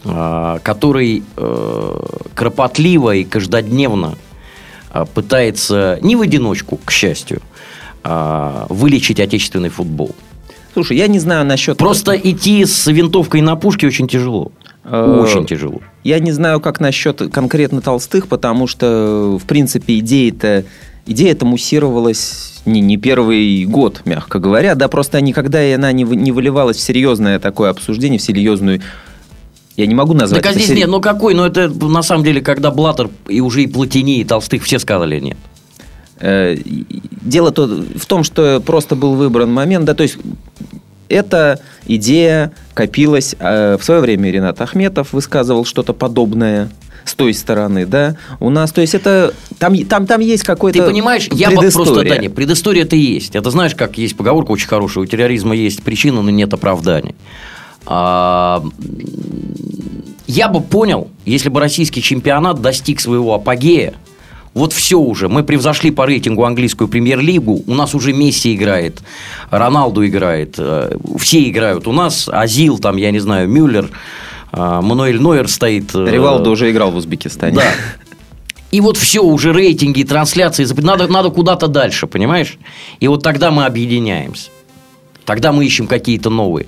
э, 0.05 0.59
который 0.63 1.23
э, 1.37 2.01
кропотливо 2.35 3.15
и 3.17 3.25
каждодневно 3.25 4.17
э, 4.93 5.05
пытается 5.13 5.99
не 6.03 6.17
в 6.17 6.21
одиночку, 6.21 6.79
к 6.85 6.91
счастью, 6.91 7.41
э, 8.05 8.67
вылечить 8.69 9.21
отечественный 9.21 9.71
футбол. 9.71 10.15
Слушай, 10.75 10.99
я 10.99 11.07
не 11.07 11.21
знаю 11.21 11.47
насчет... 11.47 11.79
Просто 11.79 12.13
идти 12.17 12.65
с 12.67 12.87
винтовкой 12.87 13.41
на 13.41 13.57
пушке 13.57 13.87
очень 13.87 14.09
тяжело. 14.09 14.53
Э, 14.85 15.21
очень 15.23 15.47
тяжело. 15.47 15.81
Я 16.03 16.19
не 16.19 16.33
знаю, 16.33 16.61
как 16.61 16.81
насчет 16.81 17.23
конкретно 17.33 17.81
толстых, 17.81 18.27
потому 18.27 18.67
что, 18.67 19.39
в 19.41 19.47
принципе, 19.47 19.99
идея-то 20.01 20.65
идея 21.07 21.33
эта 21.33 21.45
муссировалась 21.45 22.63
не, 22.65 22.81
не 22.81 22.97
первый 22.97 23.65
год, 23.65 24.03
мягко 24.05 24.39
говоря, 24.39 24.75
да, 24.75 24.89
просто 24.89 25.21
никогда 25.21 25.61
она 25.75 25.93
не, 25.93 26.05
не 26.05 26.33
выливалась 26.33 26.77
в 26.77 26.81
серьезное 26.81 27.39
такое 27.39 27.71
обсуждение, 27.71 28.19
в 28.19 28.23
серьезную 28.23 28.81
я 29.77 29.87
не 29.87 29.95
могу 29.95 30.15
назвать. 30.15 30.43
Так 30.43 30.53
а 30.53 30.55
здесь 30.55 30.69
сери... 30.69 30.79
нет, 30.79 30.89
ну 30.89 31.01
какой? 31.01 31.35
Ну 31.35 31.45
это 31.45 31.69
на 31.69 32.03
самом 32.03 32.25
деле, 32.25 32.41
когда 32.41 32.71
Блаттер 32.71 33.11
и 33.29 33.41
уже 33.41 33.65
и 33.65 33.67
Платини, 33.67 34.21
и 34.21 34.25
Толстых 34.25 34.63
все 34.63 34.79
сказали 34.79 35.19
нет. 35.19 35.37
Э, 36.21 36.57
дело 37.23 37.51
то 37.51 37.67
в 37.67 38.07
том, 38.07 38.23
что 38.23 38.63
просто 38.65 38.95
был 38.95 39.15
выбран 39.15 39.53
момент, 39.53 39.85
да, 39.85 39.95
то 39.95 40.05
есть 40.05 40.17
эта 41.09 41.61
идея 41.87 42.53
копилась. 42.75 43.35
Э, 43.39 43.77
в 43.79 43.85
свое 43.85 44.01
время 44.01 44.31
Ренат 44.31 44.61
Ахметов 44.61 45.13
высказывал 45.13 45.65
что-то 45.65 45.93
подобное 45.93 46.71
с 47.05 47.15
той 47.15 47.35
стороны, 47.35 47.85
да, 47.85 48.17
у 48.41 48.49
нас, 48.49 48.73
то 48.73 48.81
есть 48.81 48.95
это, 48.95 49.35
там, 49.59 49.77
там, 49.85 50.07
там 50.07 50.21
есть 50.21 50.43
какой-то 50.43 50.79
Ты 50.79 50.87
понимаешь, 50.87 51.29
я 51.33 51.51
бы 51.51 51.57
просто, 51.71 52.03
да, 52.03 52.17
не, 52.17 52.31
предыстория-то 52.31 52.97
есть. 52.97 53.37
Это 53.37 53.51
знаешь, 53.51 53.75
как 53.75 53.99
есть 53.99 54.17
поговорка 54.17 54.53
очень 54.53 54.69
хорошая, 54.69 55.05
у 55.05 55.07
терроризма 55.07 55.55
есть 55.55 55.83
причина, 55.83 56.23
но 56.23 56.31
нет 56.31 56.55
оправданий. 56.55 57.15
А, 57.87 58.65
я 60.27 60.49
бы 60.49 60.63
понял, 60.63 61.09
если 61.27 61.51
бы 61.51 61.61
российский 61.61 62.01
чемпионат 62.01 62.63
достиг 62.63 63.01
своего 63.01 63.35
апогея, 63.35 63.95
вот 64.55 64.73
все 64.73 64.99
уже. 64.99 65.29
Мы 65.29 65.43
превзошли 65.43 65.91
по 65.91 66.07
рейтингу 66.07 66.45
английскую 66.45 66.87
премьер-лигу. 66.87 67.65
У 67.67 67.75
нас 67.75 67.95
уже 67.95 68.13
Месси 68.13 68.55
играет, 68.55 69.03
Роналду 69.51 70.07
играет, 70.07 70.55
э, 70.59 70.97
все 71.19 71.49
играют. 71.49 71.89
У 71.89 71.93
нас 71.93 72.29
Азил, 72.33 72.79
там, 72.79 72.97
я 72.97 73.11
не 73.11 73.19
знаю, 73.19 73.49
Мюллер, 73.49 73.91
э, 74.53 74.81
Мануэль 74.81 75.21
Нойер 75.21 75.49
стоит. 75.49 75.93
Э, 75.95 76.07
Ривалдо 76.09 76.51
уже 76.51 76.71
играл 76.71 76.93
в 76.93 76.97
Узбекистане. 76.97 77.57
Да. 77.57 77.65
И 78.71 78.81
вот 78.81 78.97
все, 78.97 79.23
уже 79.23 79.53
рейтинги, 79.53 80.05
трансляции, 80.05 80.67
надо, 80.81 81.09
надо 81.09 81.31
куда-то 81.31 81.67
дальше, 81.67 82.07
понимаешь? 82.07 82.57
И 83.01 83.09
вот 83.09 83.23
тогда 83.23 83.51
мы 83.51 83.67
объединяемся. 83.67 84.51
Тогда 85.25 85.53
мы 85.53 85.65
ищем 85.65 85.87
какие-то 85.87 86.31
новые. 86.31 86.67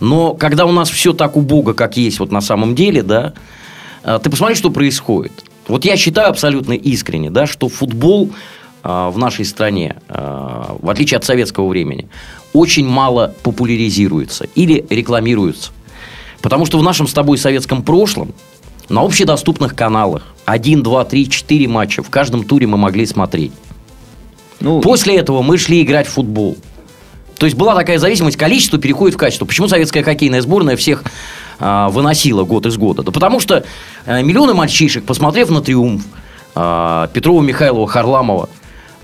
Но 0.00 0.34
когда 0.34 0.66
у 0.66 0.72
нас 0.72 0.90
все 0.90 1.12
так 1.12 1.36
убого, 1.36 1.72
как 1.72 1.96
есть 1.96 2.18
вот 2.18 2.30
на 2.30 2.42
самом 2.42 2.74
деле, 2.74 3.02
да, 3.02 3.32
ты 4.02 4.28
посмотри, 4.28 4.54
что 4.54 4.70
происходит. 4.70 5.32
Вот 5.68 5.84
я 5.84 5.96
считаю 5.96 6.28
абсолютно 6.30 6.72
искренне, 6.72 7.30
да, 7.30 7.46
что 7.46 7.68
футбол 7.68 8.30
э, 8.82 9.10
в 9.12 9.18
нашей 9.18 9.44
стране, 9.44 9.96
э, 10.08 10.64
в 10.80 10.88
отличие 10.88 11.18
от 11.18 11.24
советского 11.24 11.68
времени, 11.68 12.08
очень 12.52 12.86
мало 12.86 13.34
популяризируется 13.42 14.46
или 14.54 14.84
рекламируется. 14.88 15.72
Потому 16.40 16.66
что 16.66 16.78
в 16.78 16.82
нашем 16.82 17.08
с 17.08 17.12
тобой 17.12 17.38
советском 17.38 17.82
прошлом 17.82 18.32
на 18.88 19.02
общедоступных 19.02 19.74
каналах 19.74 20.22
один, 20.44 20.82
два, 20.82 21.04
три, 21.04 21.28
четыре 21.28 21.66
матча 21.66 22.02
в 22.02 22.10
каждом 22.10 22.44
туре 22.44 22.66
мы 22.66 22.78
могли 22.78 23.04
смотреть. 23.04 23.52
Ну, 24.60 24.80
После 24.80 25.16
этого 25.16 25.42
мы 25.42 25.58
шли 25.58 25.82
играть 25.82 26.06
в 26.06 26.12
футбол. 26.12 26.56
То 27.36 27.46
есть 27.46 27.56
была 27.56 27.74
такая 27.74 27.98
зависимость, 27.98 28.36
количество 28.36 28.78
переходит 28.78 29.16
в 29.16 29.18
качество. 29.18 29.44
Почему 29.44 29.68
советская 29.68 30.02
хоккейная 30.02 30.40
сборная 30.40 30.76
всех 30.76 31.04
а, 31.58 31.88
выносила 31.88 32.44
год 32.44 32.66
из 32.66 32.76
года? 32.76 33.02
Да 33.02 33.12
потому 33.12 33.40
что 33.40 33.64
а, 34.04 34.22
миллионы 34.22 34.54
мальчишек, 34.54 35.04
посмотрев 35.04 35.50
на 35.50 35.60
триумф 35.60 36.02
а, 36.54 37.08
Петрова, 37.08 37.42
Михайлова, 37.42 37.86
Харламова, 37.86 38.48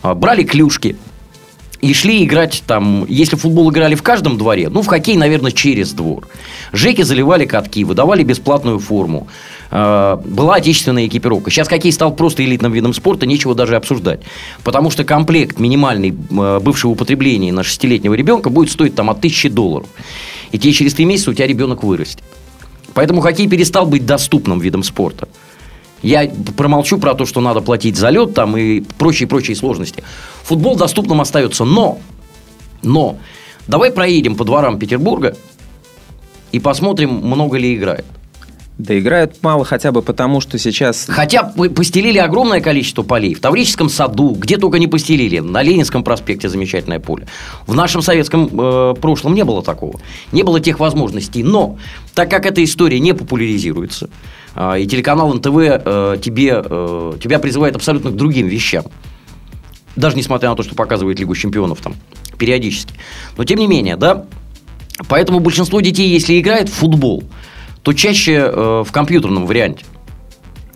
а, 0.02 0.14
брали 0.14 0.42
клюшки 0.42 0.96
и 1.82 1.92
шли 1.94 2.24
играть 2.24 2.62
там, 2.66 3.04
если 3.08 3.36
футбол 3.36 3.70
играли 3.70 3.96
в 3.96 4.02
каждом 4.02 4.38
дворе, 4.38 4.68
ну, 4.68 4.82
в 4.82 4.86
хоккей, 4.86 5.16
наверное, 5.16 5.50
через 5.50 5.92
двор. 5.92 6.28
Жеки 6.72 7.02
заливали 7.02 7.44
катки, 7.44 7.84
выдавали 7.84 8.22
бесплатную 8.22 8.78
форму. 8.78 9.26
Э, 9.72 10.16
была 10.24 10.54
отечественная 10.54 11.08
экипировка. 11.08 11.50
Сейчас 11.50 11.66
хоккей 11.66 11.92
стал 11.92 12.14
просто 12.14 12.44
элитным 12.44 12.72
видом 12.72 12.94
спорта, 12.94 13.26
нечего 13.26 13.56
даже 13.56 13.74
обсуждать. 13.74 14.20
Потому 14.62 14.90
что 14.90 15.02
комплект 15.02 15.58
минимальный 15.58 16.10
э, 16.10 16.60
бывшего 16.60 16.92
употребления 16.92 17.52
на 17.52 17.64
шестилетнего 17.64 18.14
ребенка 18.14 18.48
будет 18.48 18.70
стоить 18.70 18.94
там 18.94 19.10
от 19.10 19.20
тысячи 19.20 19.48
долларов. 19.48 19.88
И 20.52 20.58
тебе 20.58 20.72
через 20.72 20.94
три 20.94 21.04
месяца 21.04 21.32
у 21.32 21.34
тебя 21.34 21.48
ребенок 21.48 21.82
вырастет. 21.82 22.22
Поэтому 22.94 23.20
хоккей 23.20 23.48
перестал 23.48 23.86
быть 23.86 24.06
доступным 24.06 24.60
видом 24.60 24.82
спорта. 24.82 25.28
Я 26.02 26.28
промолчу 26.56 26.98
про 26.98 27.14
то, 27.14 27.26
что 27.26 27.40
надо 27.40 27.60
платить 27.60 27.96
за 27.96 28.10
лед 28.10 28.34
там 28.34 28.56
и 28.56 28.80
прочие-прочие 28.80 29.56
сложности. 29.56 30.02
Футбол 30.42 30.76
доступным 30.76 31.20
остается. 31.20 31.64
Но, 31.64 32.00
но, 32.82 33.18
давай 33.68 33.92
проедем 33.92 34.34
по 34.34 34.44
дворам 34.44 34.78
Петербурга 34.78 35.36
и 36.50 36.58
посмотрим, 36.58 37.10
много 37.10 37.56
ли 37.56 37.74
играет. 37.74 38.04
Да 38.82 38.98
играют 38.98 39.36
мало 39.42 39.64
хотя 39.64 39.92
бы 39.92 40.02
потому, 40.02 40.40
что 40.40 40.58
сейчас... 40.58 41.06
Хотя 41.08 41.44
по- 41.44 41.68
постелили 41.70 42.18
огромное 42.18 42.60
количество 42.60 43.04
полей. 43.04 43.32
В 43.34 43.40
Таврическом 43.40 43.88
саду, 43.88 44.34
где 44.36 44.56
только 44.58 44.80
не 44.80 44.88
постелили. 44.88 45.38
На 45.38 45.62
Ленинском 45.62 46.02
проспекте 46.02 46.48
замечательное 46.48 46.98
поле. 46.98 47.28
В 47.68 47.76
нашем 47.76 48.02
советском 48.02 48.50
э, 48.52 48.94
прошлом 49.00 49.34
не 49.36 49.44
было 49.44 49.62
такого. 49.62 50.00
Не 50.32 50.42
было 50.42 50.58
тех 50.58 50.80
возможностей. 50.80 51.44
Но, 51.44 51.78
так 52.12 52.28
как 52.28 52.44
эта 52.44 52.64
история 52.64 52.98
не 52.98 53.12
популяризируется, 53.12 54.10
э, 54.56 54.80
и 54.80 54.86
телеканал 54.88 55.32
НТВ 55.32 55.54
э, 55.54 56.16
тебе, 56.20 56.60
э, 56.64 57.12
тебя 57.22 57.38
призывает 57.38 57.76
абсолютно 57.76 58.10
к 58.10 58.16
другим 58.16 58.48
вещам, 58.48 58.86
даже 59.94 60.16
несмотря 60.16 60.50
на 60.50 60.56
то, 60.56 60.64
что 60.64 60.74
показывает 60.74 61.20
Лигу 61.20 61.36
чемпионов 61.36 61.80
там 61.80 61.94
периодически. 62.36 62.94
Но 63.36 63.44
тем 63.44 63.60
не 63.60 63.68
менее, 63.68 63.94
да, 63.94 64.24
поэтому 65.08 65.38
большинство 65.38 65.80
детей, 65.80 66.08
если 66.08 66.40
играет 66.40 66.68
в 66.68 66.72
футбол, 66.72 67.22
то 67.82 67.92
чаще 67.92 68.32
э, 68.32 68.84
в 68.86 68.92
компьютерном 68.92 69.46
варианте. 69.46 69.84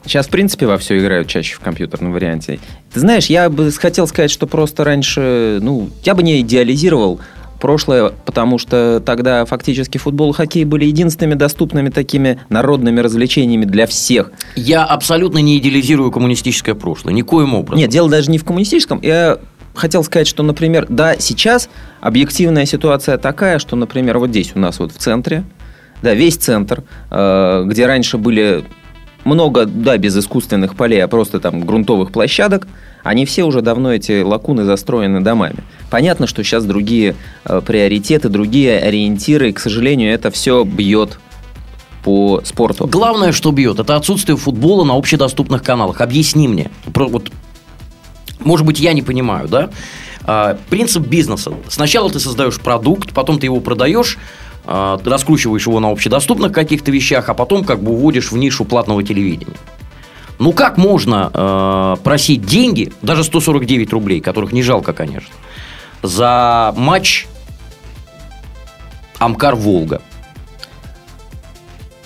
Сейчас, 0.04 0.26
в 0.26 0.30
принципе, 0.30 0.66
во 0.66 0.78
все 0.78 0.98
играют 0.98 1.26
чаще 1.26 1.56
в 1.56 1.60
компьютерном 1.60 2.12
варианте. 2.12 2.60
Ты 2.92 3.00
знаешь, 3.00 3.26
я 3.26 3.50
бы 3.50 3.72
хотел 3.72 4.06
сказать, 4.06 4.30
что 4.30 4.46
просто 4.46 4.84
раньше, 4.84 5.58
ну, 5.60 5.90
я 6.04 6.14
бы 6.14 6.22
не 6.22 6.40
идеализировал 6.40 7.20
прошлое, 7.60 8.12
потому 8.24 8.58
что 8.58 9.02
тогда 9.04 9.44
фактически 9.44 9.98
футбол 9.98 10.30
и 10.30 10.34
хоккей 10.34 10.64
были 10.64 10.84
единственными 10.84 11.34
доступными 11.34 11.88
такими 11.88 12.38
народными 12.48 13.00
развлечениями 13.00 13.64
для 13.64 13.86
всех. 13.86 14.30
Я 14.54 14.84
абсолютно 14.84 15.38
не 15.38 15.58
идеализирую 15.58 16.12
коммунистическое 16.12 16.74
прошлое, 16.74 17.12
никоим 17.12 17.54
образом. 17.54 17.78
Нет, 17.78 17.90
дело 17.90 18.08
даже 18.08 18.30
не 18.30 18.38
в 18.38 18.44
коммунистическом. 18.44 19.00
Я 19.02 19.38
хотел 19.74 20.04
сказать, 20.04 20.26
что, 20.26 20.42
например, 20.42 20.86
да, 20.88 21.16
сейчас 21.18 21.68
объективная 22.00 22.66
ситуация 22.66 23.18
такая, 23.18 23.58
что, 23.58 23.74
например, 23.74 24.18
вот 24.18 24.30
здесь 24.30 24.52
у 24.54 24.58
нас 24.58 24.78
вот 24.78 24.92
в 24.92 24.98
центре, 24.98 25.44
да, 26.02 26.14
весь 26.14 26.36
центр, 26.36 26.84
э, 27.10 27.64
где 27.66 27.86
раньше 27.86 28.18
были 28.18 28.64
много, 29.24 29.66
да, 29.66 29.98
без 29.98 30.16
искусственных 30.16 30.76
полей, 30.76 31.02
а 31.02 31.08
просто 31.08 31.40
там 31.40 31.66
грунтовых 31.66 32.12
площадок, 32.12 32.68
они 33.02 33.24
все 33.26 33.44
уже 33.44 33.60
давно, 33.60 33.92
эти 33.92 34.22
лакуны, 34.22 34.64
застроены 34.64 35.20
домами. 35.20 35.58
Понятно, 35.90 36.26
что 36.26 36.42
сейчас 36.42 36.64
другие 36.64 37.16
э, 37.44 37.60
приоритеты, 37.64 38.28
другие 38.28 38.78
ориентиры, 38.78 39.50
и, 39.50 39.52
к 39.52 39.58
сожалению, 39.58 40.12
это 40.12 40.30
все 40.30 40.64
бьет 40.64 41.18
по 42.04 42.40
спорту. 42.44 42.86
Главное, 42.86 43.32
что 43.32 43.50
бьет, 43.50 43.80
это 43.80 43.96
отсутствие 43.96 44.36
футбола 44.36 44.84
на 44.84 44.94
общедоступных 44.94 45.62
каналах. 45.64 46.00
Объясни 46.00 46.46
мне. 46.46 46.70
Про- 46.94 47.08
вот, 47.08 47.32
может 48.38 48.64
быть, 48.64 48.78
я 48.78 48.92
не 48.92 49.02
понимаю, 49.02 49.48
да? 49.48 49.70
А, 50.24 50.56
принцип 50.70 51.06
бизнеса. 51.06 51.52
Сначала 51.68 52.10
ты 52.10 52.20
создаешь 52.20 52.60
продукт, 52.60 53.12
потом 53.12 53.40
ты 53.40 53.46
его 53.46 53.60
продаешь, 53.60 54.18
раскручиваешь 54.66 55.66
его 55.66 55.80
на 55.80 55.90
общедоступных 55.90 56.52
каких-то 56.52 56.90
вещах, 56.90 57.28
а 57.28 57.34
потом 57.34 57.64
как 57.64 57.82
бы 57.82 57.92
уводишь 57.92 58.32
в 58.32 58.36
нишу 58.36 58.64
платного 58.64 59.02
телевидения. 59.02 59.56
Ну 60.38 60.52
как 60.52 60.76
можно 60.76 61.30
э, 61.32 61.96
просить 62.02 62.44
деньги, 62.44 62.92
даже 63.00 63.24
149 63.24 63.92
рублей, 63.92 64.20
которых 64.20 64.52
не 64.52 64.62
жалко, 64.62 64.92
конечно, 64.92 65.34
за 66.02 66.74
матч 66.76 67.26
Амкар-Волга? 69.18 70.02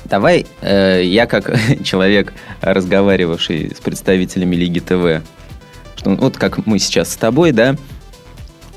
Давай 0.04 0.46
э, 0.60 1.02
я 1.04 1.26
как 1.26 1.52
человек, 1.84 2.32
разговаривавший 2.60 3.72
с 3.76 3.80
представителями 3.80 4.54
Лиги 4.54 4.78
ТВ, 4.78 5.24
что 5.96 6.10
вот 6.10 6.36
как 6.36 6.66
мы 6.66 6.78
сейчас 6.78 7.12
с 7.12 7.16
тобой, 7.16 7.50
да, 7.50 7.76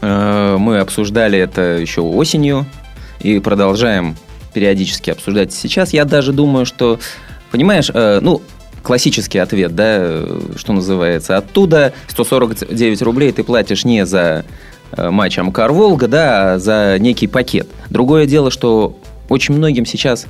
э, 0.01 0.57
мы 0.59 0.79
обсуждали 0.79 1.37
это 1.37 1.61
еще 1.79 2.01
осенью 2.01 2.65
и 3.23 3.39
продолжаем 3.39 4.15
периодически 4.53 5.09
обсуждать 5.09 5.53
сейчас. 5.53 5.93
Я 5.93 6.05
даже 6.05 6.31
думаю, 6.31 6.65
что, 6.65 6.99
понимаешь, 7.51 7.89
э, 7.93 8.19
ну, 8.21 8.41
классический 8.83 9.39
ответ, 9.39 9.75
да, 9.75 9.95
э, 9.97 10.39
что 10.55 10.73
называется, 10.73 11.37
оттуда 11.37 11.93
149 12.07 13.01
рублей 13.01 13.31
ты 13.31 13.43
платишь 13.43 13.85
не 13.85 14.05
за 14.05 14.45
э, 14.91 15.09
матч 15.09 15.39
Амкар 15.39 15.71
Волга, 15.71 16.07
да, 16.07 16.53
а 16.53 16.59
за 16.59 16.97
некий 16.99 17.27
пакет. 17.27 17.67
Другое 17.89 18.27
дело, 18.27 18.51
что 18.51 18.97
очень 19.29 19.55
многим 19.55 19.85
сейчас 19.85 20.27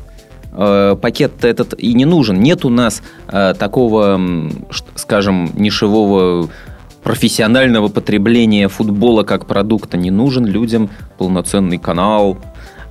э, 0.53 0.95
пакет 1.01 1.43
этот 1.43 1.73
и 1.77 1.93
не 1.93 2.05
нужен. 2.05 2.39
Нет 2.39 2.63
у 2.63 2.69
нас 2.69 3.01
э, 3.27 3.53
такого, 3.57 4.21
скажем, 4.95 5.51
нишевого 5.55 6.49
профессионального 7.03 7.89
потребления 7.89 8.69
футбола 8.69 9.23
как 9.23 9.45
продукта. 9.45 9.97
Не 9.97 10.11
нужен 10.11 10.45
людям 10.45 10.89
полноценный 11.17 11.77
канал, 11.77 12.37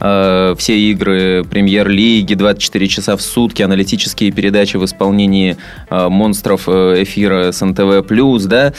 э, 0.03 0.55
все 0.59 0.79
игры 0.79 1.45
премьер-лиги, 1.49 2.35
24 2.35 2.89
часа 2.89 3.17
в 3.17 3.23
сутки, 3.23 3.63
аналитические 3.63 4.33
передачи 4.33 4.77
в 4.77 4.85
исполнении 4.85 5.57
э, 5.89 6.09
монстров 6.09 6.65
э, 6.67 7.03
эфира 7.03 7.53
с 7.53 7.65
НТВ+, 7.65 8.03
да, 8.47 8.73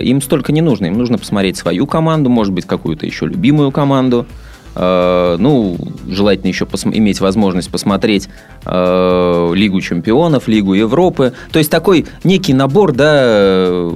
им 0.00 0.22
столько 0.22 0.52
не 0.52 0.62
нужно. 0.62 0.86
Им 0.86 0.98
нужно 0.98 1.18
посмотреть 1.18 1.56
свою 1.56 1.86
команду, 1.86 2.30
может 2.30 2.52
быть, 2.54 2.66
какую-то 2.66 3.06
еще 3.06 3.26
любимую 3.26 3.70
команду. 3.70 4.26
Ну, 4.72 5.76
желательно 6.08 6.48
еще 6.48 6.64
пос- 6.64 6.96
иметь 6.96 7.20
возможность 7.20 7.70
посмотреть 7.70 8.28
э, 8.64 9.52
Лигу 9.54 9.80
чемпионов, 9.80 10.46
Лигу 10.46 10.74
Европы. 10.74 11.32
То 11.50 11.58
есть 11.58 11.70
такой 11.70 12.06
некий 12.22 12.54
набор, 12.54 12.92
да, 12.92 13.90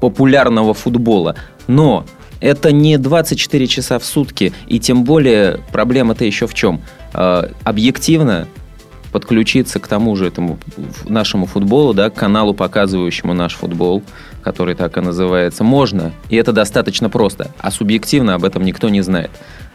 популярного 0.00 0.72
футбола. 0.74 1.36
Но 1.66 2.04
это 2.40 2.72
не 2.72 2.98
24 2.98 3.66
часа 3.66 3.98
в 3.98 4.04
сутки, 4.04 4.52
и 4.66 4.78
тем 4.78 5.04
более 5.04 5.60
проблема-то 5.72 6.24
еще 6.24 6.46
в 6.46 6.54
чем? 6.54 6.80
Э, 7.12 7.48
объективно 7.64 8.48
подключиться 9.12 9.78
к 9.78 9.88
тому 9.88 10.14
же 10.16 10.26
этому 10.26 10.58
нашему 11.06 11.46
футболу, 11.46 11.94
да, 11.94 12.10
к 12.10 12.14
каналу, 12.14 12.52
показывающему 12.52 13.32
наш 13.32 13.54
футбол, 13.54 14.02
который 14.42 14.74
так 14.74 14.98
и 14.98 15.00
называется, 15.00 15.64
можно, 15.64 16.12
и 16.28 16.36
это 16.36 16.52
достаточно 16.52 17.08
просто. 17.08 17.50
А 17.58 17.70
субъективно 17.70 18.34
об 18.34 18.44
этом 18.44 18.64
никто 18.64 18.88
не 18.88 19.00
знает. 19.00 19.30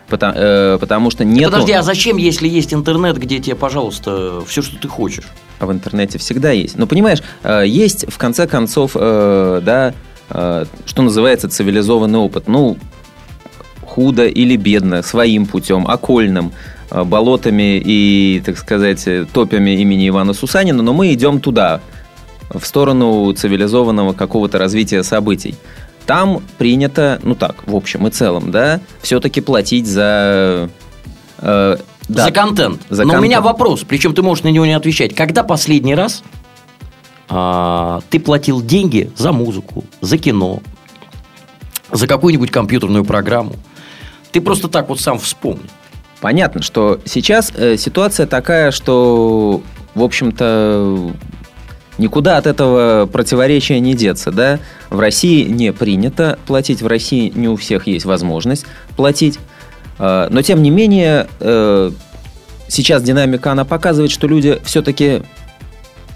Потому, 0.08 0.34
э, 0.36 0.78
потому 0.80 1.10
что 1.10 1.24
нет... 1.26 1.50
Подожди, 1.50 1.72
а 1.72 1.82
зачем, 1.82 2.18
если 2.18 2.48
есть 2.48 2.74
интернет, 2.74 3.18
где 3.18 3.40
тебе, 3.40 3.56
пожалуйста, 3.56 4.44
все, 4.46 4.62
что 4.62 4.78
ты 4.78 4.88
хочешь? 4.88 5.24
А 5.60 5.66
в 5.66 5.72
интернете 5.72 6.20
всегда 6.20 6.52
есть. 6.52 6.78
Но 6.78 6.86
понимаешь, 6.86 7.24
э, 7.44 7.64
есть 7.66 8.12
в 8.12 8.18
конце 8.18 8.46
концов, 8.46 8.92
э, 8.96 9.62
да, 9.64 9.94
что 10.86 11.02
называется 11.02 11.50
цивилизованный 11.50 12.20
опыт. 12.20 12.48
Ну, 12.48 12.78
худо 13.86 14.26
или 14.26 14.56
бедно, 14.56 15.04
своим 15.04 15.46
путем, 15.46 15.86
окольным, 15.88 16.54
э, 16.90 17.04
болотами 17.04 17.82
и, 17.84 18.42
так 18.46 18.58
сказать, 18.58 19.06
э, 19.08 19.26
топями 19.32 19.72
имени 19.72 20.08
Ивана 20.08 20.34
Сусанина, 20.34 20.82
но 20.82 20.94
мы 20.94 21.14
идем 21.14 21.42
туда, 21.42 21.82
в 22.54 22.66
сторону 22.66 23.32
цивилизованного 23.34 24.14
какого-то 24.14 24.58
развития 24.58 25.04
событий. 25.04 25.56
Там 26.06 26.42
принято, 26.58 27.20
ну 27.24 27.36
так, 27.36 27.68
в 27.68 27.76
общем 27.76 28.08
и 28.08 28.12
целом, 28.12 28.52
да, 28.52 28.80
все-таки 29.02 29.42
платить 29.42 29.88
за... 29.88 30.70
э, 31.40 31.78
да, 32.08 32.26
За 32.26 32.32
контент. 32.32 32.82
За 32.90 33.04
Но 33.06 33.14
у 33.14 33.22
меня 33.22 33.38
контент. 33.38 33.46
вопрос, 33.46 33.86
причем 33.88 34.14
ты 34.14 34.22
можешь 34.22 34.44
на 34.44 34.50
него 34.50 34.66
не 34.66 34.74
отвечать. 34.74 35.16
Когда 35.16 35.44
последний 35.44 35.96
раз 35.96 36.24
а, 37.34 38.02
ты 38.10 38.20
платил 38.20 38.62
деньги 38.62 39.10
за 39.16 39.32
музыку, 39.32 39.86
за 40.02 40.18
кино, 40.18 40.60
за 41.90 42.06
какую-нибудь 42.06 42.52
компьютерную 42.52 43.06
программу? 43.06 43.54
Ты 44.34 44.42
просто 44.42 44.68
так 44.68 44.90
вот 44.90 45.00
сам 45.00 45.18
вспомни. 45.18 45.70
Понятно, 46.20 46.62
что 46.62 47.00
сейчас 47.06 47.54
э, 47.56 47.78
ситуация 47.78 48.28
такая, 48.28 48.72
что, 48.72 49.64
в 49.96 50.04
общем-то, 50.04 51.14
никуда 51.98 52.36
от 52.36 52.48
этого 52.48 53.06
противоречия 53.06 53.80
не 53.80 53.94
деться, 53.94 54.32
да? 54.32 54.60
В 54.90 55.00
России 55.00 55.46
не 55.46 55.72
принято 55.72 56.38
платить, 56.46 56.82
в 56.82 56.88
России 56.88 57.32
не 57.34 57.48
у 57.48 57.56
всех 57.56 57.88
есть 57.88 58.04
возможность 58.04 58.66
платить. 58.98 59.40
Э, 60.00 60.28
но, 60.30 60.42
тем 60.42 60.62
не 60.62 60.70
менее, 60.70 61.28
э, 61.40 61.92
сейчас 62.68 63.04
динамика, 63.04 63.54
она 63.54 63.64
показывает, 63.64 64.12
что 64.12 64.28
люди 64.28 64.60
все-таки 64.66 65.24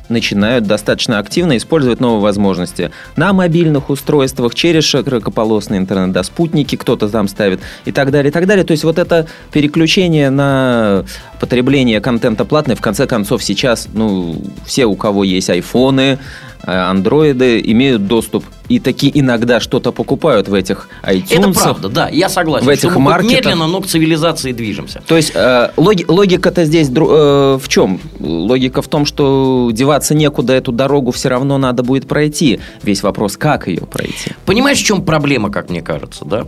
начинают 0.10 0.66
достаточно 0.66 1.20
активно 1.20 1.58
использовать 1.58 2.00
новые 2.00 2.22
возможности 2.22 2.92
на 3.16 3.34
мобильных 3.34 3.90
устройствах, 3.90 4.56
через 4.56 4.84
широкополосный 4.84 5.78
интернет, 5.78 6.12
да, 6.12 6.24
спутники 6.24 6.76
кто-то 6.76 7.10
там 7.10 7.28
ставит 7.28 7.60
и 7.86 7.92
так 7.92 8.12
далее, 8.12 8.30
и 8.30 8.34
так 8.34 8.46
далее. 8.48 8.66
То 8.66 8.72
есть 8.72 8.84
вот 8.84 9.00
это 9.00 9.28
переключение 9.52 10.30
на 10.30 11.06
потребление 11.40 12.02
контента 12.02 12.46
платный, 12.46 12.76
в 12.76 12.82
конце 12.82 13.08
концов, 13.08 13.44
сейчас, 13.44 13.88
ну, 13.94 14.42
все, 14.66 14.86
у 14.86 14.96
кого 14.96 15.24
есть 15.24 15.50
айфоны, 15.50 16.20
андроиды, 16.64 17.62
имеют 17.64 18.08
доступ 18.08 18.44
и 18.68 18.80
такие 18.80 19.18
иногда 19.20 19.60
что-то 19.60 19.92
покупают 19.92 20.48
в 20.48 20.54
этих 20.54 20.90
iTunes. 21.04 21.52
Это 21.52 21.52
правда, 21.52 21.90
да, 21.90 22.10
я 22.10 22.30
согласен. 22.30 22.66
в 22.66 22.70
этих 22.70 22.96
маркетах. 22.96 23.38
медленно, 23.38 23.68
но 23.68 23.82
к 23.82 23.88
цивилизации 23.88 24.52
движемся. 24.52 25.04
То 25.06 25.16
есть 25.16 25.32
э, 25.36 25.72
логи- 25.78 26.06
логика-то 26.08 26.66
здесь 26.66 26.90
э, 26.90 27.60
в 27.62 27.68
чем? 27.68 28.00
Логика 28.20 28.82
в 28.82 28.88
том, 28.88 29.06
что 29.06 29.70
деваться 29.72 30.16
некуда, 30.16 30.54
эту 30.54 30.72
дорогу 30.72 31.12
все 31.12 31.30
равно 31.30 31.58
надо 31.58 31.84
будет 31.84 32.08
пройти. 32.08 32.60
Весь 32.82 33.04
вопрос, 33.04 33.38
как 33.38 33.68
ее 33.68 33.82
пройти. 33.82 34.32
Понимаешь, 34.46 34.80
в 34.80 34.86
чем 34.86 35.04
проблема, 35.04 35.52
как 35.52 35.70
мне 35.70 35.82
кажется, 35.82 36.26
да? 36.26 36.48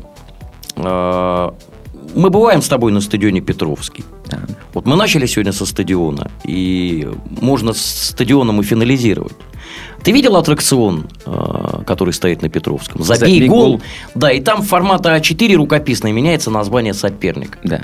Э, 0.75 1.51
мы 2.15 2.29
бываем 2.29 2.61
с 2.61 2.67
тобой 2.67 2.91
на 2.91 3.01
стадионе 3.01 3.41
Петровский. 3.41 4.03
Да. 4.25 4.39
Вот 4.73 4.85
мы 4.85 4.95
начали 4.95 5.25
сегодня 5.25 5.53
со 5.53 5.65
стадиона, 5.65 6.31
и 6.43 7.07
можно 7.41 7.73
с 7.73 8.09
стадионом 8.09 8.59
и 8.59 8.63
финализировать. 8.63 9.35
Ты 10.07 10.13
видел 10.13 10.37
аттракцион, 10.37 11.05
э, 11.25 11.83
который 11.85 12.13
стоит 12.13 12.41
на 12.41 12.47
Петровском? 12.47 13.03
Забей, 13.03 13.19
Забей 13.19 13.47
гол. 13.49 13.71
гол. 13.71 13.81
Да, 14.15 14.31
и 14.31 14.39
там 14.39 14.61
формата 14.61 15.13
А4 15.13 15.55
рукописное 15.55 16.13
меняется 16.13 16.49
название 16.49 16.93
соперника. 16.93 17.59
Да. 17.61 17.81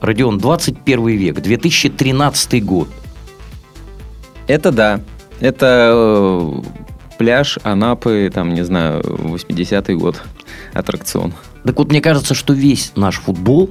Родион, 0.00 0.38
21 0.38 1.08
век, 1.08 1.40
2013 1.40 2.64
год. 2.64 2.86
Это 4.46 4.70
да. 4.70 5.00
Это 5.40 5.90
э, 5.92 6.52
пляж 7.18 7.58
Анапы, 7.64 8.30
там, 8.32 8.54
не 8.54 8.62
знаю, 8.62 9.00
80-й 9.02 9.96
год. 9.96 10.22
Аттракцион. 10.74 11.34
Так 11.64 11.76
вот, 11.76 11.90
мне 11.90 12.00
кажется, 12.00 12.34
что 12.34 12.52
весь 12.52 12.92
наш 12.94 13.16
футбол, 13.16 13.70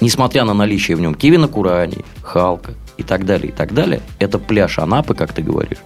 несмотря 0.00 0.44
на 0.44 0.54
наличие 0.54 0.96
в 0.96 1.00
нем 1.00 1.16
Кевина 1.16 1.48
Курани, 1.48 2.04
Халка 2.22 2.74
и 2.98 3.02
так 3.02 3.26
далее, 3.26 3.48
и 3.48 3.52
так 3.52 3.74
далее, 3.74 4.00
это 4.20 4.38
пляж 4.38 4.78
Анапы, 4.78 5.14
как 5.14 5.32
ты 5.32 5.42
говоришь. 5.42 5.78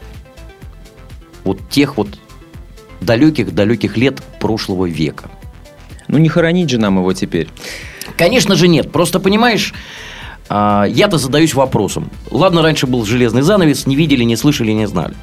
Вот 1.44 1.58
тех 1.68 1.96
вот 1.96 2.08
далеких-далеких 3.00 3.96
лет 3.96 4.22
прошлого 4.40 4.86
века. 4.86 5.30
Ну, 6.08 6.18
не 6.18 6.28
хоронить 6.28 6.70
же 6.70 6.78
нам 6.78 6.98
его 6.98 7.12
теперь. 7.12 7.48
Конечно 8.16 8.54
же 8.54 8.68
нет. 8.68 8.92
Просто 8.92 9.20
понимаешь, 9.20 9.72
а, 10.48 10.84
я-то 10.84 11.18
задаюсь 11.18 11.54
вопросом. 11.54 12.10
Ладно, 12.30 12.62
раньше 12.62 12.86
был 12.86 13.04
железный 13.04 13.42
занавес, 13.42 13.86
не 13.86 13.96
видели, 13.96 14.24
не 14.24 14.36
слышали, 14.36 14.72
не 14.72 14.86
знали. 14.86 15.14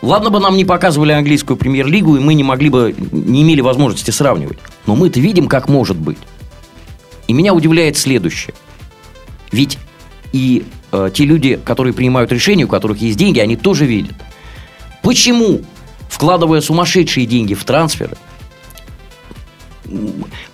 Ладно 0.00 0.30
бы 0.30 0.40
нам 0.40 0.56
не 0.56 0.64
показывали 0.64 1.12
английскую 1.12 1.56
премьер-лигу, 1.56 2.16
и 2.16 2.20
мы 2.20 2.34
не 2.34 2.42
могли 2.42 2.70
бы, 2.70 2.94
не 3.12 3.42
имели 3.42 3.60
возможности 3.60 4.10
сравнивать. 4.10 4.58
Но 4.86 4.96
мы-то 4.96 5.20
видим, 5.20 5.46
как 5.46 5.68
может 5.68 5.96
быть. 5.96 6.18
И 7.28 7.32
меня 7.32 7.54
удивляет 7.54 7.96
следующее. 7.96 8.54
Ведь 9.52 9.78
и 10.32 10.64
э, 10.90 11.10
те 11.14 11.24
люди, 11.24 11.60
которые 11.64 11.92
принимают 11.94 12.32
решения, 12.32 12.64
у 12.64 12.68
которых 12.68 12.98
есть 12.98 13.16
деньги, 13.16 13.38
они 13.38 13.56
тоже 13.56 13.86
видят. 13.86 14.14
Почему, 15.02 15.60
вкладывая 16.08 16.60
сумасшедшие 16.60 17.26
деньги 17.26 17.54
в 17.54 17.64
трансферы, 17.64 18.16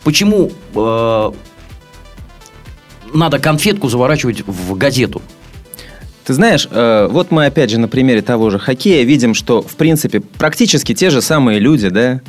почему 0.05 0.51
э, 0.75 1.33
надо 3.15 3.39
конфетку 3.39 3.89
заворачивать 3.89 4.43
в 4.47 4.77
газету? 4.77 5.23
Ты 6.25 6.35
знаешь, 6.35 6.69
э, 6.71 7.09
вот 7.11 7.31
мы 7.31 7.47
опять 7.47 7.71
же 7.71 7.79
на 7.79 7.89
примере 7.89 8.23
того 8.23 8.51
же 8.51 8.59
хоккея 8.59 9.05
видим, 9.05 9.35
что, 9.35 9.63
в 9.63 9.77
принципе, 9.77 10.21
практически 10.21 10.95
те 10.95 11.11
же 11.11 11.23
самые 11.23 11.59
люди, 11.59 11.89
да, 11.89 12.21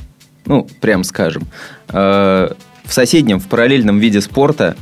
ну, 0.45 0.67
прям 0.82 1.03
скажем, 1.03 1.47
э, 1.89 2.49
в 2.84 2.93
соседнем, 2.93 3.39
в 3.39 3.47
параллельном 3.47 3.99
виде 3.99 4.22
спорта 4.22 4.76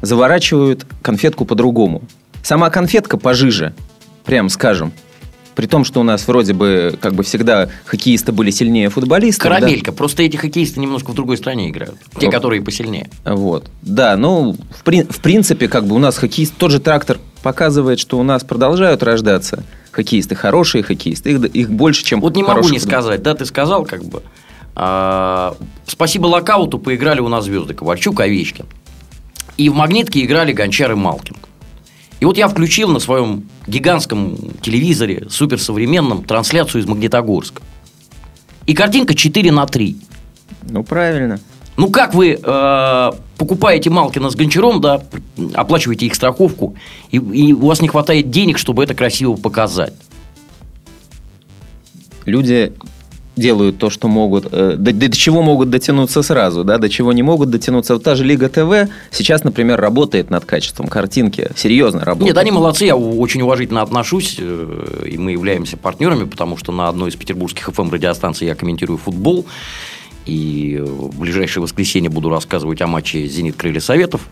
заворачивают 0.00 0.86
конфетку 1.02 1.44
по-другому. 1.44 2.02
Сама 2.42 2.70
конфетка 2.70 3.16
пожиже, 3.16 3.74
прям 4.24 4.48
скажем. 4.48 4.92
При 5.58 5.66
том, 5.66 5.84
что 5.84 5.98
у 5.98 6.04
нас 6.04 6.28
вроде 6.28 6.52
бы, 6.52 6.96
как 7.00 7.14
бы 7.14 7.24
всегда, 7.24 7.68
хоккеисты 7.84 8.30
были 8.30 8.52
сильнее 8.52 8.90
футболистов. 8.90 9.50
да? 9.50 9.56
Карамелька. 9.56 9.90
Просто 9.90 10.22
эти 10.22 10.36
хоккеисты 10.36 10.78
немножко 10.78 11.10
в 11.10 11.14
другой 11.16 11.36
стране 11.36 11.68
играют. 11.68 11.96
Те, 12.20 12.28
О. 12.28 12.30
которые 12.30 12.62
посильнее. 12.62 13.10
Вот. 13.24 13.68
Да, 13.82 14.16
ну, 14.16 14.52
в, 14.52 14.84
при- 14.84 15.02
в 15.02 15.18
принципе, 15.18 15.66
как 15.66 15.84
бы 15.84 15.96
у 15.96 15.98
нас 15.98 16.16
хоккеист, 16.16 16.54
тот 16.56 16.70
же 16.70 16.78
трактор 16.78 17.18
показывает, 17.42 17.98
что 17.98 18.20
у 18.20 18.22
нас 18.22 18.44
продолжают 18.44 19.02
рождаться 19.02 19.64
хоккеисты, 19.90 20.36
хорошие 20.36 20.84
хоккеисты, 20.84 21.32
их, 21.32 21.44
их 21.46 21.70
больше, 21.70 22.04
чем 22.04 22.20
Вот 22.20 22.36
не 22.36 22.44
могу 22.44 22.68
не 22.68 22.78
сказать, 22.78 23.24
да, 23.24 23.34
ты 23.34 23.44
сказал, 23.44 23.84
как 23.84 24.04
бы. 24.04 24.22
а, 24.76 25.56
спасибо 25.88 26.26
локауту 26.26 26.78
поиграли 26.78 27.18
у 27.18 27.26
нас 27.26 27.46
звезды 27.46 27.74
Ковальчук, 27.74 28.20
Овечкин. 28.20 28.66
И 29.56 29.68
в 29.70 29.74
магнитке 29.74 30.24
играли 30.24 30.52
Гончар 30.52 30.92
и 30.92 30.94
Малкин. 30.94 31.34
И 32.20 32.24
вот 32.24 32.36
я 32.36 32.48
включил 32.48 32.88
на 32.90 32.98
своем 32.98 33.48
гигантском 33.66 34.36
телевизоре, 34.60 35.26
суперсовременном, 35.30 36.24
трансляцию 36.24 36.82
из 36.82 36.86
Магнитогорска. 36.86 37.62
И 38.66 38.74
картинка 38.74 39.14
4 39.14 39.52
на 39.52 39.66
3. 39.66 39.96
Ну, 40.70 40.82
правильно. 40.82 41.40
Ну, 41.76 41.90
как 41.90 42.12
вы 42.12 42.38
э, 42.42 43.12
покупаете 43.36 43.88
Малкина 43.88 44.30
с 44.30 44.34
Гончаром, 44.34 44.80
да, 44.80 45.00
оплачиваете 45.54 46.06
их 46.06 46.14
страховку, 46.16 46.74
и, 47.12 47.18
и 47.18 47.52
у 47.52 47.66
вас 47.66 47.80
не 47.80 47.86
хватает 47.86 48.30
денег, 48.30 48.58
чтобы 48.58 48.82
это 48.82 48.94
красиво 48.94 49.34
показать. 49.36 49.94
Люди 52.26 52.72
делают 53.38 53.78
то, 53.78 53.90
что 53.90 54.08
могут, 54.08 54.48
э, 54.52 54.74
до, 54.76 54.92
до 54.92 55.10
чего 55.16 55.42
могут 55.42 55.70
дотянуться 55.70 56.22
сразу, 56.22 56.64
да, 56.64 56.78
до 56.78 56.88
чего 56.88 57.12
не 57.12 57.22
могут 57.22 57.50
дотянуться. 57.50 57.94
Вот 57.94 58.02
та 58.02 58.14
же 58.14 58.24
Лига 58.24 58.48
ТВ 58.48 58.90
сейчас, 59.10 59.44
например, 59.44 59.80
работает 59.80 60.30
над 60.30 60.44
качеством 60.44 60.88
картинки, 60.88 61.50
серьезно 61.56 62.04
работает. 62.04 62.34
Нет, 62.34 62.38
они 62.38 62.50
молодцы, 62.50 62.84
я 62.84 62.96
очень 62.96 63.42
уважительно 63.42 63.82
отношусь, 63.82 64.36
э, 64.38 65.04
и 65.06 65.18
мы 65.18 65.32
являемся 65.32 65.76
партнерами, 65.76 66.24
потому 66.24 66.56
что 66.56 66.72
на 66.72 66.88
одной 66.88 67.10
из 67.10 67.16
петербургских 67.16 67.68
FM-радиостанций 67.68 68.46
я 68.46 68.54
комментирую 68.54 68.98
футбол, 68.98 69.46
и 70.26 70.82
в 70.84 71.18
ближайшее 71.18 71.62
воскресенье 71.62 72.10
буду 72.10 72.28
рассказывать 72.28 72.82
о 72.82 72.86
матче 72.86 73.26
«Зенит 73.26 73.56
Крылья 73.56 73.80
Советов». 73.80 74.28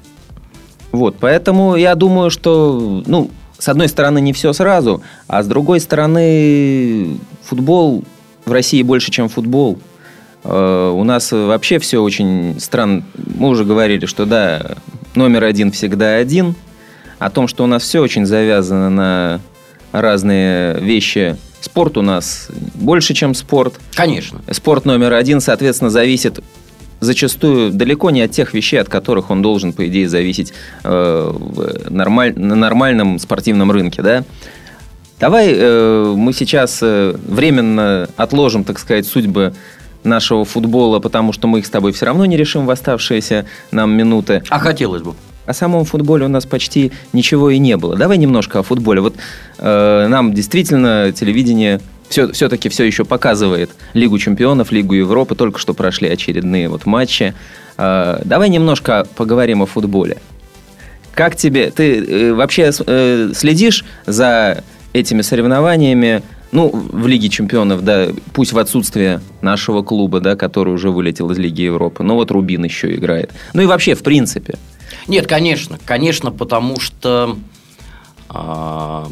Вот, 0.92 1.16
поэтому 1.18 1.76
я 1.76 1.94
думаю, 1.94 2.30
что, 2.30 3.02
ну, 3.07 3.30
с 3.59 3.68
одной 3.68 3.88
стороны, 3.88 4.20
не 4.20 4.32
все 4.32 4.52
сразу, 4.52 5.02
а 5.28 5.42
с 5.42 5.46
другой 5.46 5.80
стороны, 5.80 7.18
футбол 7.42 8.04
в 8.47 8.53
России 8.53 8.80
больше, 8.82 9.11
чем 9.11 9.28
футбол. 9.28 9.78
Э, 10.44 10.90
У 10.94 11.03
нас 11.05 11.32
вообще 11.32 11.78
все 11.78 12.01
очень 12.01 12.59
странно. 12.61 13.03
Мы 13.16 13.49
уже 13.49 13.64
говорили, 13.64 14.07
что 14.07 14.24
да, 14.24 14.76
номер 15.14 15.44
один 15.44 15.72
всегда 15.72 16.14
один. 16.14 16.55
О 17.18 17.28
том, 17.30 17.49
что 17.49 17.64
у 17.64 17.66
нас 17.66 17.82
все 17.82 18.01
очень 18.01 18.24
завязано 18.24 18.88
на 18.88 19.40
разные 19.92 20.78
вещи. 20.80 21.36
Спорт 21.61 21.97
у 21.97 22.03
нас 22.03 22.49
больше, 22.74 23.14
чем 23.14 23.34
спорт. 23.34 23.74
Конечно. 23.94 24.40
Спорт 24.53 24.84
номер 24.84 25.14
один, 25.14 25.40
соответственно, 25.40 25.90
зависит 25.90 26.38
зачастую 27.01 27.72
далеко 27.72 28.11
не 28.11 28.22
от 28.22 28.30
тех 28.30 28.55
вещей, 28.55 28.76
от 28.76 28.88
которых 28.88 29.30
он 29.30 29.42
должен, 29.42 29.72
по 29.72 29.86
идее, 29.88 30.09
зависеть 30.09 30.53
э, 30.84 31.30
в 31.34 31.90
нормаль- 31.90 32.38
на 32.38 32.55
нормальном 32.55 33.18
спортивном 33.18 33.70
рынке, 33.72 34.03
да? 34.03 34.24
Давай 35.19 35.51
э, 35.51 36.14
мы 36.17 36.33
сейчас 36.33 36.81
э, 36.83 37.14
временно 37.27 38.09
отложим, 38.17 38.64
так 38.64 38.79
сказать, 38.79 39.07
судьбы 39.07 39.55
нашего 40.05 40.45
футбола, 40.45 41.01
потому 41.01 41.33
что 41.33 41.49
мы 41.49 41.61
их 41.61 41.67
с 41.67 41.71
тобой 41.71 41.93
все 41.93 42.07
равно 42.07 42.27
не 42.27 42.37
решим 42.37 42.67
в 42.67 42.71
оставшиеся 42.71 43.47
нам 43.71 43.93
минуты. 43.93 44.43
А 44.51 44.59
хотелось 44.59 45.03
бы. 45.03 45.14
О 45.47 45.55
самом 45.55 45.85
футболе 45.85 46.27
у 46.27 46.29
нас 46.29 46.45
почти 46.45 46.93
ничего 47.12 47.51
и 47.51 47.59
не 47.59 47.77
было. 47.77 47.97
Давай 47.97 48.19
немножко 48.19 48.59
о 48.59 48.62
футболе. 48.62 49.01
Вот 49.01 49.14
э, 49.59 50.07
нам 50.09 50.35
действительно 50.35 51.12
телевидение 51.12 51.81
все, 52.09 52.31
все-таки 52.33 52.69
все 52.69 52.85
еще 52.85 53.05
показывает 53.05 53.71
Лигу 53.95 54.19
чемпионов, 54.19 54.73
Лигу 54.73 54.95
Европы. 54.95 55.35
Только 55.35 55.59
что 55.59 55.73
прошли 55.73 56.09
очередные 56.09 56.69
вот 56.69 56.85
матчи. 56.85 57.35
Э, 57.79 58.21
давай 58.25 58.49
немножко 58.49 59.07
поговорим 59.17 59.62
о 59.62 59.67
футболе. 59.67 60.19
Как 61.14 61.37
тебе? 61.37 61.71
Ты 61.71 62.05
э, 62.05 62.33
вообще 62.35 62.71
э, 62.87 63.31
следишь 63.35 63.85
за 64.05 64.62
этими 64.97 65.22
соревнованиями? 65.22 66.22
Ну, 66.53 66.70
в 66.70 67.07
Лиге 67.07 67.28
чемпионов, 67.28 67.84
да, 67.84 68.09
пусть 68.32 68.53
в 68.53 68.59
отсутствие 68.59 69.20
нашего 69.42 69.82
клуба, 69.82 70.20
да, 70.20 70.36
который 70.36 70.72
уже 70.72 70.90
вылетел 70.90 71.30
из 71.30 71.38
Лиги 71.38 71.62
Европы. 71.62 72.03
Но 72.03 72.14
вот 72.14 72.30
Рубин 72.30 72.64
еще 72.64 72.94
играет. 72.94 73.32
Ну 73.53 73.62
и 73.62 73.66
вообще, 73.66 73.94
в 73.94 74.03
принципе. 74.03 74.57
Нет, 75.09 75.26
конечно, 75.26 75.78
конечно, 75.84 76.30
потому 76.30 76.78
что 76.80 77.36
а, 78.28 79.09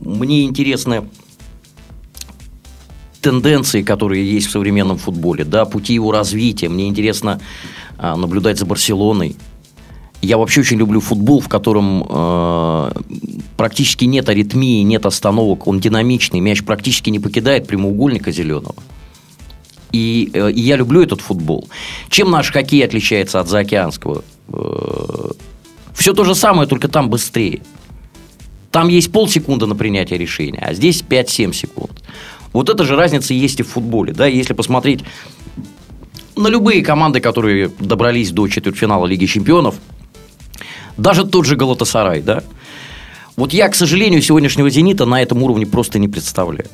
мне 0.00 0.44
интересны 0.44 1.08
тенденции, 3.20 3.82
которые 3.82 4.24
есть 4.24 4.46
в 4.46 4.50
современном 4.50 4.98
футболе, 4.98 5.44
да, 5.44 5.64
пути 5.64 5.94
его 5.94 6.12
развития. 6.12 6.68
Мне 6.68 6.86
интересно 6.86 7.40
а, 7.98 8.16
наблюдать 8.16 8.58
за 8.58 8.66
Барселоной. 8.66 9.36
Я 10.22 10.38
вообще 10.38 10.60
очень 10.60 10.78
люблю 10.78 11.00
футбол, 11.00 11.40
в 11.40 11.48
котором 11.48 12.04
э, 12.08 12.90
практически 13.56 14.06
нет 14.06 14.28
аритмии, 14.28 14.82
нет 14.82 15.06
остановок, 15.06 15.66
он 15.66 15.78
динамичный, 15.78 16.40
мяч 16.40 16.64
практически 16.64 17.10
не 17.10 17.18
покидает 17.18 17.66
прямоугольника 17.66 18.32
зеленого. 18.32 18.76
И, 19.92 20.30
э, 20.32 20.50
и 20.52 20.60
я 20.60 20.76
люблю 20.76 21.02
этот 21.02 21.20
футбол. 21.20 21.68
Чем 22.08 22.30
наш 22.30 22.50
хоккей 22.50 22.84
отличается 22.84 23.40
от 23.40 23.48
заокеанского? 23.48 24.24
все 25.92 26.12
то 26.12 26.24
же 26.24 26.34
самое, 26.34 26.68
только 26.68 26.88
там 26.88 27.10
быстрее. 27.10 27.62
Там 28.70 28.88
есть 28.88 29.10
полсекунды 29.10 29.66
на 29.66 29.74
принятие 29.74 30.18
решения, 30.18 30.58
а 30.60 30.74
здесь 30.74 31.02
5-7 31.02 31.52
секунд. 31.52 32.02
Вот 32.52 32.68
эта 32.68 32.84
же 32.84 32.94
разница 32.96 33.34
есть 33.34 33.60
и 33.60 33.62
в 33.62 33.68
футболе. 33.68 34.12
Да? 34.12 34.26
Если 34.26 34.52
посмотреть 34.52 35.00
на 36.36 36.48
любые 36.48 36.82
команды, 36.82 37.20
которые 37.20 37.70
добрались 37.78 38.30
до 38.30 38.46
четвертьфинала 38.48 39.06
Лиги 39.06 39.26
Чемпионов, 39.26 39.76
даже 40.96 41.24
тот 41.24 41.46
же 41.46 41.56
Галатасарай, 41.56 42.22
да? 42.22 42.42
Вот 43.36 43.52
я, 43.52 43.68
к 43.68 43.74
сожалению, 43.74 44.22
сегодняшнего 44.22 44.70
«Зенита» 44.70 45.04
на 45.04 45.20
этом 45.20 45.42
уровне 45.42 45.66
просто 45.66 45.98
не 45.98 46.08
представляю. 46.08 46.68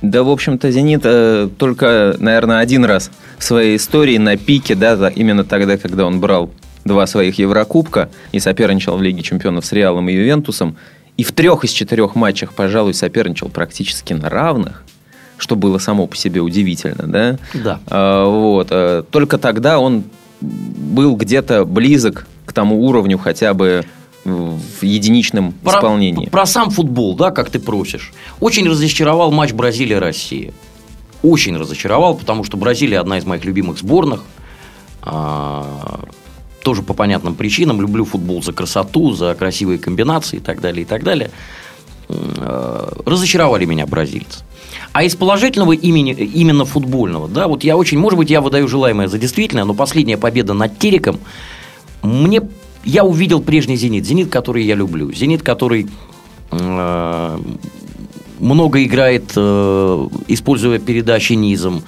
Да, 0.00 0.22
в 0.22 0.30
общем-то, 0.30 0.70
«Зенит» 0.70 1.02
э, 1.04 1.48
только, 1.58 2.16
наверное, 2.18 2.58
один 2.58 2.84
раз 2.84 3.10
в 3.38 3.44
своей 3.44 3.76
истории 3.76 4.18
на 4.18 4.36
пике, 4.36 4.74
да, 4.74 5.08
именно 5.08 5.44
тогда, 5.44 5.76
когда 5.76 6.06
он 6.06 6.20
брал 6.20 6.50
два 6.84 7.06
своих 7.06 7.38
Еврокубка 7.38 8.10
и 8.32 8.40
соперничал 8.40 8.96
в 8.96 9.02
Лиге 9.02 9.22
чемпионов 9.22 9.64
с 9.64 9.72
Реалом 9.72 10.08
и 10.08 10.12
Ювентусом, 10.12 10.76
и 11.16 11.22
в 11.22 11.32
трех 11.32 11.64
из 11.64 11.70
четырех 11.70 12.14
матчах, 12.16 12.54
пожалуй, 12.54 12.92
соперничал 12.92 13.48
практически 13.48 14.12
на 14.12 14.28
равных, 14.28 14.84
что 15.38 15.56
было 15.56 15.78
само 15.78 16.06
по 16.06 16.16
себе 16.16 16.40
удивительно, 16.40 17.06
да? 17.06 17.38
Да. 17.54 17.80
А, 17.86 18.26
вот. 18.26 18.68
э, 18.70 19.04
Только 19.10 19.38
тогда 19.38 19.78
он 19.78 20.04
был 20.40 21.16
где-то 21.16 21.64
близок 21.64 22.26
к 22.46 22.52
тому 22.52 22.86
уровню 22.86 23.18
хотя 23.18 23.54
бы 23.54 23.84
в 24.24 24.82
единичном 24.82 25.52
Про, 25.52 25.72
исполнении. 25.72 26.28
про 26.28 26.46
сам 26.46 26.70
футбол, 26.70 27.14
да, 27.14 27.30
как 27.30 27.50
ты 27.50 27.58
просишь. 27.58 28.12
Очень 28.40 28.68
разочаровал 28.68 29.30
матч 29.30 29.52
Бразилия-Россия. 29.52 30.52
Очень 31.22 31.56
разочаровал, 31.56 32.16
потому 32.16 32.44
что 32.44 32.56
Бразилия 32.56 33.00
одна 33.00 33.18
из 33.18 33.24
моих 33.26 33.44
любимых 33.44 33.78
сборных. 33.78 34.24
А, 35.02 36.00
тоже 36.62 36.82
по 36.82 36.94
понятным 36.94 37.34
причинам. 37.34 37.80
Люблю 37.80 38.04
футбол 38.04 38.42
за 38.42 38.52
красоту, 38.52 39.12
за 39.12 39.34
красивые 39.34 39.78
комбинации 39.78 40.38
и 40.38 40.40
так 40.40 40.60
далее, 40.60 40.82
и 40.82 40.86
так 40.86 41.04
далее. 41.04 41.30
Э, 42.08 42.88
Разочаровали 43.04 43.66
меня 43.66 43.86
бразильцы. 43.86 44.40
А 44.92 45.02
из 45.04 45.14
положительного 45.14 45.72
имени, 45.72 46.12
именно 46.12 46.64
футбольного, 46.64 47.28
да, 47.28 47.48
вот 47.48 47.64
я 47.64 47.76
очень, 47.76 47.98
может 47.98 48.18
быть, 48.18 48.30
я 48.30 48.40
выдаю 48.40 48.66
желаемое 48.68 49.08
за 49.08 49.18
действительное, 49.18 49.64
но 49.64 49.74
последняя 49.74 50.16
победа 50.16 50.54
над 50.54 50.78
Тереком 50.78 51.20
мне 52.04 52.42
я 52.84 53.04
увидел 53.04 53.40
прежний 53.40 53.76
«Зенит». 53.76 54.04
«Зенит», 54.04 54.28
который 54.28 54.64
я 54.64 54.74
люблю. 54.74 55.10
«Зенит», 55.12 55.42
который 55.42 55.88
э, 56.50 57.38
много 58.38 58.84
играет, 58.84 59.32
э, 59.34 60.08
используя 60.28 60.78
передачи 60.78 61.32
низом, 61.32 61.82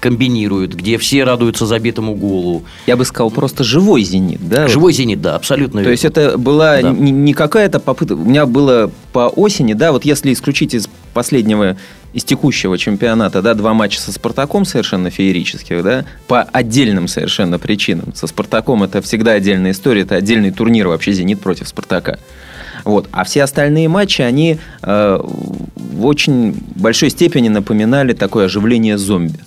комбинирует, 0.00 0.74
где 0.74 0.98
все 0.98 1.24
радуются 1.24 1.66
забитому 1.66 2.14
голу. 2.16 2.64
Я 2.86 2.96
бы 2.96 3.04
сказал, 3.04 3.30
просто 3.30 3.62
живой 3.62 4.02
«Зенит», 4.02 4.40
да? 4.48 4.66
Живой 4.66 4.92
«Зенит», 4.92 5.20
да, 5.20 5.36
абсолютно 5.36 5.84
То 5.84 5.90
есть 5.90 6.04
это 6.04 6.36
была 6.36 6.80
Да. 6.80 6.90
не 6.90 7.32
какая-то 7.34 7.78
попытка. 7.80 8.14
У 8.14 8.24
меня 8.24 8.46
было 8.46 8.90
по 9.12 9.28
осени, 9.28 9.74
да, 9.74 9.92
вот 9.92 10.04
если 10.04 10.32
исключить 10.32 10.74
из 10.74 10.88
последнего, 11.12 11.76
из 12.12 12.24
текущего 12.24 12.76
чемпионата, 12.76 13.42
да, 13.42 13.54
два 13.54 13.74
матча 13.74 14.00
со 14.00 14.12
Спартаком 14.12 14.64
совершенно 14.64 15.10
феерических, 15.10 15.82
да, 15.82 16.04
по 16.26 16.42
отдельным 16.42 17.08
совершенно 17.08 17.58
причинам. 17.58 18.14
Со 18.14 18.26
Спартаком 18.26 18.82
это 18.82 19.00
всегда 19.02 19.32
отдельная 19.32 19.70
история, 19.70 20.02
это 20.02 20.16
отдельный 20.16 20.50
турнир 20.50 20.88
вообще 20.88 21.12
«Зенит» 21.12 21.40
против 21.40 21.68
Спартака. 21.68 22.18
Вот. 22.84 23.08
А 23.12 23.24
все 23.24 23.42
остальные 23.42 23.88
матчи, 23.88 24.22
они 24.22 24.58
э, 24.82 25.20
в 25.22 26.06
очень 26.06 26.54
большой 26.76 27.10
степени 27.10 27.48
напоминали 27.48 28.12
такое 28.12 28.46
оживление 28.46 28.96
зомби. 28.98 29.38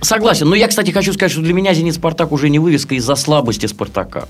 Согласен. 0.00 0.48
Но 0.48 0.56
я, 0.56 0.68
кстати, 0.68 0.90
хочу 0.90 1.12
сказать, 1.12 1.32
что 1.32 1.42
для 1.42 1.54
меня 1.54 1.74
«Зенит 1.74 1.94
Спартак» 1.94 2.32
уже 2.32 2.48
не 2.48 2.58
вывеска 2.58 2.94
из-за 2.96 3.14
слабости 3.14 3.66
Спартака. 3.66 4.26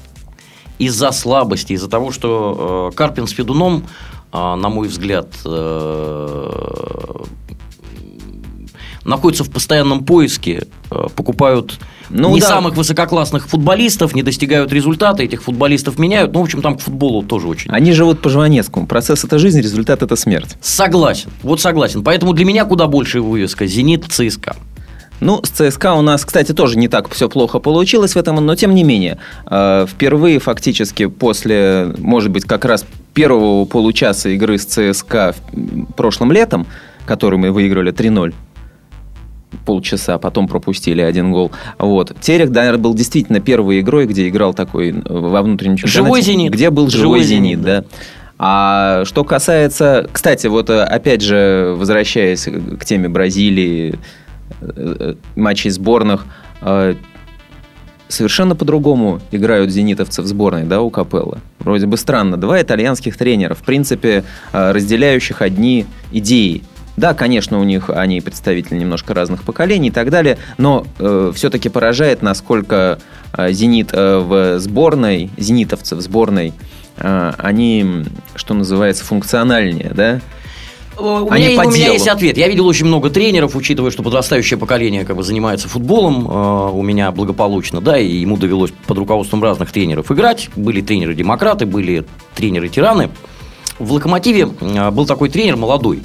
Из-за 0.78 1.12
слабости, 1.12 1.72
из-за 1.74 1.88
того, 1.88 2.10
что 2.10 2.90
э, 2.92 2.96
Карпин 2.96 3.26
с 3.26 3.30
Федуном, 3.30 3.86
э, 4.32 4.36
на 4.36 4.68
мой 4.68 4.88
взгляд, 4.88 5.28
э, 5.44 6.50
находятся 9.04 9.44
в 9.44 9.50
постоянном 9.50 10.04
поиске, 10.04 10.66
э, 10.90 11.06
покупают 11.14 11.78
Ну 12.10 12.34
не 12.34 12.40
да. 12.40 12.46
самых 12.48 12.76
высококлассных 12.76 13.48
футболистов, 13.48 14.14
не 14.14 14.22
достигают 14.22 14.72
результата, 14.72 15.22
этих 15.22 15.42
футболистов 15.42 15.98
меняют. 15.98 16.32
Ну, 16.32 16.40
в 16.40 16.42
общем, 16.44 16.62
там 16.62 16.76
к 16.76 16.80
футболу 16.80 17.22
тоже 17.22 17.48
очень 17.48 17.70
Они 17.70 17.92
живут 17.92 18.20
по 18.20 18.28
Жванецкому. 18.28 18.86
Процесс– 18.86 19.24
это 19.24 19.38
жизнь, 19.38 19.60
результат– 19.60 20.02
это 20.04 20.16
смерть. 20.16 20.56
Согласен, 20.60 21.30
вот 21.42 21.60
согласен. 21.60 22.02
Поэтому 22.04 22.32
для 22.32 22.44
меня 22.44 22.64
куда 22.64 22.86
больше 22.86 23.20
вывеска 23.20 23.66
«Зенит» 23.66 24.06
ЦСКА. 24.08 24.56
Ну, 25.20 25.40
с 25.44 25.50
ЦСКА 25.50 25.94
у 25.94 26.02
нас, 26.02 26.24
кстати, 26.24 26.52
тоже 26.52 26.76
не 26.76 26.88
так 26.88 27.08
все 27.10 27.28
плохо 27.28 27.60
получилось 27.60 28.14
в 28.14 28.16
этом, 28.16 28.44
но 28.44 28.56
тем 28.56 28.74
не 28.74 28.82
менее, 28.82 29.18
э, 29.48 29.86
впервые 29.88 30.40
фактически 30.40 31.06
после, 31.06 31.94
может 31.98 32.32
быть, 32.32 32.44
как 32.44 32.64
раз 32.64 32.84
первого 33.14 33.64
получаса 33.64 34.30
игры 34.30 34.58
с 34.58 34.64
ЦСКА 34.64 35.36
прошлым 35.96 36.32
летом, 36.32 36.66
который 37.06 37.38
мы 37.38 37.52
выиграли 37.52 37.92
3-0, 37.92 38.34
полчаса, 39.62 40.18
потом 40.18 40.48
пропустили 40.48 41.00
один 41.00 41.32
гол. 41.32 41.50
Вот. 41.78 42.12
Терех, 42.20 42.50
наверное, 42.50 42.80
был 42.80 42.94
действительно 42.94 43.40
первой 43.40 43.80
игрой, 43.80 44.06
где 44.06 44.28
играл 44.28 44.54
такой 44.54 44.90
э, 44.90 44.94
во 45.06 45.42
внутреннем 45.42 45.76
чемпионате. 45.76 46.04
Живой 46.04 46.22
«Зенит». 46.22 46.52
Где 46.52 46.70
был 46.70 46.88
живой, 46.88 47.02
Живой 47.02 47.22
«Зенит», 47.22 47.60
«Зенит», 47.60 47.62
да. 47.62 47.84
А 48.38 49.04
что 49.04 49.24
касается... 49.24 50.08
Кстати, 50.12 50.46
вот 50.48 50.70
э, 50.70 50.82
опять 50.82 51.22
же, 51.22 51.74
возвращаясь 51.76 52.44
к 52.44 52.84
теме 52.84 53.08
Бразилии, 53.08 53.98
э, 54.60 55.14
матчей 55.36 55.70
сборных, 55.70 56.26
совершенно 58.08 58.54
по-другому 58.54 59.20
играют 59.32 59.70
зенитовцы 59.70 60.22
в 60.22 60.26
сборной, 60.26 60.64
да, 60.64 60.80
у 60.80 60.90
Капелла. 60.90 61.38
Вроде 61.58 61.86
бы 61.86 61.96
странно. 61.96 62.36
Два 62.36 62.60
итальянских 62.60 63.16
тренера, 63.16 63.54
в 63.54 63.62
принципе, 63.62 64.22
разделяющих 64.52 65.42
одни 65.42 65.86
идеи. 66.12 66.62
Да, 66.96 67.14
конечно, 67.14 67.58
у 67.58 67.64
них 67.64 67.88
они 67.90 68.20
представители 68.20 68.76
немножко 68.76 69.14
разных 69.14 69.44
поколений 69.44 69.88
и 69.88 69.90
так 69.90 70.10
далее, 70.10 70.38
но 70.58 70.86
все-таки 71.34 71.68
поражает, 71.68 72.22
насколько 72.22 72.98
э, 73.32 73.52
«Зенит» 73.52 73.90
э, 73.92 74.18
в 74.18 74.58
сборной, 74.58 75.30
«Зенитовцы» 75.36 75.96
в 75.96 76.00
сборной, 76.00 76.52
э, 76.98 77.32
они, 77.38 78.04
что 78.34 78.54
называется, 78.54 79.04
функциональнее, 79.04 79.92
да? 79.94 80.20
У 80.98 81.30
Они 81.30 81.48
меня, 81.48 81.62
у 81.62 81.70
меня 81.70 81.92
есть 81.92 82.06
ответ. 82.06 82.36
Я 82.36 82.48
видел 82.48 82.66
очень 82.66 82.84
много 82.84 83.08
тренеров, 83.08 83.56
учитывая, 83.56 83.90
что 83.90 84.02
подрастающее 84.02 84.58
поколение 84.58 85.06
как 85.06 85.16
бы 85.16 85.22
занимается 85.22 85.66
футболом 85.68 86.28
э, 86.28 86.70
у 86.70 86.82
меня 86.82 87.10
благополучно, 87.10 87.80
да, 87.80 87.98
и 87.98 88.16
ему 88.16 88.36
довелось 88.36 88.72
под 88.86 88.98
руководством 88.98 89.42
разных 89.42 89.72
тренеров 89.72 90.12
играть. 90.12 90.50
Были 90.54 90.82
тренеры-демократы, 90.82 91.64
были 91.64 92.04
тренеры-тираны. 92.34 93.08
В 93.78 93.92
«Локомотиве» 93.92 94.48
э, 94.60 94.90
был 94.90 95.06
такой 95.06 95.30
тренер 95.30 95.56
молодой. 95.56 96.02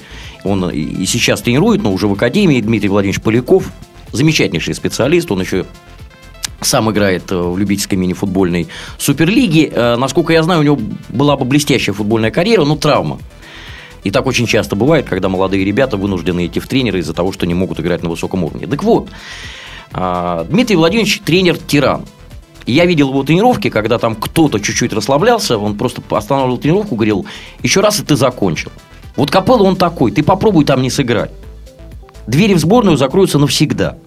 Он 0.47 0.69
и 0.69 1.05
сейчас 1.05 1.41
тренирует, 1.41 1.83
но 1.83 1.91
уже 1.91 2.07
в 2.07 2.13
академии, 2.13 2.61
Дмитрий 2.61 2.89
Владимирович 2.89 3.21
Поляков. 3.21 3.69
Замечательнейший 4.13 4.73
специалист, 4.73 5.29
он 5.31 5.41
еще 5.41 5.65
сам 6.61 6.89
играет 6.89 7.31
э, 7.31 7.35
в 7.37 7.57
любительской 7.57 7.97
мини-футбольной 7.97 8.67
суперлиге. 8.97 9.69
Э, 9.73 9.95
Насколько 9.97 10.33
я 10.33 10.43
знаю, 10.43 10.61
у 10.61 10.63
него 10.63 10.79
была 11.09 11.35
бы 11.35 11.45
блестящая 11.45 11.93
футбольная 11.93 12.31
карьера, 12.31 12.63
но 12.63 12.75
травма. 12.77 13.19
И 14.03 14.11
так 14.11 14.25
очень 14.25 14.47
часто 14.47 14.75
бывает, 14.75 15.05
когда 15.07 15.27
молодые 15.27 15.65
ребята 15.65 15.97
вынуждены 15.97 16.45
идти 16.45 16.59
в 16.59 16.67
тренеры 16.67 16.99
из-за 16.99 17.13
того, 17.13 17.33
что 17.33 17.45
не 17.45 17.53
могут 17.53 17.79
играть 17.79 18.03
на 18.03 18.09
высоком 18.09 18.43
уровне. 18.45 18.65
Так 18.65 18.83
вот, 18.83 19.09
а, 19.91 20.45
Дмитрий 20.45 20.77
Владимирович 20.77 21.19
тренер-тиран. 21.21 22.05
Я 22.65 22.85
видел 22.85 23.09
его 23.09 23.23
тренировки, 23.23 23.69
когда 23.69 23.97
там 23.97 24.15
кто-то 24.15 24.59
чуть-чуть 24.59 24.93
расслаблялся, 24.93 25.57
он 25.57 25.77
просто 25.77 26.01
останавливал 26.09 26.57
тренировку, 26.57 26.95
говорил, 26.95 27.25
еще 27.63 27.81
раз, 27.81 27.99
и 27.99 28.03
ты 28.03 28.15
закончил. 28.15 28.71
Вот 29.17 29.31
Капелло 29.31 29.63
он 29.63 29.75
такой, 29.75 30.11
ты 30.11 30.23
попробуй 30.23 30.63
там 30.63 30.81
не 30.81 30.89
сыграть. 30.89 31.31
Двери 32.27 32.53
в 32.53 32.59
сборную 32.59 32.97
закроются 32.97 33.39
навсегда. 33.39 33.97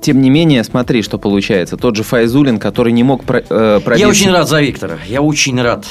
Тем 0.00 0.22
не 0.22 0.30
менее, 0.30 0.64
смотри, 0.64 1.02
что 1.02 1.18
получается. 1.18 1.76
Тот 1.76 1.94
же 1.94 2.02
Файзулин, 2.02 2.58
который 2.58 2.92
не 2.92 3.02
мог 3.02 3.24
про, 3.24 3.40
э, 3.40 3.80
пробиться. 3.84 4.06
Я 4.06 4.08
очень 4.08 4.30
рад 4.30 4.48
за 4.48 4.60
Виктора, 4.62 4.98
я 5.06 5.20
очень 5.20 5.60
рад. 5.60 5.84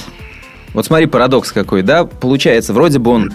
Вот 0.73 0.85
смотри, 0.85 1.05
парадокс 1.05 1.51
какой, 1.51 1.83
да? 1.83 2.05
Получается, 2.05 2.73
вроде 2.73 2.99
бы 2.99 3.11
он... 3.11 3.33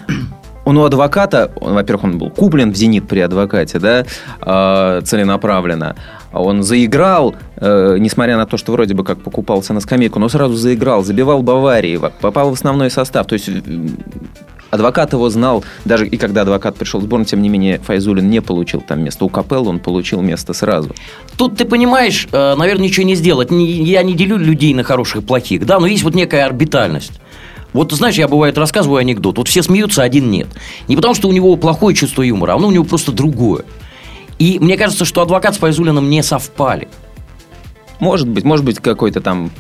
Он 0.64 0.78
у 0.78 0.84
адвоката, 0.84 1.50
он, 1.60 1.74
во-первых, 1.74 2.04
он 2.04 2.18
был 2.18 2.30
куплен 2.30 2.72
в 2.72 2.76
«Зенит» 2.76 3.08
при 3.08 3.20
адвокате, 3.20 3.78
да, 3.78 4.04
э, 4.40 5.00
целенаправленно. 5.04 5.96
Он 6.32 6.62
заиграл, 6.62 7.34
э, 7.56 7.96
несмотря 7.98 8.36
на 8.36 8.46
то, 8.46 8.56
что 8.56 8.72
вроде 8.72 8.94
бы 8.94 9.04
как 9.04 9.20
покупался 9.20 9.74
на 9.74 9.80
скамейку, 9.80 10.18
но 10.18 10.28
сразу 10.28 10.54
заиграл, 10.54 11.04
забивал 11.04 11.42
Баварии, 11.42 12.00
попал 12.20 12.50
в 12.50 12.54
основной 12.54 12.90
состав. 12.90 13.26
То 13.26 13.34
есть 13.34 13.50
адвокат 14.70 15.12
его 15.12 15.28
знал, 15.30 15.64
даже 15.84 16.06
и 16.06 16.16
когда 16.16 16.42
адвокат 16.42 16.76
пришел 16.76 17.00
в 17.00 17.04
сборную, 17.04 17.26
тем 17.26 17.42
не 17.42 17.48
менее, 17.48 17.78
Файзулин 17.78 18.28
не 18.30 18.40
получил 18.40 18.80
там 18.80 19.04
место. 19.04 19.24
У 19.24 19.28
Капелла 19.28 19.68
он 19.68 19.78
получил 19.78 20.22
место 20.22 20.54
сразу. 20.54 20.94
Тут 21.36 21.56
ты 21.56 21.64
понимаешь, 21.64 22.26
э, 22.32 22.54
наверное, 22.54 22.84
ничего 22.84 23.04
не 23.04 23.14
сделать. 23.14 23.50
Я 23.50 24.02
не 24.02 24.14
делю 24.14 24.38
людей 24.38 24.74
на 24.74 24.84
хороших 24.84 25.22
и 25.22 25.24
плохих, 25.24 25.66
да, 25.66 25.78
но 25.78 25.86
есть 25.86 26.02
вот 26.02 26.14
некая 26.14 26.46
орбитальность. 26.46 27.20
Вот, 27.72 27.92
знаешь, 27.92 28.16
я 28.16 28.28
бывает 28.28 28.58
рассказываю 28.58 28.98
анекдот. 28.98 29.38
Вот 29.38 29.48
все 29.48 29.62
смеются, 29.62 30.02
один 30.02 30.30
нет. 30.30 30.48
Не 30.88 30.96
потому, 30.96 31.14
что 31.14 31.28
у 31.28 31.32
него 31.32 31.56
плохое 31.56 31.96
чувство 31.96 32.22
юмора, 32.22 32.52
а 32.52 32.56
оно 32.56 32.68
у 32.68 32.70
него 32.70 32.84
просто 32.84 33.12
другое. 33.12 33.64
И 34.38 34.58
мне 34.58 34.76
кажется, 34.76 35.04
что 35.04 35.22
адвокат 35.22 35.54
с 35.54 35.58
Файзулиным 35.58 36.10
не 36.10 36.22
совпали. 36.22 36.88
Может 38.00 38.28
быть, 38.28 38.44
может 38.44 38.64
быть, 38.64 38.78
какой-то 38.80 39.20
там 39.20 39.50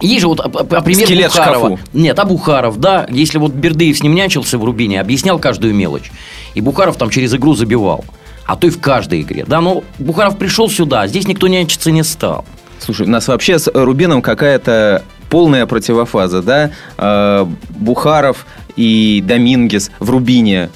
Есть 0.00 0.22
же 0.22 0.28
вот 0.28 0.40
а, 0.40 0.44
а, 0.44 0.80
пример 0.80 1.06
Скелет 1.06 1.30
Бухарова. 1.30 1.76
шкафу. 1.76 1.78
Нет, 1.92 2.18
а 2.18 2.24
Бухаров, 2.24 2.80
да. 2.80 3.06
Если 3.10 3.38
вот 3.38 3.52
Бердыев 3.52 3.98
с 3.98 4.02
ним 4.02 4.14
нянчился 4.14 4.58
в 4.58 4.64
Рубине, 4.64 5.00
объяснял 5.00 5.38
каждую 5.38 5.74
мелочь. 5.74 6.10
И 6.54 6.60
Бухаров 6.60 6.96
там 6.96 7.10
через 7.10 7.34
игру 7.34 7.54
забивал. 7.54 8.04
А 8.46 8.56
то 8.56 8.66
и 8.66 8.70
в 8.70 8.80
каждой 8.80 9.20
игре. 9.22 9.44
Да, 9.46 9.60
но 9.60 9.84
Бухаров 9.98 10.38
пришел 10.38 10.68
сюда, 10.68 11.02
а 11.02 11.06
здесь 11.06 11.28
никто 11.28 11.46
нянчиться 11.46 11.90
не 11.90 12.02
стал. 12.02 12.44
Слушай, 12.78 13.06
у 13.06 13.10
нас 13.10 13.28
вообще 13.28 13.58
с 13.58 13.70
Рубином 13.72 14.20
какая-то 14.20 15.02
полная 15.34 15.66
противофаза, 15.66 16.42
да? 16.42 16.70
Э, 16.96 17.44
Бухаров 17.70 18.46
и 18.76 19.20
Домингес 19.26 19.90
в 19.98 20.08
Рубине 20.08 20.70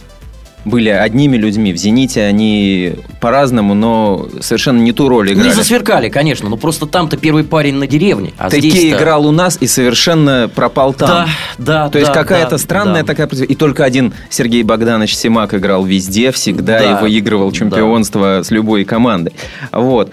были 0.64 0.88
одними 0.88 1.36
людьми. 1.36 1.72
В 1.72 1.76
«Зените» 1.76 2.24
они 2.24 2.94
по-разному, 3.20 3.74
но 3.74 4.28
совершенно 4.40 4.80
не 4.80 4.90
ту 4.90 5.08
роль 5.08 5.32
играли. 5.32 5.46
Не 5.46 5.54
засверкали, 5.54 6.08
конечно, 6.08 6.48
но 6.48 6.56
просто 6.56 6.86
там-то 6.86 7.16
первый 7.16 7.44
парень 7.44 7.74
на 7.74 7.86
деревне. 7.86 8.32
А 8.36 8.50
Таки 8.50 8.68
здесь 8.68 8.92
играл 8.92 9.28
у 9.28 9.30
нас 9.30 9.58
и 9.60 9.68
совершенно 9.68 10.50
пропал 10.52 10.92
там. 10.92 11.08
Да, 11.08 11.28
да, 11.58 11.88
То 11.90 11.98
есть 11.98 12.12
да, 12.12 12.20
какая-то 12.20 12.50
да, 12.50 12.58
странная 12.58 13.04
да. 13.04 13.14
такая... 13.14 13.28
И 13.28 13.54
только 13.54 13.84
один 13.84 14.12
Сергей 14.28 14.64
Богданович 14.64 15.16
Симак 15.16 15.54
играл 15.54 15.84
везде, 15.84 16.32
всегда, 16.32 16.80
Да, 16.80 16.98
и 16.98 17.00
выигрывал 17.00 17.52
чемпионство 17.52 18.40
с 18.42 18.50
любой 18.50 18.84
командой. 18.84 19.34
Вот. 19.70 20.10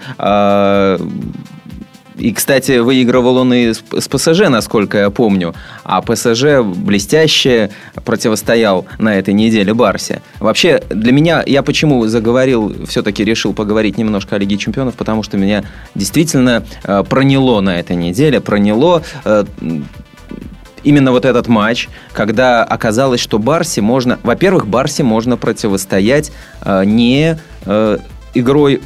И, 2.18 2.32
кстати, 2.32 2.78
выигрывал 2.78 3.38
он 3.38 3.52
и 3.52 3.72
с 3.72 4.08
ПСЖ, 4.08 4.48
насколько 4.48 4.98
я 4.98 5.10
помню. 5.10 5.54
А 5.84 6.00
ПСЖ 6.00 6.62
блестяще 6.62 7.70
противостоял 8.04 8.86
на 8.98 9.16
этой 9.16 9.34
неделе 9.34 9.74
Барсе. 9.74 10.22
Вообще, 10.40 10.82
для 10.88 11.12
меня, 11.12 11.42
я 11.46 11.62
почему 11.62 12.06
заговорил, 12.06 12.86
все-таки 12.86 13.24
решил 13.24 13.52
поговорить 13.52 13.98
немножко 13.98 14.36
о 14.36 14.38
Лиге 14.38 14.56
Чемпионов, 14.56 14.94
потому 14.94 15.22
что 15.22 15.36
меня 15.36 15.64
действительно 15.94 16.64
э, 16.84 17.04
проняло 17.08 17.60
на 17.60 17.78
этой 17.78 17.96
неделе, 17.96 18.40
проняло 18.40 19.02
э, 19.24 19.44
именно 20.84 21.10
вот 21.10 21.24
этот 21.24 21.48
матч, 21.48 21.88
когда 22.12 22.64
оказалось, 22.64 23.20
что 23.20 23.38
Барсе 23.38 23.82
можно... 23.82 24.18
Во-первых, 24.22 24.66
Барсе 24.66 25.02
можно 25.02 25.36
противостоять 25.36 26.32
э, 26.62 26.84
не 26.84 27.38
э, 27.66 27.98
игрой 28.34 28.80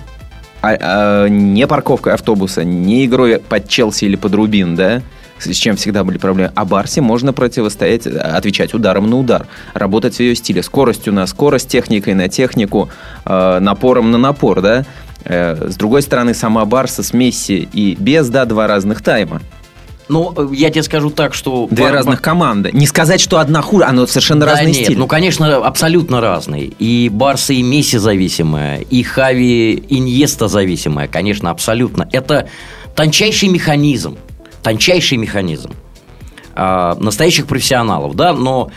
а- 0.62 0.78
а, 0.80 1.26
не 1.28 1.66
парковкой 1.66 2.14
автобуса, 2.14 2.64
не 2.64 3.06
игрой 3.06 3.38
под 3.38 3.68
Челси 3.68 4.04
или 4.06 4.16
под 4.16 4.34
Рубин, 4.34 4.76
да, 4.76 5.02
с 5.38 5.54
чем 5.54 5.76
всегда 5.76 6.04
были 6.04 6.18
проблемы. 6.18 6.52
А 6.54 6.64
Барсе 6.64 7.00
можно 7.00 7.32
противостоять, 7.32 8.06
э, 8.06 8.10
отвечать 8.10 8.74
ударом 8.74 9.08
на 9.08 9.16
удар, 9.16 9.46
работать 9.74 10.16
в 10.16 10.20
ее 10.20 10.34
стиле, 10.34 10.62
скоростью 10.62 11.12
на 11.14 11.26
скорость, 11.26 11.68
техникой 11.68 12.14
на 12.14 12.28
технику, 12.28 12.90
э, 13.24 13.58
напором 13.58 14.10
на 14.10 14.18
напор, 14.18 14.60
да. 14.60 14.84
Э, 15.24 15.68
С 15.68 15.76
другой 15.76 16.02
стороны, 16.02 16.34
сама 16.34 16.64
Барса 16.64 17.02
с 17.02 17.12
Месси 17.12 17.68
и 17.72 17.96
без, 17.98 18.28
да, 18.28 18.44
два 18.44 18.66
разных 18.66 19.02
тайма. 19.02 19.40
Ну, 20.10 20.34
э, 20.36 20.48
я 20.54 20.70
тебе 20.70 20.82
скажу 20.82 21.10
так, 21.10 21.34
что... 21.34 21.68
Две 21.70 21.84
Бар- 21.84 21.94
разных 21.94 22.20
команды. 22.20 22.70
Не 22.72 22.86
сказать, 22.86 23.20
что 23.20 23.38
одна 23.38 23.62
хуже, 23.62 23.84
оно 23.84 24.06
совершенно 24.06 24.40
Да 24.44 24.52
разный 24.52 24.72
нет, 24.72 24.84
стиль. 24.84 24.98
ну, 24.98 25.06
конечно, 25.06 25.56
абсолютно 25.58 26.20
разные. 26.20 26.64
И 26.64 27.08
Барса, 27.08 27.52
и 27.52 27.62
Месси 27.62 27.96
зависимая, 27.98 28.80
и 28.80 29.02
Хави, 29.04 29.82
Иньеста 29.88 30.48
зависимая, 30.48 31.06
конечно, 31.06 31.50
абсолютно. 31.50 32.08
Это 32.12 32.48
тончайший 32.96 33.48
механизм, 33.48 34.18
тончайший 34.62 35.16
механизм 35.16 35.70
а, 36.54 36.96
настоящих 36.96 37.46
профессионалов, 37.46 38.16
да, 38.16 38.32
но 38.32 38.70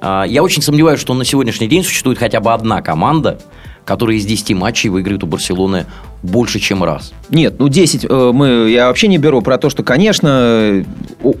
а, 0.00 0.24
я 0.24 0.42
очень 0.42 0.62
сомневаюсь, 0.62 1.00
что 1.00 1.14
на 1.14 1.24
сегодняшний 1.24 1.68
день 1.68 1.84
существует 1.84 2.18
хотя 2.18 2.40
бы 2.40 2.52
одна 2.52 2.82
команда, 2.82 3.40
которая 3.84 4.16
из 4.16 4.24
10 4.24 4.52
матчей 4.52 4.88
выиграет 4.88 5.24
у 5.24 5.26
Барселоны 5.26 5.86
больше, 6.22 6.60
чем 6.60 6.84
раз. 6.84 7.12
Нет, 7.30 7.56
ну 7.58 7.68
10 7.68 8.06
э, 8.08 8.30
мы, 8.32 8.70
я 8.70 8.86
вообще 8.86 9.08
не 9.08 9.18
беру 9.18 9.42
про 9.42 9.58
то, 9.58 9.70
что, 9.70 9.82
конечно, 9.82 10.84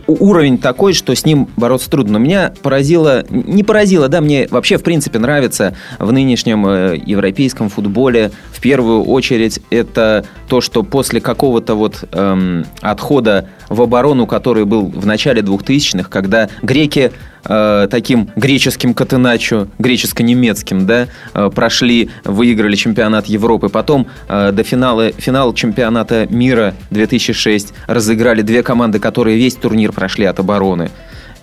уровень 0.06 0.58
такой, 0.58 0.92
что 0.92 1.14
с 1.14 1.24
ним 1.24 1.48
бороться 1.56 1.88
трудно. 1.88 2.14
Но 2.14 2.18
меня 2.18 2.52
поразило, 2.62 3.24
не 3.30 3.62
поразило, 3.62 4.08
да, 4.08 4.20
мне 4.20 4.48
вообще, 4.50 4.78
в 4.78 4.82
принципе, 4.82 5.18
нравится 5.18 5.76
в 5.98 6.10
нынешнем 6.10 6.66
э, 6.66 7.00
европейском 7.04 7.68
футболе, 7.68 8.32
в 8.50 8.60
первую 8.60 9.04
очередь, 9.04 9.60
это 9.70 10.24
то, 10.48 10.60
что 10.60 10.82
после 10.82 11.20
какого-то 11.20 11.74
вот 11.74 12.04
эм, 12.12 12.66
отхода 12.80 13.48
в 13.68 13.80
оборону, 13.82 14.26
который 14.26 14.64
был 14.64 14.86
в 14.86 15.06
начале 15.06 15.42
2000-х, 15.42 16.08
когда 16.08 16.48
греки 16.62 17.12
э, 17.44 17.88
таким 17.90 18.28
греческим 18.36 18.94
катеначо, 18.94 19.68
греческо-немецким, 19.78 20.86
да, 20.86 21.08
э, 21.34 21.50
прошли, 21.54 22.10
выиграли 22.24 22.76
чемпионат 22.76 23.26
Европы, 23.26 23.68
потом 23.68 24.06
э, 24.28 24.52
до 24.52 24.62
финала, 24.64 25.12
финал 25.12 25.54
чемпионата 25.54 26.26
мира 26.30 26.74
2006 26.90 27.72
разыграли 27.86 28.42
две 28.42 28.62
команды, 28.62 28.98
которые 28.98 29.36
весь 29.36 29.54
турнир 29.54 29.92
прошли 29.92 30.24
от 30.26 30.38
обороны. 30.38 30.90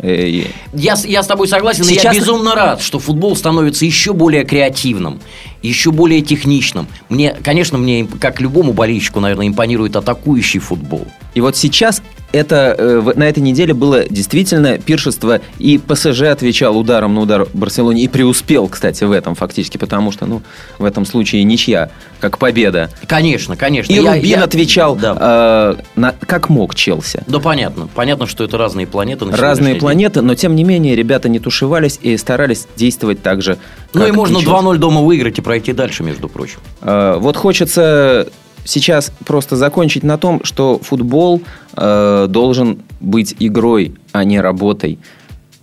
И- 0.01 0.47
Я, 0.73 0.95
с- 0.95 1.03
я 1.05 1.21
с 1.23 1.27
тобой 1.27 1.49
согласен, 1.49 1.83
и 1.83 1.87
Сейчас- 1.87 2.13
я 2.15 2.19
безумно 2.21 2.55
рад, 2.55 2.81
что 2.81 2.99
футбол 2.99 3.35
становится 3.35 3.83
еще 3.85 4.13
более 4.13 4.45
креативным, 4.45 5.19
еще 5.61 5.91
более 5.91 6.21
техничным. 6.21 6.87
Мне, 7.09 7.35
конечно, 7.43 7.77
мне, 7.77 8.07
как 8.21 8.39
любому 8.39 8.71
болельщику, 8.71 9.19
наверное, 9.19 9.47
импонирует 9.47 9.97
атакующий 9.97 10.61
футбол. 10.61 11.05
И 11.33 11.41
вот 11.41 11.57
сейчас 11.57 12.01
это, 12.31 12.75
э, 12.77 13.11
на 13.15 13.23
этой 13.27 13.39
неделе 13.39 13.73
было 13.73 14.05
действительно 14.09 14.77
пиршество, 14.77 15.41
и 15.57 15.77
ПСЖ 15.77 16.23
отвечал 16.23 16.77
ударом 16.77 17.15
на 17.15 17.21
удар 17.21 17.47
Барселоне, 17.53 18.03
и 18.03 18.07
преуспел, 18.07 18.67
кстати, 18.67 19.03
в 19.03 19.11
этом 19.11 19.35
фактически, 19.35 19.77
потому 19.77 20.11
что, 20.11 20.25
ну, 20.25 20.41
в 20.77 20.85
этом 20.85 21.05
случае 21.05 21.43
ничья, 21.43 21.89
как 22.19 22.37
победа. 22.37 22.89
Конечно, 23.07 23.55
конечно. 23.55 23.91
И 23.91 23.95
Я- 23.95 24.13
Рубин 24.15 24.23
я- 24.39 24.43
отвечал, 24.43 24.95
Да. 24.95 25.75
э, 25.77 25.81
на, 25.95 26.13
как 26.19 26.49
мог 26.49 26.75
Челси. 26.75 27.23
Да, 27.27 27.39
понятно. 27.39 27.87
Понятно, 27.95 28.27
что 28.27 28.43
это 28.43 28.57
разные 28.57 28.87
планеты. 28.87 29.25
Разные 29.29 29.73
день. 29.73 29.79
планеты, 29.79 30.21
но 30.21 30.35
тем 30.35 30.55
не 30.55 30.63
менее 30.63 30.95
ребята 30.95 31.29
не 31.29 31.39
тушевались 31.39 31.99
и 32.01 32.15
старались 32.17 32.67
действовать 32.75 33.21
так 33.21 33.41
же. 33.41 33.57
Ну 33.93 34.05
и 34.05 34.11
можно 34.11 34.35
Челси. 34.35 34.45
2-0 34.49 34.77
дома 34.77 35.01
выиграть 35.01 35.37
и 35.37 35.41
пройти 35.41 35.73
дальше, 35.73 36.03
между 36.03 36.27
прочим. 36.29 36.59
Э, 36.81 37.17
Вот 37.19 37.37
хочется 37.37 38.27
сейчас 38.69 39.11
просто 39.25 39.55
закончить 39.55 40.03
на 40.03 40.17
том, 40.17 40.41
что 40.43 40.79
футбол 40.79 41.41
э, 41.75 42.27
должен 42.29 42.79
быть 42.99 43.35
игрой, 43.39 43.95
а 44.11 44.23
не 44.23 44.39
работой. 44.39 44.99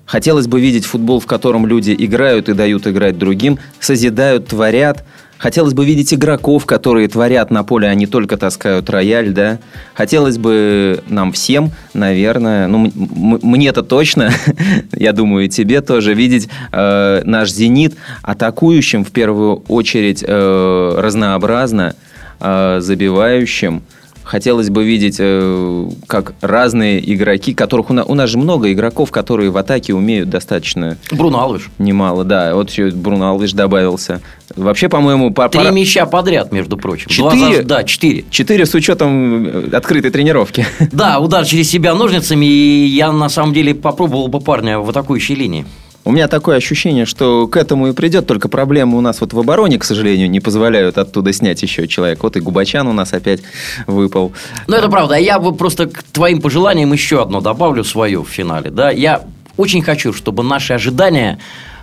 Хотелось 0.05 0.47
бы 0.47 0.61
видеть 0.61 0.85
футбол, 0.85 1.21
в 1.21 1.27
котором 1.27 1.67
люди 1.67 1.95
играют 1.97 2.49
и 2.49 2.55
дают 2.55 2.87
играть 2.87 3.19
другим, 3.19 3.59
созидают, 3.81 4.49
творят. 4.49 5.05
Хотелось 5.39 5.75
бы 5.75 5.85
видеть 5.85 6.15
игроков, 6.15 6.65
которые 6.65 7.09
творят 7.09 7.51
на 7.51 7.63
поле, 7.63 7.89
а 7.89 7.95
не 7.95 8.07
только 8.07 8.39
таскают 8.39 8.89
рояль, 8.89 9.31
да. 9.31 9.59
Хотелось 9.95 10.39
бы 10.39 11.03
нам 11.09 11.33
всем, 11.33 11.73
наверное, 11.93 12.69
ну, 12.69 12.91
мне-то 12.95 13.83
точно, 13.83 14.33
я 14.93 15.13
думаю, 15.13 15.45
и 15.45 15.49
тебе 15.49 15.83
тоже, 15.83 16.15
видеть 16.15 16.49
э, 16.73 17.23
наш 17.25 17.51
«Зенит» 17.51 17.97
атакующим 18.23 19.05
в 19.05 19.11
первую 19.11 19.57
очередь 19.69 20.25
э, 20.27 20.95
разнообразно, 20.97 21.95
э, 22.41 22.79
забивающим. 22.81 23.83
Хотелось 24.25 24.71
бы 24.71 24.83
видеть, 24.85 25.19
э, 25.21 25.89
как 26.09 26.35
разные 26.41 26.99
игроки, 27.15 27.55
которых 27.55 27.91
у 27.91 27.93
нас, 27.93 28.05
у 28.09 28.15
нас 28.15 28.29
же 28.29 28.39
много 28.39 28.73
игроков, 28.73 29.13
которые 29.13 29.51
в 29.51 29.57
атаке 29.57 29.95
умеют 29.95 30.29
достаточно 30.29 30.99
Бруно 31.13 31.41
Алвиш. 31.43 31.71
немало, 31.79 32.25
да. 32.25 32.53
Вот 32.57 32.69
еще 32.71 32.91
Бруно 32.91 33.29
Алвиш 33.29 33.53
добавился. 33.53 34.21
Вообще, 34.57 34.89
по-моему, 34.89 35.33
по- 35.33 35.49
Три 35.49 35.71
мяча 35.71 36.07
подряд, 36.07 36.51
между 36.51 36.77
прочим. 36.77 37.09
Четыре? 37.09 37.59
за- 37.59 37.63
Да, 37.63 37.85
четыре. 37.85 38.25
Четыре 38.29 38.67
с 38.67 38.75
учетом 38.75 39.47
э, 39.47 39.69
открытой 39.73 40.11
тренировки. 40.11 40.67
Да, 40.91 41.21
удар 41.21 41.45
через 41.45 41.71
себя 41.71 41.95
ножницами, 41.95 42.47
и 42.47 42.87
я 42.87 43.13
на 43.13 43.29
самом 43.29 43.53
деле 43.55 43.77
попробовал 43.77 44.27
бы 44.27 44.41
парня 44.41 44.81
в 44.81 44.91
атакующей 44.91 45.37
линии. 45.37 45.65
У 46.07 46.13
меня 46.13 46.29
такое 46.29 46.57
ощущение, 46.57 47.05
что 47.05 47.49
к 47.49 47.57
этому 47.57 47.89
и 47.89 47.93
придет, 47.93 48.29
только 48.29 48.49
проблемы 48.49 48.97
у 48.97 49.01
нас 49.01 49.21
вот 49.21 49.33
в 49.33 49.39
обороне, 49.41 49.77
к 49.77 49.83
сожалению, 49.83 50.31
не 50.31 50.39
позволяют 50.39 50.99
оттуда 50.99 51.33
снять 51.33 51.61
еще 51.65 51.89
человека. 51.89 52.21
Вот 52.23 52.37
и 52.37 52.41
Губачан 52.41 52.87
у 52.87 52.93
нас 52.93 53.13
опять 53.13 53.41
выпал. 53.89 54.33
Ну, 54.69 54.77
это 54.77 54.89
правда. 54.89 55.17
А 55.17 55.19
я 55.19 55.41
бы 55.41 55.53
просто 55.53 55.87
к 55.87 56.05
твоим 56.05 56.41
пожеланиям 56.41 56.93
еще 56.93 57.23
одно 57.23 57.41
добавлю 57.41 57.83
свое 57.83 58.23
в 58.23 58.29
финале. 58.29 58.71
Да? 58.71 58.93
Я 58.93 59.25
очень 59.57 59.83
хочу, 59.83 60.13
чтобы 60.13 60.45
наши 60.45 60.75
ожидания 60.75 61.41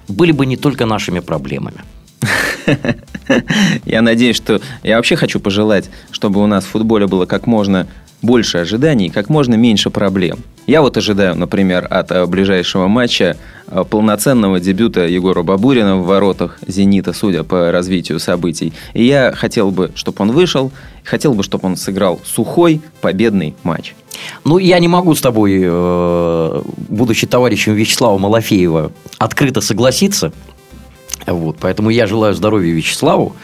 были 0.07 0.31
бы 0.31 0.45
не 0.45 0.55
только 0.55 0.85
нашими 0.85 1.19
проблемами. 1.19 1.83
Я 3.85 4.01
надеюсь, 4.01 4.37
что... 4.37 4.61
Я 4.83 4.95
вообще 4.95 5.17
хочу 5.17 5.41
пожелать, 5.41 5.89
чтобы 6.11 6.41
у 6.41 6.47
нас 6.47 6.63
в 6.63 6.69
футболе 6.69 7.07
было 7.07 7.25
как 7.25 7.45
можно 7.45 7.87
больше 8.23 8.57
ожиданий, 8.57 9.09
как 9.09 9.29
можно 9.29 9.53
меньше 9.55 9.89
проблем. 9.89 10.39
Я 10.65 10.81
вот 10.81 10.97
ожидаю, 10.97 11.35
например, 11.35 11.85
от 11.89 12.11
э, 12.11 12.25
ближайшего 12.25 12.87
матча 12.87 13.37
э, 13.67 13.83
полноценного 13.87 14.59
дебюта 14.61 15.05
Егора 15.05 15.43
Бабурина 15.43 15.97
в 15.97 16.05
воротах 16.05 16.57
«Зенита», 16.65 17.11
судя 17.13 17.43
по 17.43 17.71
развитию 17.71 18.19
событий. 18.19 18.73
И 18.93 19.03
я 19.03 19.33
хотел 19.33 19.71
бы, 19.71 19.91
чтобы 19.95 20.17
он 20.21 20.31
вышел, 20.31 20.71
хотел 21.03 21.33
бы, 21.33 21.43
чтобы 21.43 21.67
он 21.67 21.75
сыграл 21.75 22.21
сухой, 22.23 22.81
победный 23.01 23.55
матч. 23.63 23.93
Ну, 24.45 24.57
я 24.57 24.79
не 24.79 24.87
могу 24.87 25.13
с 25.15 25.21
тобой, 25.21 25.59
э, 25.61 26.61
будучи 26.89 27.27
товарищем 27.27 27.73
Вячеслава 27.73 28.17
Малафеева, 28.17 28.93
открыто 29.17 29.59
согласиться. 29.59 30.31
Вот, 31.27 31.57
поэтому 31.59 31.89
я 31.89 32.07
желаю 32.07 32.33
здоровья 32.33 32.73
Вячеславу. 32.73 33.35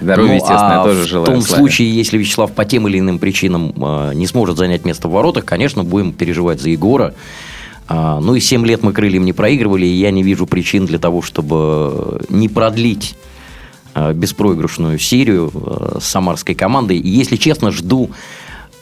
Здоровья, 0.00 0.34
естественно, 0.34 0.72
я 0.72 0.80
а 0.80 0.84
тоже 0.84 1.02
в 1.02 1.06
желаю, 1.06 1.26
том 1.26 1.42
Славе. 1.42 1.60
случае, 1.60 1.94
если 1.94 2.18
Вячеслав 2.18 2.52
по 2.52 2.64
тем 2.64 2.86
или 2.88 2.98
иным 2.98 3.18
причинам 3.18 3.72
э, 3.76 4.12
не 4.14 4.26
сможет 4.26 4.56
занять 4.56 4.84
место 4.84 5.08
в 5.08 5.12
воротах, 5.12 5.44
конечно, 5.44 5.84
будем 5.84 6.12
переживать 6.12 6.60
за 6.60 6.70
Егора. 6.70 7.14
А, 7.88 8.20
ну 8.20 8.34
и 8.34 8.40
7 8.40 8.66
лет 8.66 8.82
мы 8.82 8.92
крыльям 8.92 9.24
не 9.24 9.32
проигрывали, 9.32 9.86
и 9.86 9.94
я 9.94 10.10
не 10.10 10.22
вижу 10.22 10.46
причин 10.46 10.84
для 10.84 10.98
того, 10.98 11.22
чтобы 11.22 12.20
не 12.28 12.48
продлить 12.48 13.16
э, 13.94 14.12
беспроигрышную 14.12 14.98
серию 14.98 15.50
э, 15.54 15.98
с 16.00 16.04
самарской 16.04 16.54
командой. 16.54 16.98
И, 16.98 17.08
если 17.08 17.36
честно, 17.36 17.70
жду 17.70 18.10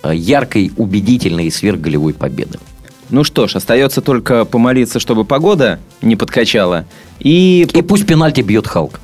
э, 0.02 0.12
яркой, 0.14 0.72
убедительной 0.76 1.46
и 1.46 1.50
сверхголевой 1.50 2.14
победы. 2.14 2.58
Ну 3.10 3.24
что 3.24 3.46
ж, 3.46 3.56
остается 3.56 4.00
только 4.00 4.44
помолиться, 4.44 4.98
чтобы 4.98 5.24
погода 5.24 5.78
не 6.02 6.16
подкачала. 6.16 6.86
И, 7.20 7.66
И 7.72 7.82
пусть 7.82 8.06
пенальти 8.06 8.40
бьет 8.40 8.66
Халк. 8.66 9.00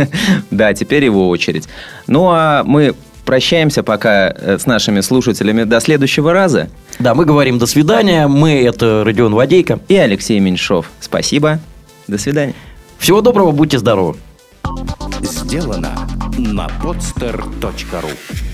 да, 0.50 0.74
теперь 0.74 1.04
его 1.04 1.28
очередь. 1.28 1.68
Ну 2.06 2.28
а 2.30 2.62
мы 2.64 2.94
прощаемся 3.24 3.82
пока 3.82 4.30
э, 4.30 4.58
с 4.58 4.66
нашими 4.66 5.00
слушателями 5.00 5.64
до 5.64 5.80
следующего 5.80 6.32
раза. 6.32 6.68
Да, 6.98 7.14
мы 7.14 7.24
говорим 7.24 7.58
до 7.58 7.66
свидания. 7.66 8.26
Мы 8.26 8.62
это 8.62 9.02
Родион 9.04 9.34
Водейко. 9.34 9.80
И 9.88 9.96
Алексей 9.96 10.38
Меньшов. 10.40 10.90
Спасибо. 11.00 11.60
До 12.06 12.18
свидания. 12.18 12.54
Всего 12.98 13.20
доброго, 13.20 13.52
будьте 13.52 13.78
здоровы. 13.78 14.16
Сделано 15.22 15.92
на 16.36 16.66
podster.ru 16.82 18.53